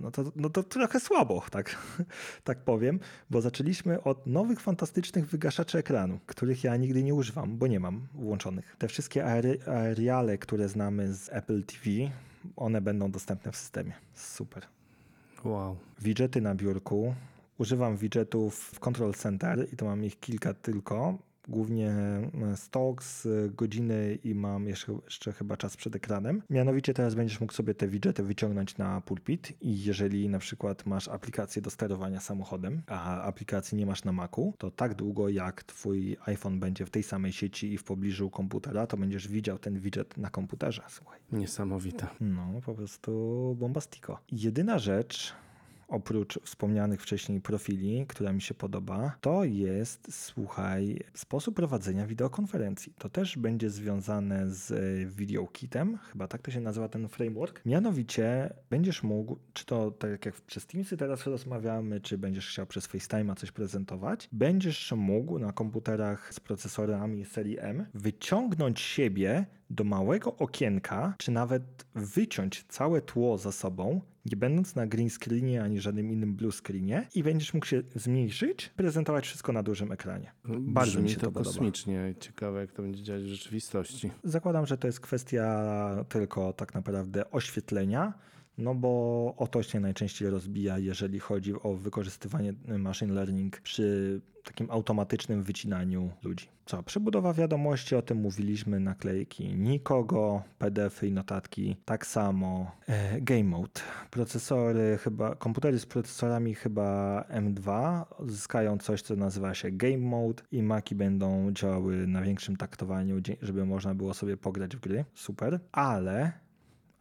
no 0.00 0.10
to, 0.10 0.32
no 0.36 0.50
to 0.50 0.62
trochę 0.62 1.00
słabo, 1.00 1.42
tak, 1.50 1.76
tak 2.44 2.58
powiem, 2.58 3.00
bo 3.30 3.40
zaczęliśmy 3.40 4.02
od 4.02 4.26
nowych, 4.26 4.60
fantastycznych 4.60 5.26
wygaszaczy 5.26 5.78
ekranu, 5.78 6.18
których 6.26 6.64
ja 6.64 6.76
nigdy 6.76 7.02
nie 7.02 7.14
używam, 7.14 7.58
bo 7.58 7.66
nie 7.66 7.80
mam 7.80 8.06
włączonych. 8.14 8.76
Te 8.78 8.88
wszystkie 8.88 9.24
aeri- 9.24 9.68
aeriale, 9.68 10.38
które 10.38 10.68
znamy 10.68 11.14
z 11.14 11.28
Apple 11.32 11.62
TV, 11.64 11.90
one 12.56 12.80
będą 12.80 13.10
dostępne 13.10 13.52
w 13.52 13.56
systemie. 13.56 13.92
Super. 14.14 14.66
Wow. 15.44 15.76
Widgety 16.00 16.40
na 16.40 16.54
biurku. 16.54 17.14
Używam 17.58 17.96
widgetów 17.96 18.54
w 18.56 18.80
Control 18.80 19.14
Center 19.14 19.68
i 19.72 19.76
to 19.76 19.84
mam 19.84 20.04
ich 20.04 20.20
kilka 20.20 20.54
tylko. 20.54 21.18
Głównie 21.48 21.90
e, 21.90 22.56
stocks, 22.56 23.26
e, 23.26 23.48
godziny 23.48 24.18
i 24.24 24.34
mam 24.34 24.66
jeszcze, 24.66 24.92
jeszcze 25.04 25.32
chyba 25.32 25.56
czas 25.56 25.76
przed 25.76 25.96
ekranem. 25.96 26.42
Mianowicie 26.50 26.94
teraz 26.94 27.14
będziesz 27.14 27.40
mógł 27.40 27.52
sobie 27.52 27.74
te 27.74 27.88
widgety 27.88 28.22
wyciągnąć 28.22 28.78
na 28.78 29.00
pulpit 29.00 29.52
i 29.60 29.84
jeżeli 29.84 30.28
na 30.28 30.38
przykład 30.38 30.86
masz 30.86 31.08
aplikację 31.08 31.62
do 31.62 31.70
sterowania 31.70 32.20
samochodem, 32.20 32.82
a 32.86 33.22
aplikacji 33.22 33.78
nie 33.78 33.86
masz 33.86 34.04
na 34.04 34.12
Macu, 34.12 34.54
to 34.58 34.70
tak 34.70 34.94
długo 34.94 35.28
jak 35.28 35.64
twój 35.64 36.16
iPhone 36.26 36.60
będzie 36.60 36.86
w 36.86 36.90
tej 36.90 37.02
samej 37.02 37.32
sieci 37.32 37.72
i 37.72 37.78
w 37.78 37.84
pobliżu 37.84 38.30
komputera, 38.30 38.86
to 38.86 38.96
będziesz 38.96 39.28
widział 39.28 39.58
ten 39.58 39.80
widget 39.80 40.16
na 40.16 40.30
komputerze. 40.30 40.82
Słuchaj. 40.88 41.20
Niesamowite. 41.32 42.06
No, 42.20 42.60
po 42.66 42.74
prostu 42.74 43.56
bombastiko. 43.60 44.18
Jedyna 44.32 44.78
rzecz, 44.78 45.34
oprócz 45.92 46.38
wspomnianych 46.42 47.02
wcześniej 47.02 47.40
profili, 47.40 48.06
która 48.08 48.32
mi 48.32 48.42
się 48.42 48.54
podoba, 48.54 49.16
to 49.20 49.44
jest, 49.44 50.24
słuchaj, 50.24 51.00
sposób 51.14 51.56
prowadzenia 51.56 52.06
wideokonferencji. 52.06 52.94
To 52.98 53.08
też 53.08 53.38
będzie 53.38 53.70
związane 53.70 54.50
z 54.50 54.72
VideoKitem, 55.14 55.98
chyba 55.98 56.28
tak 56.28 56.42
to 56.42 56.50
się 56.50 56.60
nazywa 56.60 56.88
ten 56.88 57.08
framework. 57.08 57.60
Mianowicie 57.66 58.54
będziesz 58.70 59.02
mógł, 59.02 59.38
czy 59.52 59.66
to 59.66 59.90
tak 59.90 60.26
jak 60.26 60.34
przez 60.40 60.66
Teamsy 60.66 60.96
teraz 60.96 61.26
rozmawiamy, 61.26 62.00
czy 62.00 62.18
będziesz 62.18 62.48
chciał 62.48 62.66
przez 62.66 62.88
FaceTime'a 62.88 63.36
coś 63.36 63.52
prezentować, 63.52 64.28
będziesz 64.32 64.92
mógł 64.92 65.38
na 65.38 65.52
komputerach 65.52 66.34
z 66.34 66.40
procesorami 66.40 67.24
serii 67.24 67.58
M 67.60 67.86
wyciągnąć 67.94 68.80
siebie 68.80 69.46
do 69.70 69.84
małego 69.84 70.36
okienka, 70.36 71.14
czy 71.18 71.30
nawet 71.30 71.62
wyciąć 71.94 72.64
całe 72.68 73.00
tło 73.00 73.38
za 73.38 73.52
sobą, 73.52 74.00
nie 74.26 74.36
będąc 74.36 74.74
na 74.74 74.86
green 74.86 75.10
screenie 75.10 75.62
ani 75.62 75.80
żadnym 75.80 76.10
innym 76.10 76.34
blue 76.34 76.52
screenie 76.52 77.08
i 77.14 77.22
będziesz 77.22 77.54
mógł 77.54 77.66
się 77.66 77.82
zmniejszyć, 77.94 78.68
prezentować 78.68 79.24
wszystko 79.24 79.52
na 79.52 79.62
dużym 79.62 79.92
ekranie. 79.92 80.32
Bardzo 80.44 80.90
Brzmi 80.90 81.02
mi 81.02 81.10
się 81.10 81.16
to, 81.16 81.20
to 81.20 81.32
podoba. 81.32 81.50
kosmicznie. 81.50 82.14
Ciekawe, 82.20 82.60
jak 82.60 82.72
to 82.72 82.82
będzie 82.82 83.02
działać 83.02 83.22
w 83.22 83.26
rzeczywistości. 83.26 84.10
Zakładam, 84.24 84.66
że 84.66 84.78
to 84.78 84.86
jest 84.86 85.00
kwestia 85.00 86.04
tylko 86.08 86.52
tak 86.52 86.74
naprawdę 86.74 87.30
oświetlenia, 87.30 88.12
no 88.58 88.74
bo 88.74 89.34
o 89.36 89.46
to 89.46 89.62
się 89.62 89.80
najczęściej 89.80 90.30
rozbija, 90.30 90.78
jeżeli 90.78 91.18
chodzi 91.18 91.54
o 91.62 91.74
wykorzystywanie 91.74 92.52
machine 92.78 93.14
learning 93.14 93.60
przy 93.60 94.20
takim 94.44 94.70
automatycznym 94.70 95.42
wycinaniu 95.42 96.10
ludzi. 96.22 96.48
Co, 96.66 96.82
przebudowa 96.82 97.32
wiadomości, 97.32 97.96
o 97.96 98.02
tym 98.02 98.18
mówiliśmy, 98.18 98.80
naklejki 98.80 99.54
nikogo, 99.54 100.42
PDF-y 100.58 101.08
i 101.08 101.12
notatki 101.12 101.76
tak 101.84 102.06
samo. 102.06 102.70
E, 102.88 103.20
game 103.20 103.44
mode. 103.44 103.80
Procesory 104.10 104.98
chyba, 104.98 105.34
komputery 105.34 105.78
z 105.78 105.86
procesorami 105.86 106.54
chyba 106.54 107.20
M2 107.30 108.02
zyskają 108.26 108.78
coś, 108.78 109.02
co 109.02 109.16
nazywa 109.16 109.54
się 109.54 109.70
game 109.70 109.98
mode 109.98 110.42
i 110.52 110.62
maki 110.62 110.94
będą 110.94 111.52
działały 111.52 112.06
na 112.06 112.22
większym 112.22 112.56
taktowaniu, 112.56 113.16
żeby 113.42 113.66
można 113.66 113.94
było 113.94 114.14
sobie 114.14 114.36
pograć 114.36 114.76
w 114.76 114.80
gry. 114.80 115.04
Super. 115.14 115.60
Ale 115.72 116.32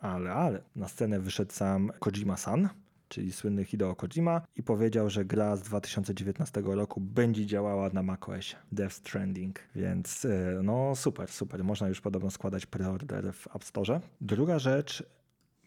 ale, 0.02 0.34
ale 0.34 0.62
na 0.76 0.88
scenę 0.88 1.20
wyszedł 1.20 1.52
sam 1.52 1.92
Kojima-san, 2.00 2.70
czyli 3.08 3.32
słynny 3.32 3.66
Hideo 3.66 3.96
Kojima 3.96 4.42
i 4.56 4.64
powiedział, 4.64 5.10
że 5.10 5.26
gra 5.26 5.56
z 5.56 5.62
2019 5.62 6.62
roku 6.66 7.02
będzie 7.02 7.46
działała 7.46 7.90
na 7.90 8.04
macOSie, 8.04 8.56
Death 8.72 8.96
Stranding, 8.96 9.60
więc 9.76 10.26
e, 10.26 10.60
no 10.64 10.96
super, 10.96 11.32
super. 11.32 11.64
Można 11.64 11.88
już 11.88 12.02
podobno 12.02 12.32
składać 12.32 12.66
preorder 12.66 13.34
w 13.34 13.56
App 13.56 13.64
Store. 13.64 14.02
Druga 14.22 14.60
rzecz, 14.60 15.04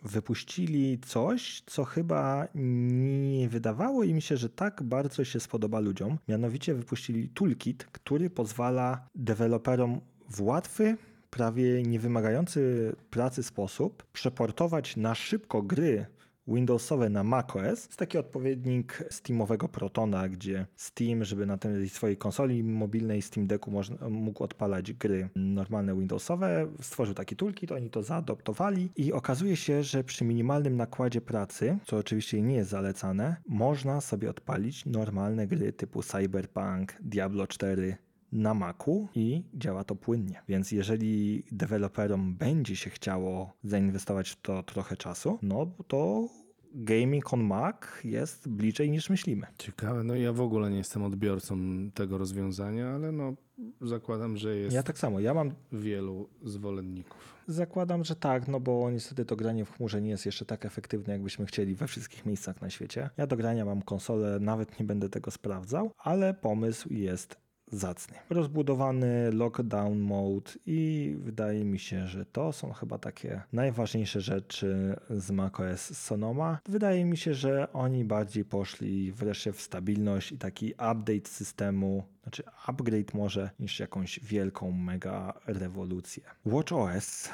wypuścili 0.03 0.99
coś, 0.99 1.63
co 1.67 1.85
chyba 1.85 2.49
nie 2.55 3.49
wydawało 3.49 4.05
im 4.05 4.21
się, 4.21 4.37
że 4.37 4.49
tak 4.49 4.83
bardzo 4.83 5.25
się 5.25 5.41
spodoba 5.41 5.81
ludziom. 5.81 6.19
Mianowicie 6.29 6.75
wypuścili 6.75 7.29
toolkit, 7.29 7.85
który 7.85 8.31
pozwala 8.31 9.09
deweloperom 9.15 10.01
w 10.31 10.43
łatwy, 10.43 10.97
prawie 11.35 11.83
niewymagający 11.83 12.93
pracy 13.11 13.43
sposób 13.43 14.05
przeportować 14.13 14.97
na 14.97 15.15
szybko 15.15 15.63
gry 15.63 16.07
Windowsowe 16.49 17.11
na 17.11 17.25
macOS. 17.25 17.65
Jest 17.65 17.97
taki 17.97 18.19
odpowiednik 18.19 19.05
Steamowego 19.11 19.69
Protona, 19.69 20.29
gdzie 20.29 20.67
Steam, 20.77 21.25
żeby 21.25 21.47
na 21.47 21.59
tej 21.59 21.89
swojej 21.89 22.17
konsoli 22.17 22.65
mobilnej 22.65 23.23
Steam 23.23 23.47
Decku 23.47 23.71
można, 23.71 24.09
mógł 24.09 24.45
odpalać 24.45 24.93
gry 24.93 25.29
normalne 25.37 25.95
Windowsowe, 25.95 26.67
stworzył 26.81 27.15
taki 27.15 27.37
toolkit, 27.37 27.73
oni 27.73 27.91
to 27.91 28.03
zaadoptowali 28.03 28.91
i 28.97 29.13
okazuje 29.13 29.57
się, 29.57 29.83
że 29.83 30.05
przy 30.05 30.25
minimalnym 30.25 30.77
nakładzie 30.77 31.21
pracy, 31.21 31.79
co 31.85 31.97
oczywiście 31.97 32.43
nie 32.43 32.55
jest 32.55 32.71
zalecane, 32.71 33.37
można 33.49 34.01
sobie 34.01 34.31
odpalić 34.31 34.87
normalne 34.87 35.47
gry 35.47 35.73
typu 35.73 36.03
Cyberpunk, 36.03 36.95
Diablo 37.01 37.47
4, 37.47 37.97
na 38.35 38.55
Macu 38.55 39.09
i 39.15 39.45
działa 39.55 39.85
to 39.85 39.97
płynnie. 39.97 40.43
Więc 40.49 40.73
jeżeli 40.73 41.43
deweloperom 41.53 42.35
będzie 42.35 42.77
się 42.77 42.91
chciało 42.91 43.53
zainwestować 43.65 44.31
w 44.31 44.41
to 44.41 44.63
trochę 44.63 44.97
czasu, 44.97 45.39
no 45.43 45.67
to 45.89 46.29
gaming 46.75 47.33
on 47.33 47.43
Mac 47.45 47.77
jest 48.05 48.49
bliżej 48.49 48.91
niż 48.91 49.11
myślimy. 49.11 49.47
Ciekawe. 49.59 50.05
No 50.05 50.15
ja 50.15 50.33
w 50.33 50.41
ogóle 50.41 50.71
nie 50.71 50.79
jestem 50.79 51.03
odbiorcą 51.03 51.57
tego 51.95 52.19
rozwiązania, 52.19 52.89
ale 52.89 53.13
no 53.13 53.35
zakładam, 53.81 54.37
że 54.37 54.57
jest 54.57 54.75
Ja 54.75 54.83
tak 54.83 54.99
samo, 54.99 55.21
ja 55.21 55.35
mam 55.35 55.51
wielu 55.73 56.29
zwolenników. 56.43 57.35
Zakładam, 57.47 58.05
że 58.05 58.17
tak, 58.17 58.49
no 58.49 58.61
bo 58.61 58.91
niestety 58.91 59.25
to 59.25 59.37
granie 59.37 59.65
w 59.65 59.77
chmurze 59.77 60.03
nie 60.03 60.11
jest 60.11 60.27
jeszcze 60.27 60.45
tak 60.45 60.67
efektywne, 60.67 61.13
jakbyśmy 61.13 61.47
chcieli 61.47 61.75
we 61.75 61.87
wszystkich 61.87 62.27
miejscach 62.27 62.61
na 62.61 62.71
świecie. 62.71 63.11
Ja 63.17 63.27
do 63.27 63.37
grania 63.37 63.65
mam 63.65 63.83
konsolę, 63.83 64.41
nawet 64.41 64.81
nie 64.81 64.87
będę 64.87 65.09
tego 65.09 65.31
sprawdzał, 65.31 65.91
ale 65.99 66.35
pomysł 66.35 66.93
jest 66.93 67.44
zacny. 67.75 68.17
Rozbudowany 68.31 69.33
lockdown 69.33 69.99
mode 69.99 70.51
i 70.67 71.15
wydaje 71.19 71.65
mi 71.65 71.79
się, 71.79 72.07
że 72.07 72.27
to 72.27 72.53
są 72.53 72.73
chyba 72.73 72.99
takie 72.99 73.43
najważniejsze 73.53 74.21
rzeczy 74.21 74.97
z 75.11 75.31
macOS 75.31 75.97
Sonoma. 75.99 76.59
Wydaje 76.69 77.05
mi 77.05 77.17
się, 77.17 77.35
że 77.35 77.73
oni 77.73 78.05
bardziej 78.05 78.45
poszli 78.45 79.13
wreszcie 79.13 79.53
w 79.53 79.61
stabilność 79.61 80.33
i 80.33 80.39
taki 80.39 80.73
update 80.73 81.29
systemu, 81.29 82.05
znaczy 82.23 82.43
upgrade 82.67 83.15
może 83.15 83.51
niż 83.61 83.81
jakąś 83.81 84.21
wielką 84.21 84.71
mega 84.73 85.35
rewolucję. 85.47 86.23
WatchOS 86.47 87.29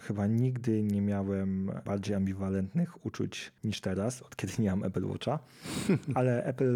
chyba 0.00 0.26
nigdy 0.26 0.82
nie 0.82 1.00
miałem 1.00 1.72
bardziej 1.84 2.16
ambiwalentnych 2.16 3.06
uczuć 3.06 3.52
niż 3.64 3.80
teraz, 3.80 4.22
od 4.22 4.36
kiedy 4.36 4.52
nie 4.58 4.70
mam 4.70 4.84
Apple 4.84 5.06
Watcha. 5.06 5.38
Ale 6.14 6.44
Apple 6.44 6.74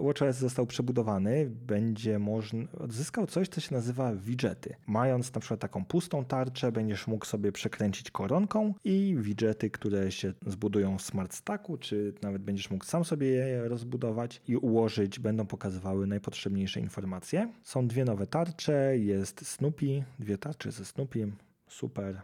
WatchOS 0.00 0.36
został 0.36 0.66
przebudowany, 0.66 1.50
będzie 1.66 2.18
można, 2.18 2.64
odzyskał 2.78 3.26
coś, 3.26 3.48
co 3.48 3.60
się 3.60 3.74
nazywa 3.74 4.14
widgety. 4.14 4.74
Mając 4.86 5.34
na 5.34 5.40
przykład 5.40 5.60
taką 5.60 5.84
pustą 5.84 6.24
tarczę, 6.24 6.72
będziesz 6.72 7.06
mógł 7.06 7.26
sobie 7.26 7.52
przekręcić 7.52 8.10
koronką 8.10 8.74
i 8.84 9.16
widgety, 9.20 9.70
które 9.70 10.12
się 10.12 10.32
zbudują 10.46 10.98
w 10.98 11.02
Smart 11.02 11.34
Stacku, 11.34 11.78
czy 11.78 12.14
nawet 12.22 12.42
będziesz 12.42 12.70
mógł 12.70 12.84
sam 12.84 13.04
sobie 13.04 13.26
je 13.26 13.68
rozbudować 13.68 14.42
i 14.48 14.56
ułożyć, 14.56 15.18
będą 15.18 15.46
pokazywały 15.46 16.06
najpotrzebniejsze 16.06 16.80
informacje. 16.80 17.52
Są 17.62 17.88
dwie 17.88 18.04
nowe 18.04 18.26
tarcze, 18.26 18.98
jest 18.98 19.46
Snoopy, 19.46 20.04
dwie 20.18 20.38
tarcze 20.38 20.72
ze 20.72 20.84
Snoopy, 20.84 21.32
super. 21.68 22.22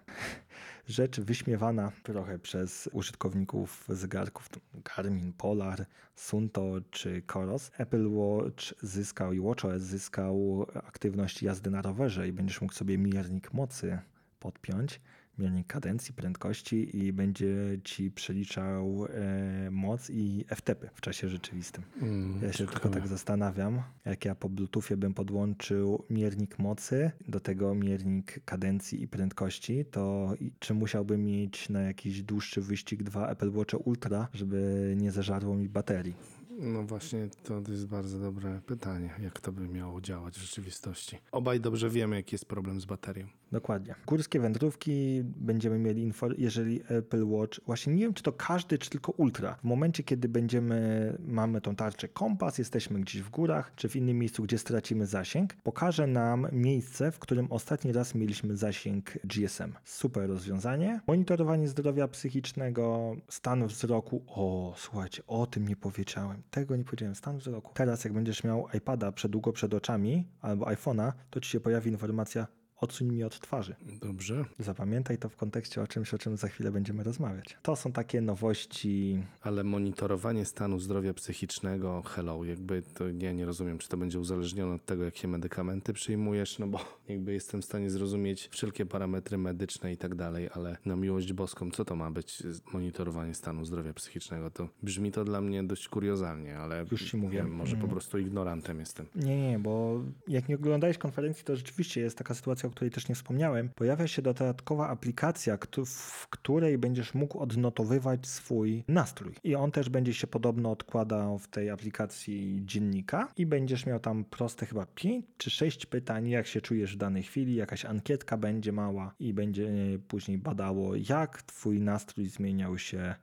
Rzecz 0.87 1.21
wyśmiewana 1.21 1.93
trochę 2.03 2.39
przez 2.39 2.89
użytkowników 2.93 3.85
zegarków 3.89 4.49
Garmin, 4.97 5.33
Polar, 5.33 5.87
Sunto 6.15 6.65
czy 6.91 7.23
Coros. 7.33 7.71
Apple 7.79 8.09
Watch 8.11 8.75
zyskał 8.83 9.33
i 9.33 9.41
WatchOS 9.41 9.83
zyskał 9.83 10.67
aktywność 10.75 11.43
jazdy 11.43 11.71
na 11.71 11.83
rowerze 11.83 12.29
i 12.29 12.33
będziesz 12.33 12.61
mógł 12.61 12.75
sobie 12.75 12.99
miernik 12.99 13.53
mocy 13.53 13.99
podpiąć 14.41 15.01
miernik 15.39 15.67
kadencji, 15.67 16.15
prędkości 16.15 16.97
i 16.97 17.13
będzie 17.13 17.55
ci 17.85 18.11
przeliczał 18.11 19.07
e, 19.07 19.71
moc 19.71 20.11
i 20.11 20.45
FTP 20.57 20.91
w 20.95 21.01
czasie 21.01 21.29
rzeczywistym. 21.29 21.85
Mm, 22.03 22.41
Ja 22.43 22.53
się 22.53 22.67
tylko 22.67 22.89
tak 22.89 23.09
zastanawiam, 23.09 23.83
jak 24.05 24.25
ja 24.25 24.35
po 24.35 24.49
Bluetoothie 24.49 24.97
bym 24.97 25.15
podłączył 25.15 26.05
miernik 26.11 26.59
mocy, 26.59 27.11
do 27.29 27.41
tego 27.41 27.75
miernik 27.75 28.41
kadencji 28.45 29.03
i 29.03 29.09
prędkości, 29.09 29.85
to 29.91 30.35
czy 30.59 30.75
musiałbym 30.75 31.25
mieć 31.25 31.69
na 31.69 31.81
jakiś 31.83 32.23
dłuższy 32.23 32.61
wyścig 32.61 33.03
dwa 33.03 33.29
Apple 33.31 33.51
Watch 33.53 33.87
Ultra, 33.87 34.29
żeby 34.35 34.95
nie 34.97 35.11
zeżarło 35.13 35.55
mi 35.57 35.69
baterii? 35.69 36.15
No 36.59 36.83
właśnie, 36.83 37.29
to 37.43 37.63
jest 37.69 37.87
bardzo 37.87 38.19
dobre 38.19 38.61
pytanie, 38.67 39.11
jak 39.23 39.41
to 39.41 39.53
by 39.53 39.69
miało 39.69 40.01
działać 40.01 40.39
w 40.39 40.43
rzeczywistości. 40.43 41.19
Obaj 41.33 41.61
dobrze 41.61 41.91
wiemy, 41.91 42.17
jaki 42.17 42.35
jest 42.35 42.45
problem 42.45 42.81
z 42.81 42.85
baterią. 42.85 43.27
Dokładnie. 43.53 43.95
Górskie 44.07 44.41
wędrówki 44.41 45.23
będziemy 45.25 45.79
mieli 45.79 46.03
info, 46.03 46.29
jeżeli 46.39 46.81
Apple 46.89 47.29
Watch, 47.29 47.61
właśnie 47.67 47.95
nie 47.95 48.03
wiem, 48.03 48.15
czy 48.15 48.23
to 48.23 48.33
każdy, 48.33 48.79
czy 48.79 48.91
tylko 48.91 49.13
Ultra. 49.13 49.55
W 49.55 49.65
momencie, 49.65 50.03
kiedy 50.03 50.29
będziemy, 50.29 51.19
mamy 51.27 51.61
tą 51.61 51.77
tarczę 51.77 52.09
kompas, 52.09 52.59
jesteśmy 52.59 53.01
gdzieś 53.01 53.23
w 53.23 53.31
górach, 53.31 53.73
czy 53.77 53.89
w 53.89 53.97
innym 53.97 54.19
miejscu, 54.19 54.43
gdzie 54.43 54.59
stracimy 54.59 55.07
zasięg, 55.07 55.55
pokaże 55.55 56.07
nam 56.07 56.47
miejsce, 56.53 57.13
w 57.13 57.19
którym 57.19 57.53
ostatni 57.53 57.93
raz 57.93 58.15
mieliśmy 58.15 58.57
zasięg 58.57 59.19
GSM. 59.25 59.73
Super 59.85 60.29
rozwiązanie. 60.29 61.01
Monitorowanie 61.07 61.69
zdrowia 61.69 62.09
psychicznego, 62.09 63.17
stan 63.29 63.67
wzroku. 63.67 64.23
O, 64.27 64.75
słuchajcie, 64.77 65.23
o 65.27 65.47
tym 65.47 65.69
nie 65.69 65.77
powiedziałem. 65.77 66.43
Tego 66.51 66.77
nie 66.77 66.85
powiedziałem. 66.85 67.15
Stan 67.15 67.39
wzroku. 67.39 67.75
Teraz, 67.75 68.05
jak 68.05 68.13
będziesz 68.13 68.45
miał 68.45 68.69
iPada 68.75 69.13
przedługo 69.13 69.53
przed 69.53 69.75
oczami 69.75 70.29
albo 70.41 70.67
iPhone'a, 70.67 71.13
to 71.31 71.41
ci 71.41 71.51
się 71.51 71.61
pojawi 71.61 71.91
informacja 71.91 72.47
odsuń 72.81 73.09
mi 73.09 73.25
od 73.25 73.41
twarzy. 73.41 73.75
Dobrze, 74.03 74.45
Zapamiętaj 74.59 75.19
to 75.19 75.29
w 75.29 75.37
kontekście 75.37 75.83
o 75.83 75.87
czymś, 75.87 76.15
o 76.15 76.19
czym 76.19 76.37
za 76.37 76.49
chwilę 76.49 76.71
będziemy 76.73 77.03
rozmawiać. 77.05 77.57
To 77.63 77.77
są 77.77 77.93
takie 77.93 78.21
nowości. 78.21 79.23
ale 79.43 79.65
monitorowanie 79.65 80.45
stanu 80.45 80.79
zdrowia 80.79 81.15
psychicznego, 81.15 82.03
hello, 82.03 82.45
jakby 82.45 82.83
to 82.83 83.05
ja 83.19 83.33
nie 83.33 83.45
rozumiem, 83.47 83.79
czy 83.79 83.89
to 83.89 83.97
będzie 83.97 84.21
uzależnione 84.21 84.75
od 84.75 84.85
tego, 84.85 85.05
jakie 85.05 85.29
medykamenty 85.29 85.93
przyjmujesz, 85.93 86.59
no 86.59 86.67
bo 86.67 86.81
jakby 87.09 87.33
jestem 87.33 87.63
w 87.63 87.65
stanie 87.65 87.91
zrozumieć 87.91 88.49
wszelkie 88.53 88.87
parametry 88.87 89.39
medyczne 89.39 89.93
i 89.93 89.97
tak 89.97 90.15
dalej, 90.15 90.49
ale 90.55 90.77
na 90.87 90.97
miłość 90.97 91.33
boską, 91.33 91.71
co 91.71 91.85
to 91.85 91.97
ma 91.97 92.11
być 92.11 92.43
monitorowanie 92.73 93.35
stanu 93.35 93.65
zdrowia 93.65 93.93
psychicznego? 93.95 94.51
To 94.51 94.69
brzmi 94.83 95.13
to 95.13 95.25
dla 95.25 95.41
mnie 95.41 95.65
dość 95.65 95.89
kuriozalnie, 95.89 96.59
ale 96.59 96.85
Już 96.91 97.11
ci 97.11 97.17
mówię. 97.17 97.39
Wiem, 97.39 97.51
może 97.55 97.73
po 97.77 97.79
Mm. 97.85 97.91
prostu 97.91 98.19
ignorantem 98.19 98.81
jestem. 98.81 99.07
Nie, 99.15 99.49
nie, 99.51 99.59
bo 99.59 100.01
jak 100.29 100.49
nie 100.49 100.55
oglądałeś 100.55 100.99
konferencji, 100.99 101.45
to 101.45 101.57
rzeczywiście 101.57 102.01
jest 102.01 102.19
taka 102.19 102.35
sytuacja, 102.35 102.64
o 102.65 102.71
której 102.71 102.91
też 102.91 103.09
nie 103.09 103.15
wspomniałem. 103.15 103.69
Pojawia 103.75 104.07
się 104.07 104.23
dodatkowa 104.23 104.89
aplikacja, 104.89 105.59
w 105.87 106.29
której 106.29 106.79
będziesz 106.79 107.15
mógł 107.15 107.39
odnotowywać 107.39 108.27
swój 108.27 108.85
nastrój. 108.89 109.35
I 109.45 109.55
on 109.55 109.71
też 109.71 109.89
będzie 109.89 110.15
się 110.15 110.27
podobno 110.27 110.71
odkładał 110.71 111.39
w 111.39 111.49
tej 111.49 111.71
aplikacji 111.71 112.63
dziennika 112.65 113.29
i 113.37 113.47
będziesz 113.47 113.87
miał 113.87 114.01
tam 114.01 114.25
proste 114.25 114.67
chyba 114.67 114.87
5 114.87 115.27
czy 115.37 115.51
6 115.51 115.87
pytań, 115.87 116.29
jak 116.29 116.47
się 116.47 116.61
czujesz 116.61 116.95
w 116.95 116.99
danej 116.99 117.23
chwili, 117.23 117.55
jakaś 117.55 117.85
ankietka 117.85 118.37
będzie 118.37 118.73
mała 118.73 119.15
i 119.21 119.33
będzie 119.33 119.71
później 120.09 120.39
badało, 120.39 120.93
jak 121.09 121.43
twój 121.43 121.81
nastrój 121.81 122.27
zmieniał 122.27 122.79
się 122.79 123.15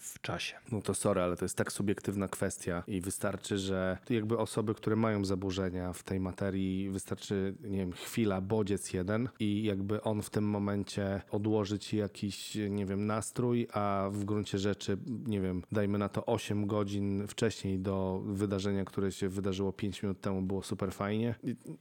w 0.00 0.20
czasie. 0.20 0.54
No 0.72 0.82
to 0.82 0.94
sorry, 0.94 1.20
ale 1.20 1.36
to 1.36 1.44
jest 1.44 1.56
tak 1.56 1.72
subiektywna 1.72 2.28
kwestia 2.28 2.82
i 2.86 3.00
wystarczy, 3.00 3.58
że 3.58 3.98
jakby 4.10 4.38
osoby, 4.38 4.74
które 4.74 4.96
mają 4.96 5.24
zaburzenia 5.24 5.92
w 5.92 6.02
tej 6.02 6.20
materii, 6.20 6.90
wystarczy, 6.90 7.54
nie 7.62 7.78
wiem, 7.78 7.92
chwila, 7.92 8.40
bodziec 8.40 8.92
jeden 8.92 9.28
i 9.40 9.64
jakby 9.64 10.02
on 10.02 10.22
w 10.22 10.30
tym 10.30 10.44
momencie 10.44 11.22
odłoży 11.30 11.78
ci 11.78 11.96
jakiś, 11.96 12.58
nie 12.70 12.86
wiem, 12.86 13.06
nastrój, 13.06 13.68
a 13.72 14.08
w 14.12 14.24
gruncie 14.24 14.58
rzeczy, 14.58 14.98
nie 15.26 15.40
wiem, 15.40 15.62
dajmy 15.72 15.98
na 15.98 16.08
to 16.08 16.26
8 16.26 16.66
godzin 16.66 17.26
wcześniej 17.26 17.78
do 17.78 18.22
wydarzenia, 18.24 18.84
które 18.84 19.12
się 19.12 19.28
wydarzyło 19.28 19.72
5 19.72 20.02
minut 20.02 20.20
temu, 20.20 20.42
było 20.42 20.62
super 20.62 20.92
fajnie. 20.92 21.34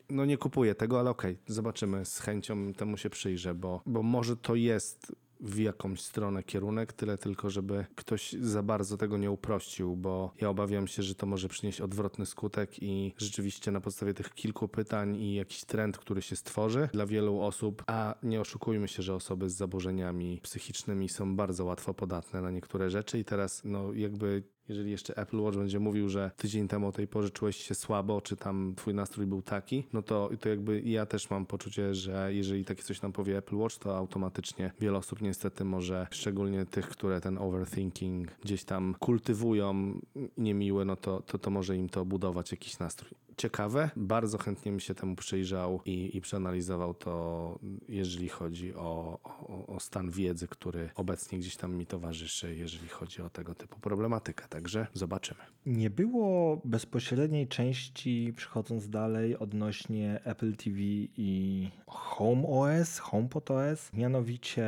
No 0.10 0.26
nie 0.26 0.38
kupuję 0.38 0.76
tego, 0.76 1.00
ale 1.00 1.10
okej, 1.10 1.38
zobaczymy, 1.48 2.06
z 2.06 2.20
chęcią 2.20 2.74
temu 2.74 2.98
się 2.98 3.10
przyjrzę, 3.10 3.54
bo, 3.54 3.82
bo 3.86 4.04
może 4.04 4.38
to 4.38 4.56
jest 4.56 5.16
w 5.40 5.58
jakąś 5.58 6.02
stronę 6.02 6.44
kierunek, 6.44 6.94
tyle 6.94 7.18
tylko, 7.18 7.50
żeby 7.50 7.86
ktoś 7.96 8.32
za 8.32 8.64
bardzo 8.64 8.98
tego 8.98 9.18
nie 9.18 9.32
uprościł, 9.32 9.96
bo 9.96 10.34
ja 10.42 10.50
obawiam 10.50 10.88
się, 10.88 11.04
że 11.04 11.16
to 11.16 11.26
może 11.26 11.48
przynieść 11.48 11.82
odwrotny 11.82 12.26
skutek 12.26 12.84
i 12.84 13.14
rzeczywiście 13.18 13.72
na 13.72 13.82
podstawie 13.82 14.14
tych 14.14 14.34
kilku 14.34 14.68
pytań 14.68 15.16
i 15.16 15.36
jakiś 15.36 15.66
trend, 15.66 15.98
który 15.98 16.22
się 16.22 16.36
stworzy 16.36 16.90
dla 16.94 17.06
wielu 17.06 17.42
osób, 17.42 17.84
a 17.88 18.16
nie 18.24 18.42
oszukujmy 18.42 18.88
się, 18.88 19.04
że 19.04 19.16
osoby 19.16 19.50
z 19.50 19.56
zaburzeniami 19.56 20.40
psychicznymi 20.44 21.10
są 21.10 21.36
bardzo 21.36 21.66
łatwo 21.66 21.94
podatne 21.94 22.42
na 22.42 22.52
niektóre 22.52 22.90
rzeczy 22.90 23.20
i 23.20 23.26
teraz 23.26 23.62
no 23.66 23.94
jakby 23.94 24.44
jeżeli 24.70 24.92
jeszcze 24.92 25.18
Apple 25.18 25.40
Watch 25.40 25.58
będzie 25.58 25.80
mówił, 25.80 26.10
że 26.10 26.32
tydzień 26.38 26.68
temu 26.68 26.88
o 26.88 26.92
tej 26.92 27.08
porze 27.08 27.30
czułeś 27.30 27.58
się 27.58 27.76
słabo, 27.76 28.22
czy 28.22 28.36
tam 28.36 28.74
twój 28.76 28.94
nastrój 28.94 29.26
był 29.26 29.42
taki, 29.42 29.84
no 29.94 30.02
to, 30.02 30.30
to 30.40 30.50
jakby 30.50 30.82
ja 30.82 31.06
też 31.06 31.30
mam 31.30 31.46
poczucie, 31.46 31.96
że 31.96 32.34
jeżeli 32.34 32.66
takie 32.66 32.84
coś 32.84 33.02
nam 33.02 33.12
powie 33.12 33.38
Apple 33.38 33.56
Watch, 33.56 33.78
to 33.78 33.98
automatycznie 33.98 34.72
wiele 34.80 34.98
osób 34.98 35.22
niestety 35.22 35.66
może, 35.66 36.08
szczególnie 36.12 36.66
tych, 36.66 36.90
które 36.90 37.22
ten 37.22 37.38
overthinking 37.38 38.32
gdzieś 38.32 38.64
tam 38.64 38.96
kultywują 39.00 40.00
niemiłe, 40.38 40.86
no 40.86 40.96
to, 40.96 41.22
to, 41.22 41.38
to 41.38 41.50
może 41.50 41.78
im 41.78 41.90
to 41.90 42.06
budować 42.06 42.52
jakiś 42.52 42.80
nastrój. 42.80 43.12
Ciekawe, 43.40 43.90
bardzo 43.96 44.38
chętnie 44.38 44.72
mi 44.72 44.82
się 44.82 44.96
temu 44.96 45.16
przyjrzał 45.16 45.82
i, 45.86 46.18
i 46.18 46.22
przeanalizował 46.22 46.94
to, 46.94 47.60
jeżeli 47.90 48.30
chodzi 48.30 48.76
o, 48.76 49.20
o, 49.24 49.68
o 49.68 49.80
stan 49.80 50.10
wiedzy, 50.10 50.48
który 50.48 50.90
obecnie 50.96 51.40
gdzieś 51.40 51.56
tam 51.56 51.76
mi 51.76 51.86
towarzyszy, 51.86 52.56
jeżeli 52.56 52.88
chodzi 52.88 53.22
o 53.22 53.30
tego 53.30 53.56
typu 53.56 53.80
problematykę. 53.80 54.48
Także 54.50 54.88
zobaczymy. 54.94 55.40
Nie 55.66 55.90
było 55.90 56.62
bezpośredniej 56.66 57.48
części, 57.48 58.34
przechodząc 58.36 58.90
dalej, 58.90 59.38
odnośnie 59.38 60.20
Apple 60.24 60.56
TV 60.56 60.78
i 61.18 61.70
Home 61.88 62.48
OS, 62.48 63.00
HomePod 63.00 63.52
OS. 63.52 63.94
Mianowicie 63.94 64.68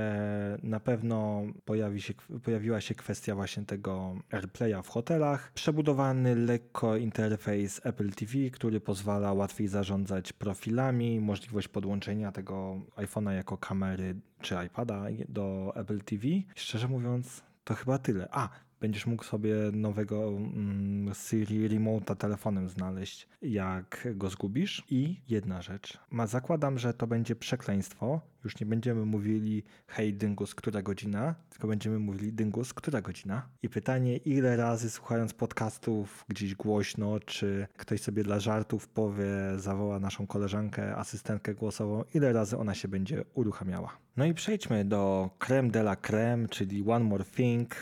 na 0.64 0.80
pewno 0.80 1.44
pojawi 1.66 2.02
się, 2.02 2.14
pojawiła 2.44 2.82
się 2.82 2.96
kwestia 2.96 3.36
właśnie 3.36 3.66
tego 3.66 4.16
AirPlaya 4.32 4.84
w 4.84 4.90
hotelach. 4.90 5.52
Przebudowany 5.54 6.36
lekko 6.36 6.98
interfejs 6.98 7.82
Apple 7.84 8.10
TV, 8.10 8.32
który 8.62 8.80
pozwala 8.82 9.34
łatwiej 9.34 9.68
zarządzać 9.68 10.34
profilami, 10.34 11.20
możliwość 11.20 11.68
podłączenia 11.68 12.32
tego 12.32 12.82
iPhone'a 12.96 13.32
jako 13.32 13.58
kamery 13.58 14.16
czy 14.42 14.56
iPada 14.66 15.04
do 15.30 15.74
Apple 15.76 16.02
TV. 16.02 16.28
Szczerze 16.56 16.88
mówiąc, 16.88 17.44
to 17.64 17.74
chyba 17.74 17.98
tyle. 17.98 18.28
A, 18.32 18.50
będziesz 18.82 19.06
mógł 19.06 19.24
sobie 19.24 19.56
nowego 19.74 20.28
mm, 20.28 21.14
Siri 21.14 21.70
Remote'a 21.70 22.16
telefonem 22.16 22.70
znaleźć, 22.70 23.28
jak 23.42 24.08
go 24.16 24.30
zgubisz. 24.30 24.84
I 24.90 25.22
jedna 25.30 25.62
rzecz. 25.62 26.00
Ma, 26.12 26.28
zakładam, 26.28 26.80
że 26.80 26.94
to 26.94 27.08
będzie 27.08 27.36
przekleństwo. 27.36 28.22
Już 28.44 28.60
nie 28.60 28.66
będziemy 28.66 29.06
mówili 29.06 29.64
hej 29.88 30.14
dyngus, 30.14 30.56
która 30.56 30.82
godzina, 30.82 31.36
tylko 31.50 31.68
będziemy 31.68 32.00
mówili 32.00 32.34
dyngus, 32.34 32.74
która 32.74 33.02
godzina. 33.02 33.48
I 33.64 33.70
pytanie, 33.70 34.18
ile 34.18 34.58
razy 34.58 34.90
słuchając 34.90 35.34
podcastów 35.34 36.26
gdzieś 36.28 36.56
głośno, 36.56 37.20
czy 37.20 37.68
ktoś 37.78 38.02
sobie 38.02 38.24
dla 38.24 38.40
żartów 38.40 38.88
powie, 38.88 39.26
zawoła 39.58 40.00
naszą 40.00 40.28
koleżankę, 40.28 40.96
asystentkę 40.96 41.54
głosową, 41.54 42.04
ile 42.14 42.34
razy 42.34 42.58
ona 42.58 42.74
się 42.74 42.88
będzie 42.88 43.24
uruchamiała. 43.34 43.98
No 44.18 44.26
i 44.26 44.34
przejdźmy 44.34 44.86
do 44.86 45.30
creme 45.40 45.70
de 45.70 45.80
la 45.80 45.96
creme, 45.96 46.48
czyli 46.48 46.84
One 46.88 47.06
More 47.06 47.26
Thing, 47.26 47.76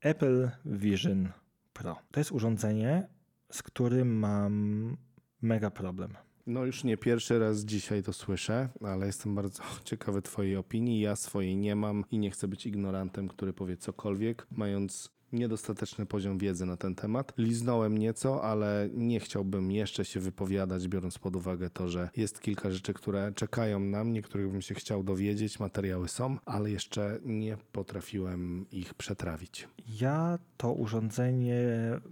Apple 0.00 0.50
Vision 0.64 1.28
Pro. 1.72 1.96
To 2.10 2.20
jest 2.20 2.32
urządzenie, 2.32 3.08
z 3.52 3.62
którym 3.62 4.18
mam 4.18 4.96
mega 5.42 5.70
problem. 5.70 6.16
No 6.46 6.64
już 6.64 6.84
nie 6.84 6.96
pierwszy 6.96 7.38
raz 7.38 7.64
dzisiaj 7.64 8.02
to 8.02 8.12
słyszę, 8.12 8.68
ale 8.84 9.06
jestem 9.06 9.34
bardzo 9.34 9.62
ciekawy 9.84 10.22
Twojej 10.22 10.56
opinii. 10.56 11.00
Ja 11.00 11.16
swojej 11.16 11.56
nie 11.56 11.76
mam 11.76 12.04
i 12.10 12.18
nie 12.18 12.30
chcę 12.30 12.48
być 12.48 12.66
ignorantem, 12.66 13.28
który 13.28 13.52
powie 13.52 13.76
cokolwiek, 13.76 14.46
mając 14.50 15.15
niedostateczny 15.32 16.06
poziom 16.06 16.38
wiedzy 16.38 16.66
na 16.66 16.76
ten 16.76 16.94
temat. 16.94 17.32
Liznąłem 17.38 17.98
nieco, 17.98 18.42
ale 18.42 18.88
nie 18.94 19.20
chciałbym 19.20 19.70
jeszcze 19.70 20.04
się 20.04 20.20
wypowiadać, 20.20 20.88
biorąc 20.88 21.18
pod 21.18 21.36
uwagę 21.36 21.70
to, 21.70 21.88
że 21.88 22.10
jest 22.16 22.40
kilka 22.40 22.70
rzeczy, 22.70 22.94
które 22.94 23.32
czekają 23.32 23.80
na 23.80 24.04
mnie, 24.04 24.22
których 24.22 24.50
bym 24.50 24.62
się 24.62 24.74
chciał 24.74 25.02
dowiedzieć. 25.02 25.60
Materiały 25.60 26.08
są, 26.08 26.36
ale 26.44 26.70
jeszcze 26.70 27.18
nie 27.24 27.56
potrafiłem 27.72 28.66
ich 28.70 28.94
przetrawić. 28.94 29.68
Ja 30.00 30.38
to 30.56 30.72
urządzenie, 30.72 31.60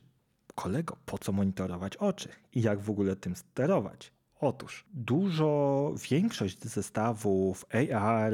kolego, 0.55 0.97
po 1.05 1.17
co 1.17 1.31
monitorować 1.31 1.97
oczy 1.97 2.29
i 2.53 2.61
jak 2.61 2.79
w 2.79 2.89
ogóle 2.89 3.15
tym 3.15 3.35
sterować? 3.35 4.11
Otóż 4.41 4.85
dużo, 4.93 5.93
większość 6.09 6.63
zestawów 6.63 7.65
AR, 7.93 8.33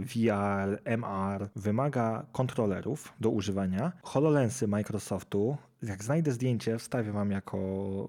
VR, 0.00 0.80
MR 0.84 1.48
wymaga 1.56 2.26
kontrolerów 2.32 3.12
do 3.20 3.30
używania. 3.30 3.92
HoloLensy 4.02 4.68
Microsoftu, 4.68 5.56
jak 5.82 6.04
znajdę 6.04 6.32
zdjęcie, 6.32 6.78
wstawię 6.78 7.12
wam 7.12 7.30
jako 7.30 7.58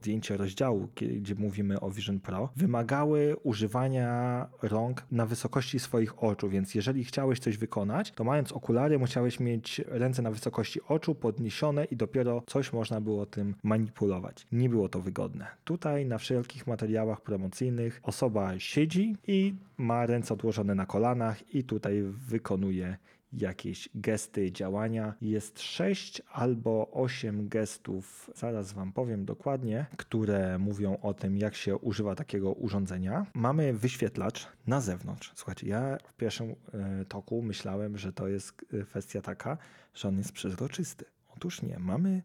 zdjęcie 0.01 0.37
rozdziału, 0.37 0.87
gdzie 0.95 1.35
mówimy 1.35 1.79
o 1.79 1.91
Vision 1.91 2.19
Pro, 2.19 2.49
wymagały 2.55 3.35
używania 3.43 4.47
rąk 4.61 5.05
na 5.11 5.25
wysokości 5.25 5.79
swoich 5.79 6.23
oczu, 6.23 6.49
więc 6.49 6.75
jeżeli 6.75 7.03
chciałeś 7.03 7.39
coś 7.39 7.57
wykonać, 7.57 8.11
to 8.11 8.23
mając 8.23 8.51
okulary 8.51 8.99
musiałeś 8.99 9.39
mieć 9.39 9.81
ręce 9.87 10.21
na 10.21 10.31
wysokości 10.31 10.79
oczu 10.87 11.15
podniesione 11.15 11.85
i 11.85 11.95
dopiero 11.95 12.43
coś 12.47 12.73
można 12.73 13.01
było 13.01 13.25
tym 13.25 13.55
manipulować. 13.63 14.47
Nie 14.51 14.69
było 14.69 14.89
to 14.89 15.01
wygodne. 15.01 15.47
Tutaj 15.63 16.05
na 16.05 16.17
wszelkich 16.17 16.67
materiałach 16.67 17.21
promocyjnych 17.21 17.99
osoba 18.03 18.59
siedzi 18.59 19.15
i 19.27 19.55
ma 19.77 20.05
ręce 20.05 20.33
odłożone 20.33 20.75
na 20.75 20.85
kolanach 20.85 21.55
i 21.55 21.63
tutaj 21.63 22.03
wykonuje 22.03 22.97
jakieś 23.33 23.89
gesty, 23.95 24.51
działania. 24.51 25.13
Jest 25.21 25.61
sześć 25.61 26.21
albo 26.31 26.91
osiem 26.91 27.49
gestów, 27.49 28.29
zaraz 28.35 28.73
Wam 28.73 28.93
powiem 28.93 29.25
dokładnie, 29.25 29.85
które 29.97 30.57
mówią 30.57 30.97
o 31.01 31.13
tym, 31.13 31.37
jak 31.37 31.55
się 31.55 31.77
używa 31.77 32.15
takiego 32.15 32.53
urządzenia. 32.53 33.25
Mamy 33.33 33.73
wyświetlacz 33.73 34.47
na 34.67 34.81
zewnątrz. 34.81 35.31
Słuchajcie, 35.35 35.67
ja 35.67 35.97
w 36.07 36.13
pierwszym 36.13 36.55
e, 36.73 37.05
toku 37.05 37.41
myślałem, 37.41 37.97
że 37.97 38.13
to 38.13 38.27
jest 38.27 38.53
e, 38.73 38.83
kwestia 38.83 39.21
taka, 39.21 39.57
że 39.93 40.07
on 40.07 40.17
jest 40.17 40.31
przezroczysty. 40.31 41.05
Otóż 41.35 41.61
nie, 41.61 41.79
mamy 41.79 42.23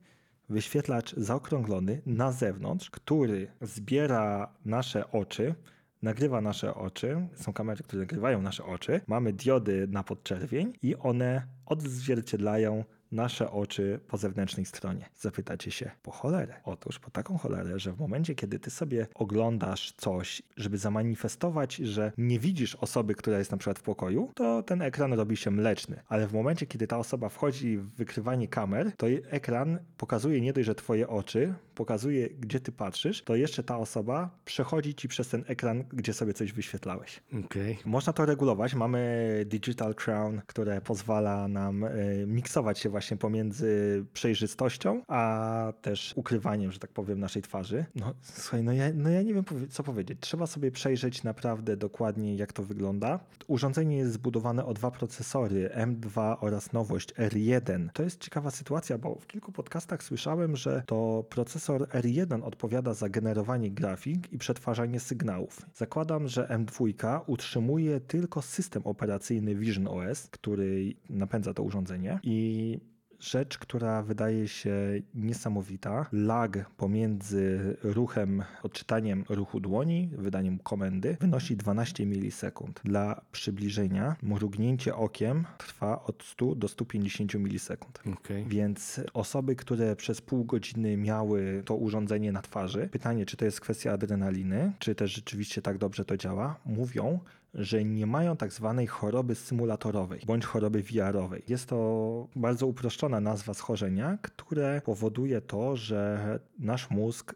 wyświetlacz 0.48 1.14
zaokrąglony 1.14 2.02
na 2.06 2.32
zewnątrz, 2.32 2.90
który 2.90 3.48
zbiera 3.60 4.54
nasze 4.64 5.12
oczy 5.12 5.54
nagrywa 6.02 6.40
nasze 6.40 6.74
oczy, 6.74 7.28
są 7.34 7.52
kamery, 7.52 7.82
które 7.82 8.00
nagrywają 8.00 8.42
nasze 8.42 8.64
oczy, 8.64 9.00
mamy 9.06 9.32
diody 9.32 9.86
na 9.90 10.02
podczerwień 10.04 10.72
i 10.82 10.96
one 10.96 11.46
odzwierciedlają 11.66 12.84
nasze 13.12 13.50
oczy 13.50 14.00
po 14.08 14.16
zewnętrznej 14.16 14.66
stronie. 14.66 15.08
Zapytacie 15.16 15.70
się, 15.70 15.90
po 16.02 16.10
cholerę? 16.10 16.54
Otóż 16.64 16.98
po 16.98 17.10
taką 17.10 17.38
cholerę, 17.38 17.78
że 17.78 17.92
w 17.92 17.98
momencie, 17.98 18.34
kiedy 18.34 18.58
ty 18.58 18.70
sobie 18.70 19.06
oglądasz 19.14 19.92
coś, 19.96 20.42
żeby 20.56 20.78
zamanifestować, 20.78 21.76
że 21.76 22.12
nie 22.18 22.38
widzisz 22.38 22.74
osoby, 22.74 23.14
która 23.14 23.38
jest 23.38 23.50
na 23.50 23.56
przykład 23.56 23.78
w 23.78 23.82
pokoju, 23.82 24.30
to 24.34 24.62
ten 24.62 24.82
ekran 24.82 25.12
robi 25.12 25.36
się 25.36 25.50
mleczny. 25.50 26.02
Ale 26.08 26.26
w 26.26 26.32
momencie, 26.32 26.66
kiedy 26.66 26.86
ta 26.86 26.98
osoba 26.98 27.28
wchodzi 27.28 27.78
w 27.78 27.94
wykrywanie 27.94 28.48
kamer, 28.48 28.92
to 28.96 29.06
ekran 29.30 29.78
pokazuje 29.96 30.40
nie 30.40 30.52
dość, 30.52 30.66
że 30.66 30.74
twoje 30.74 31.08
oczy, 31.08 31.54
pokazuje, 31.74 32.28
gdzie 32.28 32.60
ty 32.60 32.72
patrzysz, 32.72 33.22
to 33.22 33.36
jeszcze 33.36 33.62
ta 33.62 33.78
osoba 33.78 34.30
przechodzi 34.44 34.94
ci 34.94 35.08
przez 35.08 35.28
ten 35.28 35.44
ekran, 35.46 35.84
gdzie 35.92 36.12
sobie 36.12 36.34
coś 36.34 36.52
wyświetlałeś. 36.52 37.22
Okej. 37.44 37.78
Można 37.84 38.12
to 38.12 38.26
regulować. 38.26 38.74
Mamy 38.74 39.44
Digital 39.46 39.94
Crown, 39.94 40.40
które 40.46 40.80
pozwala 40.80 41.48
nam 41.48 41.84
e, 41.84 41.90
miksować 42.26 42.78
się 42.78 42.88
właśnie 42.88 43.01
pomiędzy 43.18 44.04
przejrzystością, 44.12 45.02
a 45.08 45.72
też 45.82 46.12
ukrywaniem, 46.16 46.72
że 46.72 46.78
tak 46.78 46.90
powiem, 46.90 47.20
naszej 47.20 47.42
twarzy. 47.42 47.84
No 47.94 48.14
słuchaj, 48.22 48.62
no 48.62 48.72
ja, 48.72 48.84
no 48.94 49.10
ja 49.10 49.22
nie 49.22 49.34
wiem 49.34 49.44
co 49.70 49.82
powiedzieć. 49.82 50.18
Trzeba 50.20 50.46
sobie 50.46 50.70
przejrzeć 50.70 51.22
naprawdę 51.22 51.76
dokładnie, 51.76 52.36
jak 52.36 52.52
to 52.52 52.62
wygląda. 52.62 53.20
Urządzenie 53.46 53.96
jest 53.96 54.12
zbudowane 54.12 54.64
o 54.64 54.74
dwa 54.74 54.90
procesory 54.90 55.70
M2 55.74 56.36
oraz 56.40 56.72
nowość 56.72 57.14
R1. 57.14 57.88
To 57.92 58.02
jest 58.02 58.20
ciekawa 58.20 58.50
sytuacja, 58.50 58.98
bo 58.98 59.14
w 59.14 59.26
kilku 59.26 59.52
podcastach 59.52 60.02
słyszałem, 60.02 60.56
że 60.56 60.82
to 60.86 61.24
procesor 61.28 61.82
R1 61.82 62.42
odpowiada 62.42 62.94
za 62.94 63.08
generowanie 63.08 63.70
grafik 63.70 64.32
i 64.32 64.38
przetwarzanie 64.38 65.00
sygnałów. 65.00 65.66
Zakładam, 65.74 66.28
że 66.28 66.46
M2 66.46 67.20
utrzymuje 67.26 68.00
tylko 68.00 68.42
system 68.42 68.82
operacyjny 68.84 69.54
Vision 69.54 69.88
OS, 69.88 70.28
który 70.30 70.94
napędza 71.10 71.54
to 71.54 71.62
urządzenie 71.62 72.20
i 72.22 72.78
rzecz, 73.22 73.58
która 73.58 74.02
wydaje 74.02 74.48
się 74.48 74.74
niesamowita. 75.14 76.06
Lag 76.12 76.70
pomiędzy 76.76 77.76
ruchem, 77.82 78.42
odczytaniem 78.62 79.24
ruchu 79.28 79.60
dłoni, 79.60 80.10
wydaniem 80.18 80.58
komendy 80.58 81.16
wynosi 81.20 81.56
12 81.56 82.06
milisekund. 82.06 82.80
Dla 82.84 83.20
przybliżenia 83.32 84.16
mrugnięcie 84.22 84.96
okiem 84.96 85.44
trwa 85.58 86.04
od 86.04 86.22
100 86.22 86.54
do 86.54 86.68
150 86.68 87.34
milisekund. 87.34 88.00
Okej. 88.14 88.44
Więc 88.44 89.00
osoby, 89.14 89.56
które 89.56 89.96
przez 89.96 90.20
pół 90.20 90.44
godziny 90.44 90.96
miały 90.96 91.62
to 91.64 91.76
urządzenie 91.76 92.32
na 92.32 92.42
twarzy, 92.42 92.88
pytanie, 92.92 93.26
czy 93.26 93.36
to 93.36 93.44
jest 93.44 93.60
kwestia 93.60 93.92
adrenaliny, 93.92 94.72
czy 94.78 94.94
też 94.94 95.14
rzeczywiście 95.14 95.62
tak 95.62 95.78
dobrze 95.78 96.04
to 96.04 96.16
działa, 96.16 96.56
mówią, 96.66 97.20
że 97.54 97.84
nie 97.84 98.06
mają 98.06 98.36
tak 98.36 98.52
zwanej 98.52 98.86
choroby 98.86 99.34
symulatorowej 99.34 100.20
bądź 100.26 100.44
choroby 100.44 100.82
VR-owej. 100.82 101.42
Jest 101.48 101.66
to 101.66 102.28
bardzo 102.36 102.66
uproszczona 102.66 103.20
nazwa 103.20 103.54
schorzenia, 103.54 104.18
które 104.22 104.82
powoduje 104.84 105.40
to, 105.40 105.76
że 105.76 106.38
nasz 106.58 106.90
mózg 106.90 107.34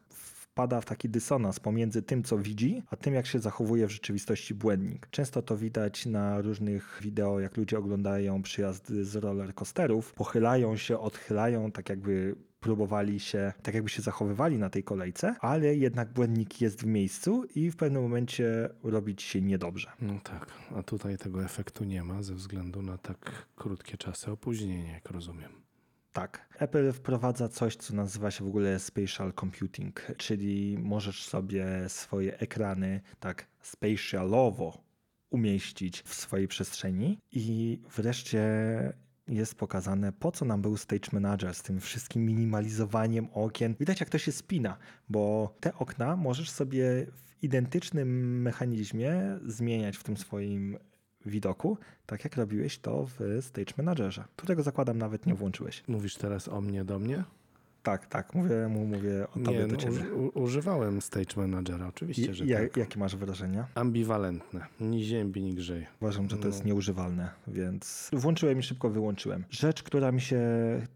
wpada 0.57 0.81
w 0.81 0.85
taki 0.85 1.09
dysonans 1.09 1.61
pomiędzy 1.61 2.03
tym, 2.03 2.23
co 2.23 2.39
widzi, 2.39 2.83
a 2.91 2.97
tym, 2.97 3.14
jak 3.14 3.27
się 3.27 3.39
zachowuje 3.39 3.87
w 3.87 3.91
rzeczywistości 3.91 4.55
błędnik. 4.55 5.09
Często 5.11 5.43
to 5.43 5.57
widać 5.57 6.07
na 6.07 6.41
różnych 6.41 7.01
wideo, 7.03 7.41
jak 7.41 7.57
ludzie 7.57 7.79
oglądają 7.79 8.43
przyjazdy 8.43 9.05
z 9.05 9.17
roller 9.17 9.55
coasterów, 9.55 10.12
pochylają 10.12 10.77
się, 10.77 10.99
odchylają, 10.99 11.73
tak 11.73 11.89
jakby 11.89 12.37
próbowali 12.61 13.21
się, 13.21 13.53
tak 13.63 13.75
jakby 13.75 13.91
się 13.91 14.03
zachowywali 14.03 14.59
na 14.59 14.71
tej 14.71 14.85
kolejce, 14.85 15.35
ale 15.41 15.77
jednak 15.77 16.13
błędnik 16.13 16.61
jest 16.61 16.83
w 16.83 16.87
miejscu 16.87 17.45
i 17.55 17.71
w 17.71 17.77
pewnym 17.77 18.03
momencie 18.03 18.69
robić 18.83 19.23
się 19.23 19.43
niedobrze. 19.43 19.93
No 20.01 20.21
tak, 20.25 20.47
a 20.77 20.83
tutaj 20.83 21.19
tego 21.19 21.45
efektu 21.45 21.85
nie 21.85 22.05
ma 22.05 22.23
ze 22.23 22.35
względu 22.35 22.83
na 22.83 22.99
tak 22.99 23.47
krótkie 23.57 23.97
czasy 23.97 24.31
opóźnienia, 24.31 24.93
jak 24.93 25.11
rozumiem. 25.11 25.67
Tak. 26.13 26.49
Apple 26.59 26.93
wprowadza 26.93 27.49
coś, 27.49 27.77
co 27.77 27.95
nazywa 27.95 28.31
się 28.31 28.45
w 28.45 28.49
ogóle 28.49 28.79
spatial 28.79 29.33
computing, 29.41 30.07
czyli 30.17 30.79
możesz 30.79 31.25
sobie 31.25 31.67
swoje 31.89 32.39
ekrany 32.39 33.01
tak 33.21 33.47
spatialowo 33.63 34.87
umieścić 35.31 36.03
w 36.03 36.15
swojej 36.15 36.49
przestrzeni 36.49 37.19
i 37.33 37.81
wreszcie 37.97 38.43
jest 39.29 39.55
pokazane, 39.55 40.12
po 40.12 40.33
co 40.33 40.45
nam 40.45 40.62
był 40.62 40.77
Stage 40.77 41.09
Manager 41.12 41.55
z 41.55 41.62
tym 41.62 41.81
wszystkim 41.81 42.27
minimalizowaniem 42.27 43.29
okien. 43.33 43.74
Widać, 43.81 44.01
jak 44.01 44.09
to 44.09 44.18
się 44.18 44.33
spina, 44.33 44.77
bo 45.09 45.55
te 45.61 45.74
okna 45.74 46.16
możesz 46.16 46.51
sobie 46.51 47.07
w 47.12 47.43
identycznym 47.43 48.43
mechanizmie 48.43 49.39
zmieniać 49.47 49.97
w 49.97 50.03
tym 50.03 50.16
swoim 50.16 50.79
widoku, 51.27 51.79
tak 52.07 52.24
jak 52.24 52.37
robiłeś 52.37 52.79
to 52.79 53.07
w 53.07 53.39
Stage 53.41 53.72
Managerze, 53.77 54.24
którego 54.37 54.62
zakładam 54.62 54.99
nawet 54.99 55.27
nie 55.27 55.35
włączyłeś. 55.35 55.85
Mówisz 55.89 56.14
teraz 56.14 56.49
o 56.49 56.61
mnie 56.61 56.85
do 56.85 56.99
mnie? 56.99 57.24
Tak, 57.87 58.07
tak. 58.07 58.34
Mówię, 58.34 58.68
mu- 58.68 58.87
mówię 58.87 59.26
o 59.37 59.39
tobie 59.45 59.59
Nie, 59.59 59.66
do 59.66 59.76
ciebie. 59.76 60.14
u- 60.14 60.43
używałem 60.43 61.01
Stage 61.03 61.37
Managera, 61.37 61.87
oczywiście, 61.89 62.30
I, 62.30 62.34
że 62.34 62.47
ja, 62.47 62.59
tak. 62.61 62.76
Jakie 62.76 62.99
masz 62.99 63.16
wrażenia? 63.16 63.66
Ambiwalentne. 63.74 64.66
Ni 64.80 65.05
ziębi, 65.05 65.43
ni 65.43 65.55
grzeje. 65.55 65.87
Uważam, 66.01 66.28
że 66.30 66.37
to 66.37 66.47
jest 66.47 66.61
No. 66.61 66.66
nieużywalne, 66.66 67.30
więc 67.49 68.11
włączyłem 68.12 68.59
i 68.59 68.62
szybko 68.62 68.91
wyłączyłem. 68.91 69.45
Rzecz, 69.51 69.82
która 69.82 70.12
mi 70.12 70.20
się 70.20 70.41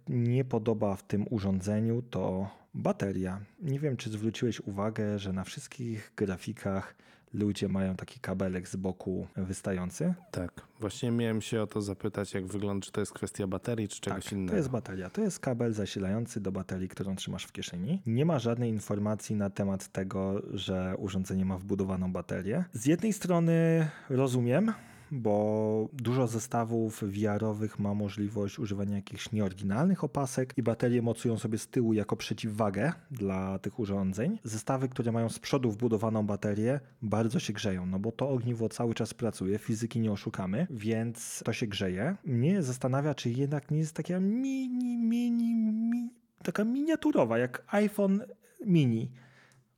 nie 0.09 0.45
podoba 0.45 0.97
w 0.97 1.03
tym 1.03 1.26
urządzeniu, 1.30 2.03
to 2.03 2.51
bateria. 2.74 3.41
Nie 3.62 3.80
wiem, 3.80 3.97
czy 3.97 4.11
zwróciłeś 4.11 4.61
uwagę, 4.61 5.18
że 5.18 5.32
na 5.32 5.45
wszystkich 5.45 6.12
grafikach 6.16 6.95
ludzie 7.35 7.68
mają 7.68 7.97
taki 7.97 8.20
kabelek 8.20 8.68
z 8.68 8.76
boku 8.76 9.26
wystający. 9.37 10.14
Tak. 10.31 10.62
Właśnie 10.81 11.11
miałem 11.11 11.41
się 11.41 11.62
o 11.62 11.66
to 11.66 11.83
zapytać, 11.83 12.35
jak 12.35 12.47
wygląda, 12.47 12.87
czy 12.87 12.93
to 12.93 13.01
jest 13.01 13.12
kwestia 13.12 13.47
baterii, 13.47 13.89
czy 13.89 14.01
czegoś 14.01 14.24
tak, 14.24 14.33
innego. 14.33 14.51
to 14.51 14.57
jest 14.57 14.68
bateria. 14.68 15.11
To 15.11 15.20
jest 15.20 15.41
kabel 15.41 15.72
zasilający 15.72 16.41
do 16.41 16.53
baterii, 16.53 16.89
którą 16.89 17.16
trzymasz 17.16 17.45
w 17.45 17.53
kieszeni. 17.53 18.03
Nie 18.07 18.24
ma 18.24 18.39
żadnej 18.39 18.70
informacji 18.70 19.37
na 19.37 19.51
temat 19.51 19.89
tego, 19.89 20.43
że 20.55 20.95
urządzenie 20.99 21.45
ma 21.45 21.59
wbudowaną 21.59 22.12
baterię. 22.12 22.64
Z 22.72 22.87
jednej 22.87 23.12
strony 23.12 23.89
rozumiem, 24.11 24.72
bo 25.13 25.89
dużo 25.93 26.27
zestawów 26.27 27.03
VR-owych 27.03 27.79
ma 27.79 27.95
możliwość 27.95 28.59
używania 28.59 28.97
jakichś 28.97 29.33
nieoryginalnych 29.33 30.05
opasek 30.05 30.55
i 30.57 30.63
baterie 30.63 31.03
mocują 31.03 31.39
sobie 31.39 31.59
z 31.59 31.69
tyłu 31.69 31.93
jako 31.93 32.17
przeciwwagę 32.17 32.93
dla 33.11 33.59
tych 33.59 33.79
urządzeń. 33.79 34.39
Zestawy, 34.45 34.89
które 34.89 35.13
mają 35.13 35.29
z 35.29 35.39
przodu 35.39 35.71
wbudowaną 35.71 36.27
baterię, 36.27 36.81
bardzo 37.03 37.41
się 37.41 37.53
grzeją, 37.53 37.87
no 37.87 37.99
bo 37.99 38.13
to 38.13 38.29
ogniwo 38.29 38.69
cały 38.69 38.95
czas 38.95 39.15
pracuje, 39.15 39.59
fizyki 39.59 40.01
nie 40.01 40.13
oszukamy, 40.13 40.67
więc 40.71 41.43
to 41.45 41.53
się 41.53 41.67
grzeje. 41.67 42.17
Mnie 42.25 42.63
zastanawia, 42.63 43.15
czy 43.15 43.31
jednak 43.31 43.71
nie 43.71 43.79
jest 43.79 43.95
taka 43.95 44.21
mini, 44.21 44.99
mini, 44.99 45.55
mini 45.55 46.21
taka 46.43 46.65
miniaturowa, 46.65 47.39
jak 47.39 47.63
iPhone 47.67 48.23
mini 48.67 49.11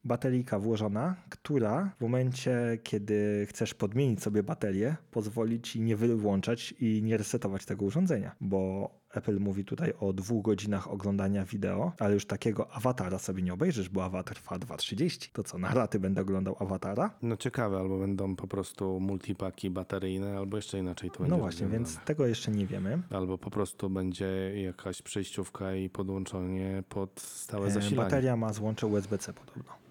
bateryjka 0.05 0.59
włożona, 0.59 1.17
która 1.29 1.91
w 1.99 2.01
momencie, 2.01 2.79
kiedy 2.83 3.47
chcesz 3.49 3.75
podmienić 3.75 4.23
sobie 4.23 4.43
baterię, 4.43 4.97
pozwoli 5.11 5.61
ci 5.61 5.81
nie 5.81 5.97
wyłączać 5.97 6.75
i 6.81 7.03
nie 7.03 7.17
resetować 7.17 7.65
tego 7.65 7.85
urządzenia, 7.85 8.37
bo 8.41 8.91
Apple 9.15 9.41
mówi 9.41 9.65
tutaj 9.65 9.93
o 10.01 10.13
dwóch 10.13 10.45
godzinach 10.45 10.91
oglądania 10.91 11.45
wideo, 11.45 11.93
ale 11.99 12.15
już 12.15 12.27
takiego 12.27 12.71
awatara 12.73 13.19
sobie 13.19 13.43
nie 13.43 13.53
obejrzysz, 13.53 13.89
bo 13.89 14.05
awatar 14.05 14.37
trwa 14.37 14.57
2.30. 14.57 15.31
To 15.33 15.43
co, 15.43 15.59
na 15.59 15.75
raty 15.75 16.01
będę 16.01 16.21
oglądał 16.21 16.57
awatara? 16.59 17.11
No 17.23 17.37
ciekawe, 17.37 17.79
albo 17.79 17.99
będą 17.99 18.37
po 18.37 18.47
prostu 18.47 19.01
multipaki 19.01 19.71
bateryjne, 19.71 20.37
albo 20.39 20.57
jeszcze 20.57 20.79
inaczej 20.79 21.11
to 21.11 21.19
będzie 21.19 21.31
No 21.31 21.39
właśnie, 21.39 21.67
więc 21.67 21.99
tego 22.05 22.27
jeszcze 22.27 22.51
nie 22.51 22.67
wiemy. 22.67 23.03
Albo 23.11 23.39
po 23.39 23.51
prostu 23.51 23.91
będzie 23.91 24.63
jakaś 24.63 25.03
przejściówka 25.03 25.75
i 25.75 25.91
podłączenie 25.91 26.83
pod 26.89 27.21
stałe 27.21 27.67
E, 27.67 27.71
zasilanie. 27.71 27.97
Bateria 28.11 28.37
ma 28.37 28.53
złącze 28.53 28.87
USB-C 28.87 29.33
podobno. 29.33 29.82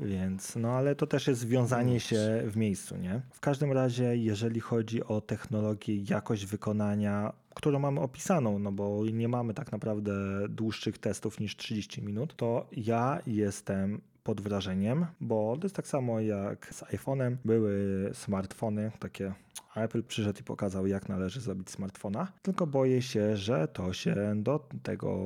Więc, 0.00 0.56
no 0.56 0.72
ale 0.72 0.94
to 0.94 1.06
też 1.06 1.26
jest 1.26 1.40
związanie 1.40 1.94
No, 1.94 1.98
się 2.00 2.42
w 2.46 2.56
miejscu, 2.56 2.96
nie? 2.96 3.20
W 3.32 3.40
każdym 3.40 3.72
razie, 3.72 4.16
jeżeli 4.16 4.60
chodzi 4.60 5.04
o 5.04 5.20
technologię, 5.20 5.96
jakość 5.96 6.46
wykonania, 6.46 7.32
którą 7.54 7.78
mamy 7.78 8.00
opisaną, 8.00 8.58
no 8.58 8.72
bo 8.72 9.04
nie 9.12 9.28
mamy 9.28 9.54
tak 9.54 9.72
naprawdę 9.72 10.12
dłuższych 10.48 10.98
testów 10.98 11.40
niż 11.40 11.56
30 11.56 12.02
minut, 12.02 12.36
to 12.36 12.66
ja 12.72 13.20
jestem 13.26 14.00
pod 14.30 14.40
wrażeniem, 14.40 15.06
bo 15.20 15.56
to 15.56 15.64
jest 15.64 15.76
tak 15.76 15.86
samo 15.86 16.20
jak 16.20 16.74
z 16.74 16.82
iPhone'em. 16.82 17.36
Były 17.44 18.10
smartfony 18.14 18.92
takie 18.98 19.34
Apple 19.76 20.02
przyszedł 20.02 20.40
i 20.40 20.42
pokazał, 20.42 20.86
jak 20.86 21.08
należy 21.08 21.40
zrobić 21.40 21.70
smartfona. 21.70 22.32
Tylko 22.42 22.66
boję 22.66 23.02
się, 23.02 23.36
że 23.36 23.68
to 23.68 23.92
się 23.92 24.32
do 24.36 24.68
tego 24.82 25.16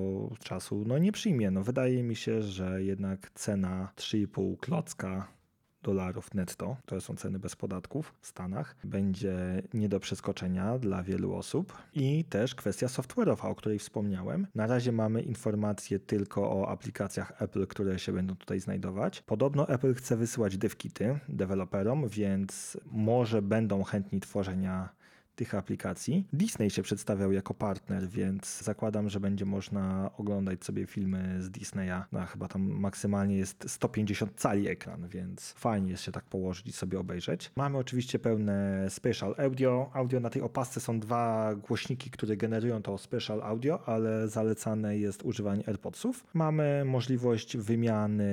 czasu 0.45 0.85
no, 0.87 0.99
nie 0.99 1.13
przyjmie. 1.13 1.51
No, 1.51 1.63
wydaje 1.63 2.03
mi 2.03 2.17
się, 2.17 2.43
że 2.43 2.83
jednak 2.83 3.31
cena 3.35 3.93
3,5 3.97 4.57
klocka 4.61 5.29
dolarów 5.85 6.35
netto, 6.35 6.77
to 6.87 7.01
są 7.01 7.17
ceny 7.17 7.39
bez 7.39 7.57
podatków 7.57 8.15
w 8.21 8.27
Stanach, 8.27 8.77
będzie 8.85 9.63
nie 9.75 9.89
do 9.89 10.01
przeskoczenia 10.01 10.79
dla 10.79 11.03
wielu 11.03 11.35
osób. 11.35 11.73
I 11.95 12.25
też 12.25 12.55
kwestia 12.55 12.87
software'owa, 12.87 13.47
o 13.47 13.55
której 13.55 13.79
wspomniałem. 13.79 14.47
Na 14.55 14.67
razie 14.67 14.93
mamy 14.93 15.23
informacje 15.23 15.99
tylko 15.99 16.61
o 16.61 16.69
aplikacjach 16.69 17.43
Apple, 17.43 17.67
które 17.67 17.99
się 17.99 18.13
będą 18.13 18.37
tutaj 18.37 18.61
znajdować. 18.61 19.23
Podobno 19.23 19.69
Apple 19.69 19.95
chce 19.95 20.17
wysyłać 20.17 20.59
devkity 20.59 21.19
deweloperom, 21.29 22.09
więc 22.09 22.77
może 22.93 23.43
będą 23.43 23.83
chętni 23.83 24.21
tworzenia 24.21 24.89
tych 25.37 25.55
aplikacji. 25.55 26.25
Disney 26.33 26.71
się 26.71 26.83
przedstawiał 26.83 27.33
jako 27.33 27.55
partner, 27.55 28.09
więc 28.09 28.63
zakładam, 28.63 29.09
że 29.09 29.21
będzie 29.21 29.45
można 29.45 30.11
oglądać 30.17 30.65
sobie 30.65 30.87
filmy 30.87 31.43
z 31.43 31.51
Disneya. 31.51 32.03
No, 32.13 32.27
chyba 32.27 32.49
tam 32.49 32.63
maksymalnie 32.63 33.37
jest 33.37 33.65
150 33.67 34.33
cali 34.37 34.69
ekran, 34.69 35.09
więc 35.09 35.53
fajnie 35.53 35.91
jest 35.91 36.03
się 36.03 36.13
tak 36.13 36.25
położyć 36.25 36.67
i 36.67 36.73
sobie 36.73 37.01
obejrzeć. 37.01 37.53
Mamy 37.57 37.79
oczywiście 37.79 38.19
pełne 38.19 38.87
spatial 38.91 39.35
audio. 39.39 39.91
Audio 39.93 40.21
na 40.21 40.31
tej 40.31 40.43
opasce 40.43 40.81
są 40.81 41.01
dwa 41.01 41.55
głośniki, 41.55 42.11
które 42.11 42.37
generują 42.37 42.83
to 42.83 42.99
spatial 42.99 43.43
audio, 43.43 43.89
ale 43.89 44.29
zalecane 44.29 44.99
jest 44.99 45.23
używanie 45.23 45.69
AirPodsów. 45.69 46.25
Mamy 46.35 46.83
możliwość 46.85 47.57
wymiany, 47.57 48.25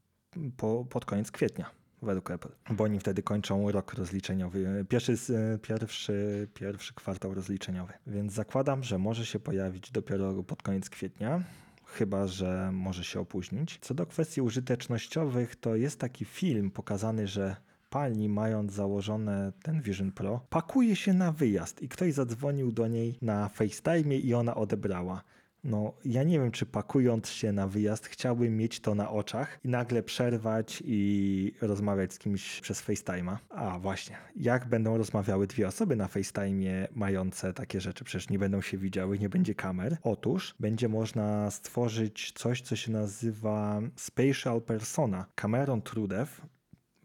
po, 0.58 0.86
pod 0.90 1.06
koniec 1.06 1.32
kwietnia 1.32 1.70
według 2.02 2.32
Apple, 2.32 2.50
bo 2.70 2.84
oni 2.84 3.00
wtedy 3.00 3.24
kończą 3.24 3.72
rok 3.72 3.94
rozliczeniowy, 3.94 4.86
pierwszy, 4.90 5.16
z- 5.18 5.62
pierwszy, 5.62 6.48
pierwszy 6.54 6.94
kwartał 6.94 7.34
rozliczeniowy, 7.34 7.94
więc 8.08 8.34
zakładam, 8.34 8.84
że 8.84 8.98
może 8.98 9.26
się 9.26 9.40
pojawić 9.40 9.92
dopiero 9.92 10.44
pod 10.44 10.64
koniec 10.64 10.90
kwietnia. 10.90 11.44
Chyba, 11.86 12.28
że 12.28 12.70
może 12.74 13.04
się 13.04 13.20
opóźnić. 13.20 13.78
Co 13.82 13.94
do 13.94 14.06
kwestii 14.06 14.42
użytecznościowych, 14.42 15.56
to 15.56 15.76
jest 15.76 16.00
taki 16.00 16.26
film 16.26 16.72
pokazany, 16.72 17.28
że 17.28 17.56
pani, 17.90 18.30
mając 18.30 18.74
założone 18.74 19.52
ten 19.64 19.82
Vision 19.82 20.12
Pro, 20.12 20.42
pakuje 20.50 20.96
się 20.96 21.14
na 21.14 21.32
wyjazd 21.32 21.82
i 21.82 21.90
ktoś 21.90 22.14
zadzwonił 22.14 22.72
do 22.72 22.88
niej 22.88 23.18
na 23.22 23.50
FaceTime 23.50 24.16
i 24.16 24.34
ona 24.34 24.56
odebrała. 24.56 25.24
No, 25.64 25.94
ja 26.06 26.24
nie 26.24 26.40
wiem, 26.40 26.52
czy 26.52 26.66
pakując 26.66 27.30
się 27.30 27.52
na 27.52 27.68
wyjazd, 27.68 28.06
chciałbym 28.06 28.58
mieć 28.58 28.80
to 28.80 28.96
na 28.96 29.12
oczach 29.12 29.60
i 29.64 29.68
nagle 29.68 30.04
przerwać 30.04 30.84
i 30.86 31.54
rozmawiać 31.62 32.14
z 32.14 32.20
kimś 32.20 32.62
przez 32.62 32.84
FaceTime'a. 32.84 33.38
A 33.50 33.80
właśnie, 33.80 34.18
jak 34.36 34.68
będą 34.68 34.98
rozmawiały 34.98 35.48
dwie 35.48 35.68
osoby 35.68 35.96
na 35.96 36.08
FaceTime'ie 36.08 36.88
mające 36.96 37.54
takie 37.54 37.82
rzeczy? 37.82 38.04
Przecież 38.04 38.30
nie 38.30 38.40
będą 38.40 38.62
się 38.62 38.78
widziały, 38.78 39.20
nie 39.20 39.30
będzie 39.30 39.56
kamer. 39.56 39.98
Otóż 40.04 40.56
będzie 40.60 40.90
można 40.90 41.52
stworzyć 41.52 42.32
coś, 42.36 42.62
co 42.62 42.76
się 42.76 42.92
nazywa 42.92 43.82
Spatial 43.96 44.62
Persona. 44.62 45.26
Cameron 45.36 45.82
Trudev 45.82 46.42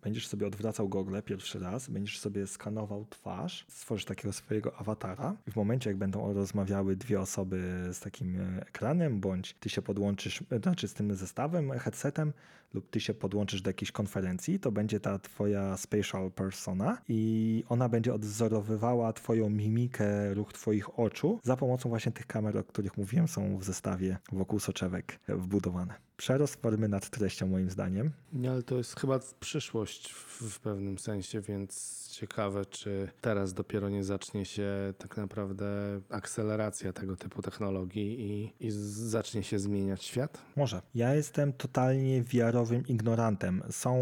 Będziesz 0.05 0.28
sobie 0.28 0.46
odwracał 0.46 0.88
gogle 0.88 1.22
pierwszy 1.22 1.59
raz, 1.59 1.88
będziesz 1.90 2.18
sobie 2.18 2.46
skanował 2.46 3.07
twarz, 3.11 3.66
stworzysz 3.68 4.05
takiego 4.05 4.32
swojego 4.32 4.76
awatara 4.76 5.36
i 5.46 5.50
w 5.50 5.57
momencie, 5.57 5.90
jak 5.90 5.96
będą 5.96 6.32
rozmawiały 6.32 6.96
dwie 6.96 7.20
osoby 7.20 7.88
z 7.92 8.00
takim 8.00 8.40
e, 8.40 8.66
ekranem, 8.66 9.20
bądź 9.20 9.55
ty 9.55 9.68
się 9.68 9.82
podłączysz, 9.82 10.42
e, 10.50 10.59
znaczy 10.59 10.88
z 10.88 10.94
tym 10.94 11.14
zestawem, 11.14 11.70
headsetem, 11.70 12.32
lub 12.75 12.91
ty 12.91 13.01
się 13.01 13.14
podłączysz 13.14 13.62
do 13.62 13.70
jakiejś 13.70 13.93
konferencji, 13.93 14.61
to 14.61 14.72
będzie 14.72 15.01
ta 15.01 15.18
twoja 15.18 15.77
spatial 15.77 16.31
persona 16.31 16.99
i 17.09 17.64
ona 17.68 17.89
będzie 17.89 18.14
odwzorowywała 18.14 19.12
twoją 19.12 19.51
mimikę, 19.51 20.35
ruch 20.35 20.53
twoich 20.53 20.99
oczu 20.99 21.41
za 21.43 21.57
pomocą 21.57 21.89
właśnie 21.89 22.12
tych 22.12 22.27
kamer, 22.27 22.59
o 22.59 22.64
których 22.64 22.97
mówiłem, 22.97 23.29
są 23.29 23.59
w 23.59 23.64
zestawie 23.64 24.18
wokół 24.33 24.61
soczewek 24.61 25.20
wbudowane. 25.29 25.95
Przerost 26.16 26.62
formy 26.62 26.89
nad 26.89 27.11
treścią 27.11 27.47
moim 27.47 27.70
zdaniem. 27.70 28.11
Nie, 28.33 28.51
ale 28.51 28.62
to 28.62 28.77
jest 28.77 29.01
chyba 29.01 29.20
przyszłość 29.41 30.12
w, 30.12 30.61
pewnym 30.61 30.99
sensie, 30.99 31.41
więc 31.41 32.03
ciekawe, 32.14 32.66
czy 32.66 33.08
teraz 33.20 33.54
dopiero 33.54 33.88
nie 33.88 34.04
zacznie 34.04 34.44
się 34.44 34.94
tak 34.98 35.16
naprawdę 35.16 35.66
akceleracja 36.10 36.92
tego 36.92 37.16
typu 37.16 37.42
technologii 37.42 38.20
i, 38.20 38.66
i 38.66 38.70
zacznie 38.70 39.42
się 39.42 39.58
zmieniać 39.58 40.04
świat? 40.04 40.42
Może. 40.56 40.82
Ja 40.94 41.14
jestem 41.14 41.52
totalnie 41.52 42.22
VR-owym 42.22 42.86
ignorantem. 42.86 43.62
Są 43.70 43.94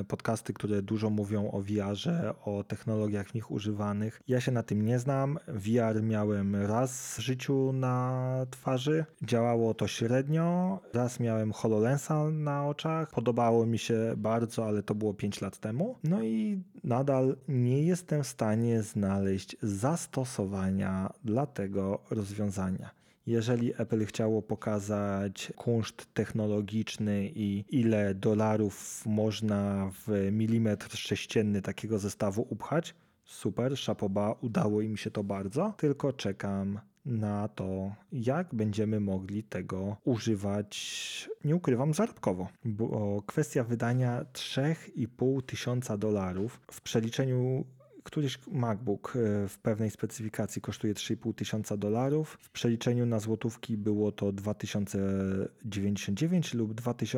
e, 0.00 0.04
podcasty, 0.04 0.52
które 0.52 0.82
dużo 0.82 1.10
mówią 1.10 1.50
o 1.50 1.62
VR-ze, 1.62 2.34
o 2.44 2.64
technologiach 2.64 3.28
w 3.28 3.34
nich 3.34 3.50
używanych. 3.50 4.20
Ja 4.28 4.40
się 4.40 4.52
na 4.52 4.62
tym 4.62 4.84
nie 4.84 4.98
znam. 4.98 5.38
VR 5.48 6.02
miałem 6.02 6.56
raz 6.56 7.16
w 7.16 7.20
życiu 7.20 7.72
na 7.72 8.46
twarzy. 8.50 9.04
Działało 9.22 9.74
to 9.74 9.86
średnio. 9.88 10.78
Raz 10.92 11.20
miałem 11.20 11.52
HoloLensa 11.52 12.30
na 12.30 12.66
oczach. 12.66 13.10
Podobało 13.10 13.66
mi 13.66 13.78
się 13.78 14.14
bardzo, 14.16 14.66
ale 14.66 14.82
to 14.82 14.94
było 14.94 15.14
5 15.14 15.40
lat 15.40 15.58
temu. 15.58 15.98
No 16.04 16.22
i 16.22 16.62
nadal 16.84 17.36
nie 17.48 17.82
jestem 17.82 18.22
w 18.22 18.26
stanie 18.26 18.82
znaleźć 18.82 19.56
zastosowania 19.62 21.12
dla 21.24 21.46
tego 21.46 21.98
rozwiązania. 22.10 22.90
Jeżeli 23.26 23.72
Apple 23.78 24.06
chciało 24.06 24.42
pokazać 24.42 25.52
kunszt 25.56 26.14
technologiczny 26.14 27.30
i 27.34 27.64
ile 27.68 28.14
dolarów 28.14 29.02
można 29.06 29.90
w 30.06 30.32
milimetr 30.32 30.96
sześcienny 30.96 31.62
takiego 31.62 31.98
zestawu 31.98 32.46
upchać, 32.50 32.94
super, 33.24 33.78
szapoba, 33.78 34.34
udało 34.40 34.82
im 34.82 34.96
się 34.96 35.10
to 35.10 35.24
bardzo, 35.24 35.74
tylko 35.76 36.12
czekam 36.12 36.80
na 37.08 37.48
to, 37.48 37.94
jak 38.12 38.54
będziemy 38.54 39.00
mogli 39.00 39.42
tego 39.42 39.96
używać, 40.04 41.30
nie 41.44 41.56
ukrywam, 41.56 41.94
zarobkowo. 41.94 42.48
Bo 42.64 43.22
kwestia 43.26 43.64
wydania 43.64 44.24
3,5 44.32 45.42
tysiąca 45.42 45.96
dolarów 45.96 46.60
w 46.70 46.80
przeliczeniu 46.80 47.64
któryś 48.08 48.38
MacBook 48.52 49.16
e, 49.16 49.48
w 49.48 49.58
pewnej 49.58 49.90
specyfikacji 49.90 50.62
kosztuje 50.62 50.94
3,5 50.94 51.34
tysiąca 51.34 51.76
dolarów. 51.76 52.38
W 52.40 52.50
przeliczeniu 52.50 53.06
na 53.06 53.20
złotówki 53.20 53.76
było 53.76 54.12
to 54.12 54.32
2099 54.32 56.54
lub 56.54 56.74
20 56.74 57.08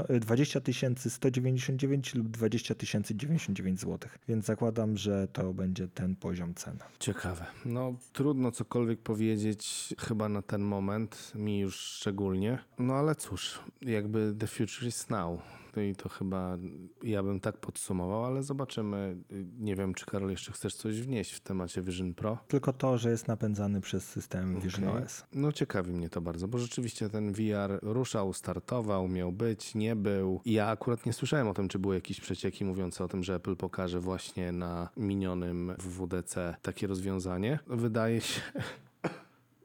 199 0.97 2.14
lub 2.14 2.28
20 2.28 2.74
099 3.14 3.80
złotych. 3.80 4.18
Więc 4.28 4.47
zakładam, 4.47 4.97
że 4.97 5.28
to 5.28 5.55
będzie 5.55 5.88
ten 5.88 6.16
poziom 6.16 6.55
ceny. 6.55 6.78
Ciekawe. 6.99 7.47
No 7.64 7.95
trudno 8.12 8.53
cokolwiek 8.53 9.01
powiedzieć 9.01 9.95
chyba 9.99 10.28
na 10.28 10.43
ten 10.43 10.62
moment, 10.62 11.32
mi 11.34 11.59
już 11.59 11.76
szczególnie. 11.76 12.59
No 12.78 12.95
ale 12.95 13.14
cóż, 13.14 13.61
jakby 13.82 14.34
the 14.38 14.47
future 14.47 14.88
is 14.88 15.11
now 15.11 15.41
no 15.76 15.82
i 15.82 15.94
to 15.94 16.08
chyba 16.08 16.58
ja 17.02 17.22
bym 17.22 17.40
tak 17.40 17.56
podsumował, 17.56 18.24
ale 18.24 18.42
zobaczymy. 18.42 19.16
Nie 19.58 19.76
wiem, 19.76 19.94
czy 19.94 20.06
Karol 20.06 20.30
jeszcze 20.30 20.52
chcesz 20.52 20.74
coś 20.74 21.00
wnieść 21.00 21.32
w 21.32 21.40
temacie 21.40 21.82
Vision 21.82 22.14
Pro? 22.14 22.38
Tylko 22.48 22.72
to, 22.72 22.98
że 22.98 23.10
jest 23.10 23.28
napędzany 23.28 23.80
przez 23.80 24.08
system 24.08 24.60
Vision 24.60 24.88
okay. 24.88 25.02
OS. 25.02 25.24
No 25.32 25.52
ciekawi 25.52 25.92
mnie 25.92 26.10
to 26.10 26.20
bardzo, 26.20 26.48
bo 26.48 26.58
rzeczywiście 26.58 27.08
ten 27.08 27.32
VR 27.32 27.78
ruszał, 27.82 28.32
startował, 28.32 29.08
miał 29.08 29.32
być, 29.32 29.74
nie 29.74 29.96
był. 29.96 30.40
Ja 30.44 30.68
akurat 30.68 31.06
nie 31.06 31.12
słyszałem 31.12 31.48
o 31.48 31.54
tym, 31.54 31.68
czy 31.68 31.78
były 31.78 31.94
jakieś 31.94 32.20
przecieki 32.20 32.64
mówiące 32.64 33.04
o 33.04 33.08
tym, 33.08 33.22
że 33.22 33.34
Apple 33.34 33.56
pokaże 33.56 34.00
właśnie 34.00 34.52
na 34.52 34.88
minionym 34.96 35.74
WWDC 35.78 36.56
takie 36.62 36.86
rozwiązanie. 36.86 37.58
Wydaje 37.66 38.20
się, 38.20 38.40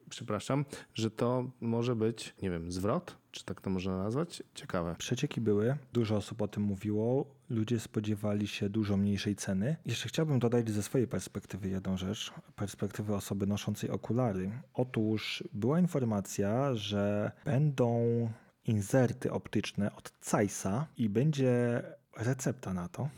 przepraszam, 0.09 0.65
że 0.93 1.11
to 1.11 1.51
może 1.61 1.95
być, 1.95 2.35
nie 2.41 2.49
wiem, 2.49 2.71
zwrot, 2.71 3.17
czy 3.31 3.45
tak 3.45 3.61
to 3.61 3.69
można 3.69 3.97
nazwać? 3.97 4.43
Ciekawe. 4.55 4.95
Przecieki 4.97 5.41
były, 5.41 5.77
dużo 5.93 6.15
osób 6.15 6.41
o 6.41 6.47
tym 6.47 6.63
mówiło, 6.63 7.25
ludzie 7.49 7.79
spodziewali 7.79 8.47
się 8.47 8.69
dużo 8.69 8.97
mniejszej 8.97 9.35
ceny. 9.35 9.75
Jeszcze 9.85 10.09
chciałbym 10.09 10.39
dodać 10.39 10.69
ze 10.69 10.83
swojej 10.83 11.07
perspektywy 11.07 11.69
jedną 11.69 11.97
rzecz, 11.97 12.33
perspektywy 12.55 13.15
osoby 13.15 13.47
noszącej 13.47 13.89
okulary. 13.89 14.51
Otóż 14.73 15.43
była 15.53 15.79
informacja, 15.79 16.75
że 16.75 17.31
będą 17.45 18.29
inserty 18.65 19.31
optyczne 19.31 19.95
od 19.95 20.13
Zeissa 20.21 20.87
i 20.97 21.09
będzie 21.09 21.81
recepta 22.17 22.73
na 22.73 22.87
to. 22.87 23.09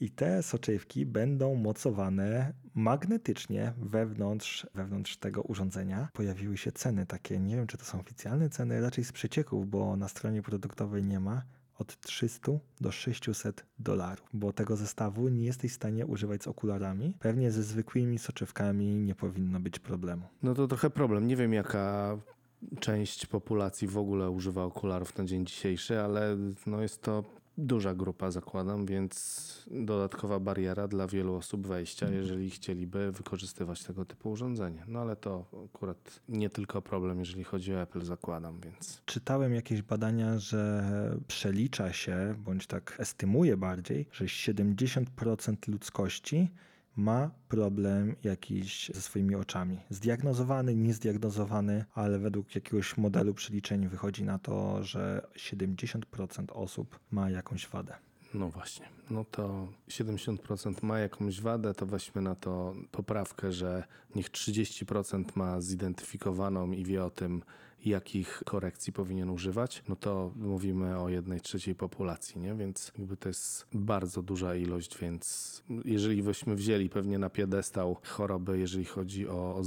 I 0.00 0.10
te 0.10 0.42
soczewki 0.42 1.06
będą 1.06 1.54
mocowane 1.54 2.52
magnetycznie 2.74 3.72
wewnątrz, 3.78 4.66
wewnątrz 4.74 5.16
tego 5.16 5.42
urządzenia. 5.42 6.08
Pojawiły 6.12 6.56
się 6.56 6.72
ceny 6.72 7.06
takie, 7.06 7.40
nie 7.40 7.56
wiem 7.56 7.66
czy 7.66 7.78
to 7.78 7.84
są 7.84 8.00
oficjalne 8.00 8.50
ceny, 8.50 8.80
raczej 8.80 9.04
z 9.04 9.12
przecieków, 9.12 9.70
bo 9.70 9.96
na 9.96 10.08
stronie 10.08 10.42
produktowej 10.42 11.04
nie 11.04 11.20
ma 11.20 11.42
od 11.78 12.00
300 12.00 12.52
do 12.80 12.92
600 12.92 13.66
dolarów, 13.78 14.28
bo 14.32 14.52
tego 14.52 14.76
zestawu 14.76 15.28
nie 15.28 15.44
jesteś 15.44 15.72
w 15.72 15.74
stanie 15.74 16.06
używać 16.06 16.42
z 16.42 16.46
okularami. 16.46 17.14
Pewnie 17.20 17.50
ze 17.50 17.62
zwykłymi 17.62 18.18
soczewkami 18.18 18.86
nie 18.86 19.14
powinno 19.14 19.60
być 19.60 19.78
problemu. 19.78 20.22
No 20.42 20.54
to 20.54 20.68
trochę 20.68 20.90
problem. 20.90 21.26
Nie 21.26 21.36
wiem 21.36 21.52
jaka 21.52 22.18
część 22.80 23.26
populacji 23.26 23.88
w 23.88 23.98
ogóle 23.98 24.30
używa 24.30 24.64
okularów 24.64 25.18
na 25.18 25.24
dzień 25.24 25.46
dzisiejszy, 25.46 26.00
ale 26.00 26.36
no 26.66 26.82
jest 26.82 27.02
to 27.02 27.24
duża 27.58 27.94
grupa, 27.94 28.30
zakładam, 28.30 28.86
więc 28.86 29.64
dodatkowa 29.70 30.40
bariera 30.40 30.88
dla 30.88 31.06
wielu 31.06 31.34
osób 31.34 31.66
wejścia, 31.66 32.06
mhm. 32.06 32.22
jeżeli 32.22 32.50
chcieliby 32.50 33.12
wykorzystywać 33.12 33.82
tego 33.82 34.04
typu 34.04 34.30
urządzenie. 34.30 34.84
No 34.88 35.00
ale 35.00 35.16
to 35.16 35.44
akurat 35.64 36.20
nie 36.28 36.50
tylko 36.50 36.82
problem, 36.82 37.18
jeżeli 37.18 37.44
chodzi 37.44 37.74
o 37.74 37.82
Apple, 37.82 38.04
zakładam, 38.04 38.60
więc. 38.60 39.02
Czytałem 39.04 39.54
jakieś 39.54 39.82
badania, 39.82 40.38
że 40.38 40.84
przelicza 41.28 41.92
się, 41.92 42.34
bądź 42.38 42.66
tak 42.66 42.96
estymuje 42.98 43.56
bardziej, 43.56 44.06
że 44.12 44.24
70% 44.24 45.68
ludzkości 45.68 46.50
ma 46.96 47.30
problem 47.48 48.16
jakiś 48.24 48.90
ze 48.94 49.00
swoimi 49.00 49.34
oczami. 49.34 49.78
Zdiagnozowany, 49.90 50.76
niezdiagnozowany, 50.76 51.84
ale 51.94 52.18
według 52.18 52.54
jakiegoś 52.54 52.96
modelu 52.96 53.34
przeliczeń 53.34 53.88
wychodzi 53.88 54.24
na 54.24 54.38
to, 54.38 54.82
że 54.82 55.26
70% 55.36 56.00
osób 56.52 57.00
ma 57.10 57.30
jakąś 57.30 57.68
wadę. 57.68 57.94
No 58.34 58.48
właśnie, 58.48 58.88
no 59.10 59.24
to 59.24 59.68
70% 59.88 60.82
ma 60.82 60.98
jakąś 60.98 61.40
wadę, 61.40 61.74
to 61.74 61.86
weźmy 61.86 62.22
na 62.22 62.34
to 62.34 62.74
poprawkę, 62.90 63.52
że 63.52 63.84
niech 64.14 64.30
30% 64.30 65.24
ma 65.34 65.60
zidentyfikowaną 65.60 66.72
i 66.72 66.84
wie 66.84 67.04
o 67.04 67.10
tym, 67.10 67.42
jakich 67.86 68.42
korekcji 68.44 68.92
powinien 68.92 69.30
używać, 69.30 69.82
no 69.88 69.96
to 69.96 70.32
mówimy 70.36 70.98
o 70.98 71.08
jednej 71.08 71.40
trzeciej 71.40 71.74
populacji, 71.74 72.40
nie? 72.40 72.54
Więc 72.54 72.92
jakby 72.98 73.16
to 73.16 73.28
jest 73.28 73.66
bardzo 73.72 74.22
duża 74.22 74.54
ilość, 74.54 74.98
więc 74.98 75.62
jeżeli 75.84 76.22
byśmy 76.22 76.54
wzięli 76.54 76.88
pewnie 76.88 77.18
na 77.18 77.30
piedestał 77.30 77.96
choroby, 78.04 78.58
jeżeli 78.58 78.84
chodzi 78.84 79.28
o, 79.28 79.34
o 79.34 79.62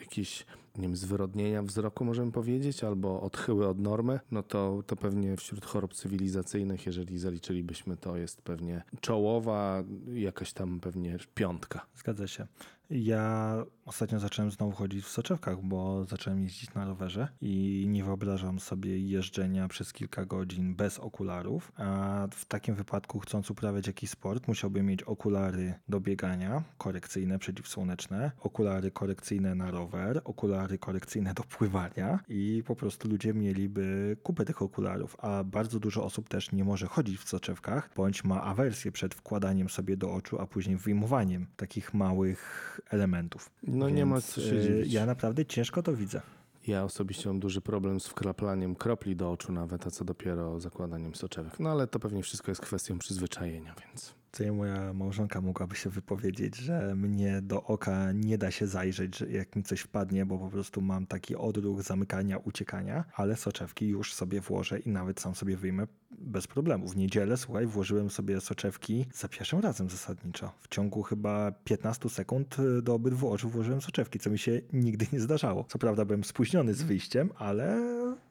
jakieś 0.00 0.46
nie 0.76 0.82
wiem, 0.82 0.96
zwyrodnienia 0.96 1.62
wzroku, 1.62 2.04
możemy 2.04 2.32
powiedzieć, 2.32 2.84
albo 2.84 3.20
odchyły 3.20 3.68
od 3.68 3.78
normy, 3.78 4.20
no 4.30 4.42
to, 4.42 4.82
to 4.86 4.96
pewnie 4.96 5.36
wśród 5.36 5.64
chorób 5.64 5.94
cywilizacyjnych, 5.94 6.86
jeżeli 6.86 7.18
zaliczylibyśmy 7.18 7.96
to, 7.96 8.16
jest 8.16 8.42
pewnie 8.42 8.82
czołowa, 9.00 9.84
jakaś 10.14 10.52
tam 10.52 10.80
pewnie 10.80 11.18
piątka. 11.34 11.86
Zgadza 11.94 12.26
się. 12.26 12.46
Ja 12.90 13.56
ostatnio 13.84 14.20
zacząłem 14.20 14.50
znowu 14.50 14.72
chodzić 14.72 15.04
w 15.04 15.08
soczewkach, 15.08 15.62
bo 15.62 16.04
zacząłem 16.04 16.42
jeździć 16.42 16.74
na 16.74 16.84
rowerze 16.84 17.28
i 17.40 17.86
nie 17.88 18.04
wyobrażam 18.04 18.60
sobie 18.60 18.98
jeżdżenia 18.98 19.68
przez 19.68 19.92
kilka 19.92 20.24
godzin 20.24 20.74
bez 20.74 20.98
okularów. 20.98 21.72
A 21.76 22.28
w 22.30 22.44
takim 22.44 22.74
wypadku, 22.74 23.18
chcąc 23.18 23.50
uprawiać 23.50 23.86
jakiś 23.86 24.10
sport, 24.10 24.48
musiałbym 24.48 24.86
mieć 24.86 25.02
okulary 25.02 25.74
do 25.88 26.00
biegania, 26.00 26.62
korekcyjne, 26.78 27.38
przeciwsłoneczne, 27.38 28.32
okulary 28.40 28.90
korekcyjne 28.90 29.54
na 29.54 29.70
rower, 29.70 30.20
okulary 30.24 30.78
korekcyjne 30.78 31.34
do 31.34 31.42
pływania 31.42 32.18
i 32.28 32.62
po 32.66 32.76
prostu 32.76 33.08
ludzie 33.08 33.34
mieliby 33.34 34.16
kupę 34.22 34.44
tych 34.44 34.62
okularów. 34.62 35.16
A 35.18 35.44
bardzo 35.44 35.80
dużo 35.80 36.04
osób 36.04 36.28
też 36.28 36.52
nie 36.52 36.64
może 36.64 36.86
chodzić 36.86 37.20
w 37.20 37.28
soczewkach, 37.28 37.90
bądź 37.96 38.24
ma 38.24 38.42
awersję 38.42 38.92
przed 38.92 39.14
wkładaniem 39.14 39.68
sobie 39.68 39.96
do 39.96 40.12
oczu, 40.12 40.40
a 40.40 40.46
później 40.46 40.76
wyjmowaniem 40.76 41.46
takich 41.56 41.94
małych 41.94 42.73
elementów. 42.90 43.50
No 43.62 43.88
nie 43.88 44.06
ma 44.06 44.14
Więc, 44.14 44.26
co 44.26 44.40
się 44.40 44.54
y, 44.54 44.62
dziwić. 44.62 44.92
Ja 44.92 45.06
naprawdę 45.06 45.46
ciężko 45.46 45.82
to 45.82 45.96
widzę. 45.96 46.20
Ja 46.66 46.84
osobiście 46.84 47.28
mam 47.28 47.40
duży 47.40 47.60
problem 47.60 48.00
z 48.00 48.06
wkraplaniem 48.06 48.74
kropli 48.74 49.16
do 49.16 49.30
oczu 49.30 49.52
nawet, 49.52 49.86
a 49.86 49.90
co 49.90 50.04
dopiero 50.04 50.60
zakładaniem 50.60 51.14
soczewek. 51.14 51.60
No 51.60 51.70
ale 51.70 51.86
to 51.86 51.98
pewnie 51.98 52.22
wszystko 52.22 52.50
jest 52.50 52.60
kwestią 52.60 52.98
przyzwyczajenia, 52.98 53.74
więc... 53.86 54.14
Tutaj 54.34 54.52
moja 54.52 54.92
małżonka 54.92 55.40
mogłaby 55.40 55.76
się 55.76 55.90
wypowiedzieć, 55.90 56.56
że 56.56 56.94
mnie 56.96 57.42
do 57.42 57.62
oka 57.62 58.12
nie 58.12 58.38
da 58.38 58.50
się 58.50 58.66
zajrzeć, 58.66 59.20
jak 59.30 59.56
mi 59.56 59.62
coś 59.62 59.80
wpadnie, 59.80 60.26
bo 60.26 60.38
po 60.38 60.48
prostu 60.48 60.80
mam 60.80 61.06
taki 61.06 61.36
odruch 61.36 61.82
zamykania, 61.82 62.38
uciekania, 62.38 63.04
ale 63.16 63.36
soczewki 63.36 63.88
już 63.88 64.14
sobie 64.14 64.40
włożę 64.40 64.78
i 64.78 64.90
nawet 64.90 65.20
sam 65.20 65.34
sobie 65.34 65.56
wyjmę 65.56 65.86
bez 66.10 66.46
problemu. 66.46 66.88
W 66.88 66.96
niedzielę, 66.96 67.36
słuchaj, 67.36 67.66
włożyłem 67.66 68.10
sobie 68.10 68.40
soczewki 68.40 69.06
za 69.12 69.28
pierwszym 69.28 69.60
razem 69.60 69.90
zasadniczo. 69.90 70.52
W 70.60 70.68
ciągu 70.68 71.02
chyba 71.02 71.52
15 71.64 72.08
sekund 72.08 72.58
y, 72.58 72.82
do 72.82 72.94
obydwu 72.94 73.30
oczu 73.30 73.48
włożyłem 73.48 73.80
soczewki, 73.80 74.18
co 74.18 74.30
mi 74.30 74.38
się 74.38 74.60
nigdy 74.72 75.06
nie 75.12 75.20
zdarzało. 75.20 75.64
Co 75.68 75.78
prawda 75.78 76.04
byłem 76.04 76.24
spóźniony 76.24 76.74
z 76.74 76.82
wyjściem, 76.82 77.30
ale 77.38 77.80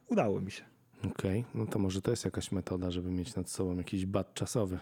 udało 0.07 0.41
mi 0.41 0.51
się. 0.51 0.63
Okej, 1.11 1.45
no 1.55 1.65
to 1.65 1.79
może 1.79 2.01
to 2.01 2.11
jest 2.11 2.25
jakaś 2.25 2.51
metoda, 2.51 2.91
żeby 2.91 3.11
mieć 3.11 3.35
nad 3.35 3.49
sobą 3.49 3.77
jakiś 3.77 4.05
bat 4.05 4.33
czasowy. 4.33 4.79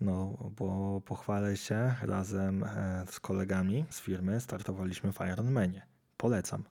No, 0.00 0.50
bo 0.56 1.00
pochwalę 1.04 1.56
się, 1.56 1.94
razem 2.02 2.64
e, 2.64 3.04
z 3.10 3.20
kolegami 3.20 3.84
z 3.90 4.00
firmy 4.00 4.40
startowaliśmy 4.40 5.12
w 5.12 5.20
Ironmanie. 5.32 5.86
Polecam. 6.16 6.64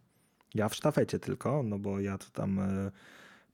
Ja 0.55 0.69
w 0.69 0.75
sztafecie 0.75 1.19
tylko, 1.19 1.63
no 1.63 1.79
bo 1.79 1.99
ja 1.99 2.17
to 2.17 2.25
tam 2.33 2.59
e, 2.59 2.91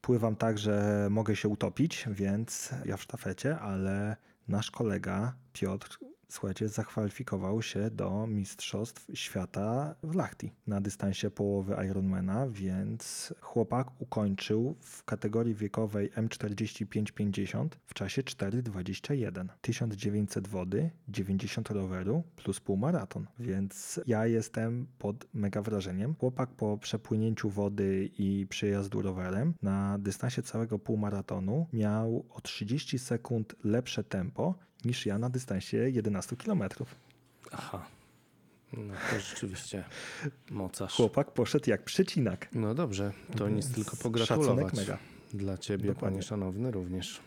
pływam 0.01 0.36
tak, 0.36 0.58
że 0.58 1.08
mogę 1.12 1.36
się 1.36 1.47
utopić, 1.47 2.06
więc 2.12 2.70
ja 2.86 2.97
w 2.97 3.01
sztafecie, 3.01 3.60
ale 3.60 4.18
nasz 4.47 4.72
kolega 4.72 5.34
Piotr, 5.54 5.97
słuchajcie, 6.34 6.68
zakwalifikował 6.70 7.62
się 7.62 7.90
do 7.92 8.28
Mistrzostw 8.28 9.08
Świata 9.14 9.96
w 10.04 10.16
Lahti 10.16 10.52
na 10.68 10.82
dystansie 10.82 11.32
połowy 11.32 11.76
Ironmana, 11.90 12.48
więc 12.50 13.34
chłopak 13.42 13.88
ukończył 14.00 14.76
w 14.82 15.04
kategorii 15.04 15.56
wiekowej 15.56 16.12
M45-50 16.12 17.68
w 17.86 17.94
czasie 17.94 18.22
4,21. 18.22 19.48
1900 19.62 20.48
wody, 20.48 20.90
90 21.08 21.70
roweru 21.70 22.24
plus 22.36 22.60
półmaraton, 22.60 23.28
więc 23.40 24.00
ja 24.08 24.28
jestem 24.28 24.88
pod 25.00 25.28
mega 25.34 25.62
wrażeniem. 25.62 26.16
Chłopak 26.20 26.50
po 26.50 26.78
przepłynięciu 26.78 27.50
wody 27.50 28.10
i 28.18 28.48
przejazdu 28.50 29.02
rowerem 29.02 29.54
na 29.62 29.98
dystansie 30.00 30.42
całego 30.42 30.80
półmaratonu 30.80 31.68
miał 31.74 32.26
o 32.30 32.42
30 32.42 33.00
sekund 33.00 33.56
lepsze 33.64 34.04
tempo 34.04 34.56
niż 34.86 35.06
ja 35.06 35.18
na 35.18 35.30
dystansie 35.30 35.78
11 35.78 36.36
km. 36.36 36.64
Aha. 37.52 37.86
No 38.74 38.94
to 39.12 39.20
rzeczywiście 39.20 39.84
mocarz. 40.52 40.94
Chłopak 40.94 41.32
poszedł 41.32 41.70
jak 41.70 41.84
przecinak. 41.84 42.48
No 42.54 42.76
dobrze, 42.76 43.12
to 43.38 43.50
nic 43.50 43.72
tylko 43.72 43.98
pogratulować. 43.98 44.74
mega. 44.74 44.98
Dla 45.34 45.58
ciebie, 45.58 45.88
Dokładnie. 45.88 46.10
panie 46.18 46.24
szanowny, 46.24 46.72
również. 46.72 47.20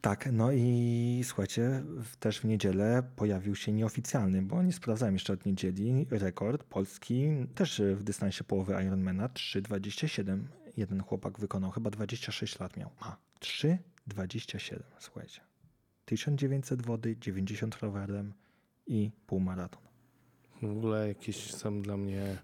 Tak, 0.00 0.28
no 0.32 0.52
i 0.52 1.20
słuchajcie, 1.24 1.82
też 2.20 2.40
w 2.40 2.44
niedzielę 2.44 3.02
pojawił 3.16 3.56
się 3.56 3.72
nieoficjalny, 3.72 4.42
bo 4.42 4.62
nie 4.62 4.72
sprawdzałem 4.72 5.14
jeszcze 5.14 5.32
od 5.32 5.46
niedzieli, 5.46 6.06
rekord 6.10 6.64
polski, 6.64 7.28
też 7.54 7.82
w 7.94 8.02
dystansie 8.02 8.44
połowy 8.44 8.84
Ironmana 8.84 9.28
3,27. 9.28 10.38
Jeden 10.76 11.02
chłopak 11.02 11.38
wykonał, 11.38 11.70
chyba 11.70 11.90
26 11.90 12.58
lat 12.58 12.76
miał. 12.76 12.90
Ma 13.00 13.16
3,27, 13.40 14.78
słuchajcie. 14.98 15.47
1900 16.08 16.86
wody, 16.86 17.16
90 17.20 17.76
rowerem 17.76 18.32
i 18.86 19.10
półmaraton. 19.26 19.82
W 20.62 20.70
ogóle 20.70 21.08
jakieś 21.08 21.54
są 21.54 21.82
dla 21.82 21.96
mnie 21.96 22.38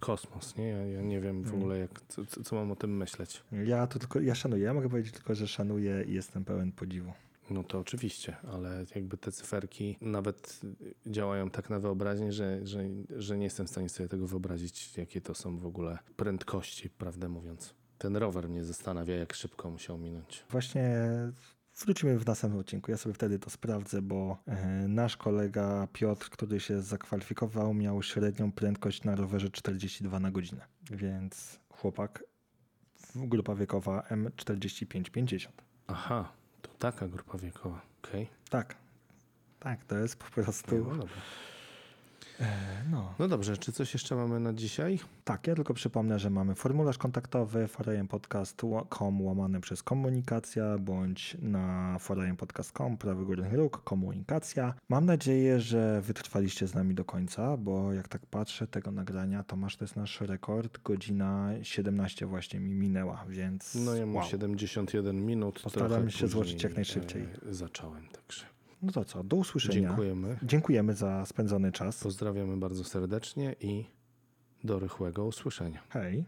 kosmos, 0.00 0.56
nie? 0.56 0.68
Ja, 0.68 0.86
ja 0.86 1.02
nie 1.02 1.20
wiem 1.20 1.42
w 1.42 1.54
ogóle, 1.54 1.78
jak, 1.78 2.00
co, 2.08 2.26
co 2.26 2.42
co 2.42 2.56
mam 2.56 2.70
o 2.70 2.76
tym 2.76 2.96
myśleć. 2.96 3.42
Ja 3.64 3.86
to 3.86 3.98
tylko, 3.98 4.20
ja 4.20 4.34
szanuję, 4.34 4.64
ja 4.64 4.74
mogę 4.74 4.88
powiedzieć 4.88 5.14
tylko, 5.14 5.34
że 5.34 5.48
szanuję 5.48 6.04
i 6.08 6.12
jestem 6.12 6.44
pełen 6.44 6.72
podziwu. 6.72 7.12
No 7.50 7.64
to 7.64 7.78
oczywiście, 7.78 8.36
ale 8.52 8.84
jakby 8.94 9.16
te 9.16 9.32
cyferki 9.32 9.96
nawet 10.00 10.60
działają 11.06 11.50
tak 11.50 11.70
na 11.70 11.78
wyobraźnię, 11.78 12.32
że, 12.32 12.66
że, 12.66 12.84
że 13.16 13.38
nie 13.38 13.44
jestem 13.44 13.66
w 13.66 13.70
stanie 13.70 13.88
sobie 13.88 14.08
tego 14.08 14.26
wyobrazić, 14.26 14.98
jakie 14.98 15.20
to 15.20 15.34
są 15.34 15.58
w 15.58 15.66
ogóle 15.66 15.98
prędkości, 16.16 16.90
prawdę 16.90 17.28
mówiąc. 17.28 17.74
Ten 17.98 18.16
rower 18.16 18.48
mnie 18.48 18.64
zastanawia, 18.64 19.16
jak 19.16 19.34
szybko 19.34 19.70
musiał 19.70 19.98
minąć. 19.98 20.44
Właśnie 20.50 21.08
wrócimy 21.76 22.18
w 22.18 22.26
następnym 22.26 22.60
odcinku. 22.60 22.90
Ja 22.90 22.96
sobie 22.96 23.14
wtedy 23.14 23.38
to 23.38 23.50
sprawdzę, 23.50 24.02
bo 24.02 24.38
e, 24.46 24.66
nasz 24.88 25.16
kolega 25.16 25.88
Piotr, 25.92 26.30
który 26.30 26.60
się 26.60 26.82
zakwalifikował, 26.82 27.74
miał 27.74 28.02
średnią 28.02 28.52
prędkość 28.52 29.04
na 29.04 29.16
rowerze 29.16 29.50
42 29.50 30.20
na 30.20 30.30
godzinę. 30.30 30.66
Więc 30.90 31.60
chłopak, 31.68 32.24
grupa 33.14 33.54
wiekowa 33.54 34.02
M4550. 34.10 35.48
Aha, 35.86 36.32
to 36.62 36.70
taka 36.78 37.08
grupa 37.08 37.38
wiekowa. 37.38 37.80
Okej. 38.02 38.28
Tak. 38.50 38.76
Tak, 39.60 39.84
to 39.84 39.98
jest 39.98 40.16
po 40.16 40.30
prostu. 40.30 40.94
no 40.98 41.04
no. 42.90 43.14
No 43.18 43.28
dobrze, 43.28 43.56
czy 43.56 43.72
coś 43.72 43.92
jeszcze 43.94 44.16
mamy 44.16 44.40
na 44.40 44.52
dzisiaj? 44.52 44.98
Tak, 45.24 45.46
ja 45.46 45.54
tylko 45.54 45.74
przypomnę, 45.74 46.18
że 46.18 46.30
mamy 46.30 46.54
formularz 46.54 46.98
kontaktowy 46.98 47.68
forajempodcast.com 47.68 49.22
łamane 49.22 49.60
przez 49.60 49.82
komunikacja 49.82 50.78
bądź 50.78 51.36
na 51.42 51.96
forajempodcast.com 52.00 52.96
prawy 52.96 53.24
górny 53.24 53.56
róg 53.56 53.84
komunikacja. 53.84 54.74
Mam 54.88 55.06
nadzieję, 55.06 55.60
że 55.60 56.00
wytrwaliście 56.02 56.66
z 56.66 56.74
nami 56.74 56.94
do 56.94 57.04
końca, 57.04 57.56
bo 57.56 57.92
jak 57.92 58.08
tak 58.08 58.26
patrzę 58.26 58.66
tego 58.66 58.90
nagrania, 58.90 59.42
to 59.44 59.56
masz 59.56 59.76
to 59.76 59.84
jest 59.84 59.96
nasz 59.96 60.20
rekord, 60.20 60.78
godzina 60.82 61.50
17 61.62 62.26
właśnie 62.26 62.60
mi 62.60 62.74
minęła, 62.74 63.24
więc 63.28 63.74
No 63.74 63.94
ja 63.94 64.06
mam 64.06 64.14
wow. 64.14 64.24
71 64.24 65.26
minut. 65.26 65.60
Postaram 65.64 65.90
się 66.10 66.12
później, 66.12 66.30
złożyć 66.30 66.62
jak 66.62 66.74
najszybciej. 66.76 67.22
e, 67.22 67.54
Zacząłem, 67.54 68.02
także 68.08 68.51
No 68.82 68.92
to 68.92 69.04
co, 69.04 69.24
do 69.24 69.36
usłyszenia. 69.36 69.88
dziękujemy. 69.88 70.38
Dziękujemy 70.42 70.94
za 70.94 71.26
spędzony 71.26 71.72
czas. 71.72 72.02
Pozdrawiamy 72.02 72.56
bardzo 72.56 72.84
serdecznie 72.84 73.56
i 73.60 73.84
do 74.64 74.78
rychłego 74.78 75.24
usłyszenia. 75.24 75.82
Hej. 75.88 76.20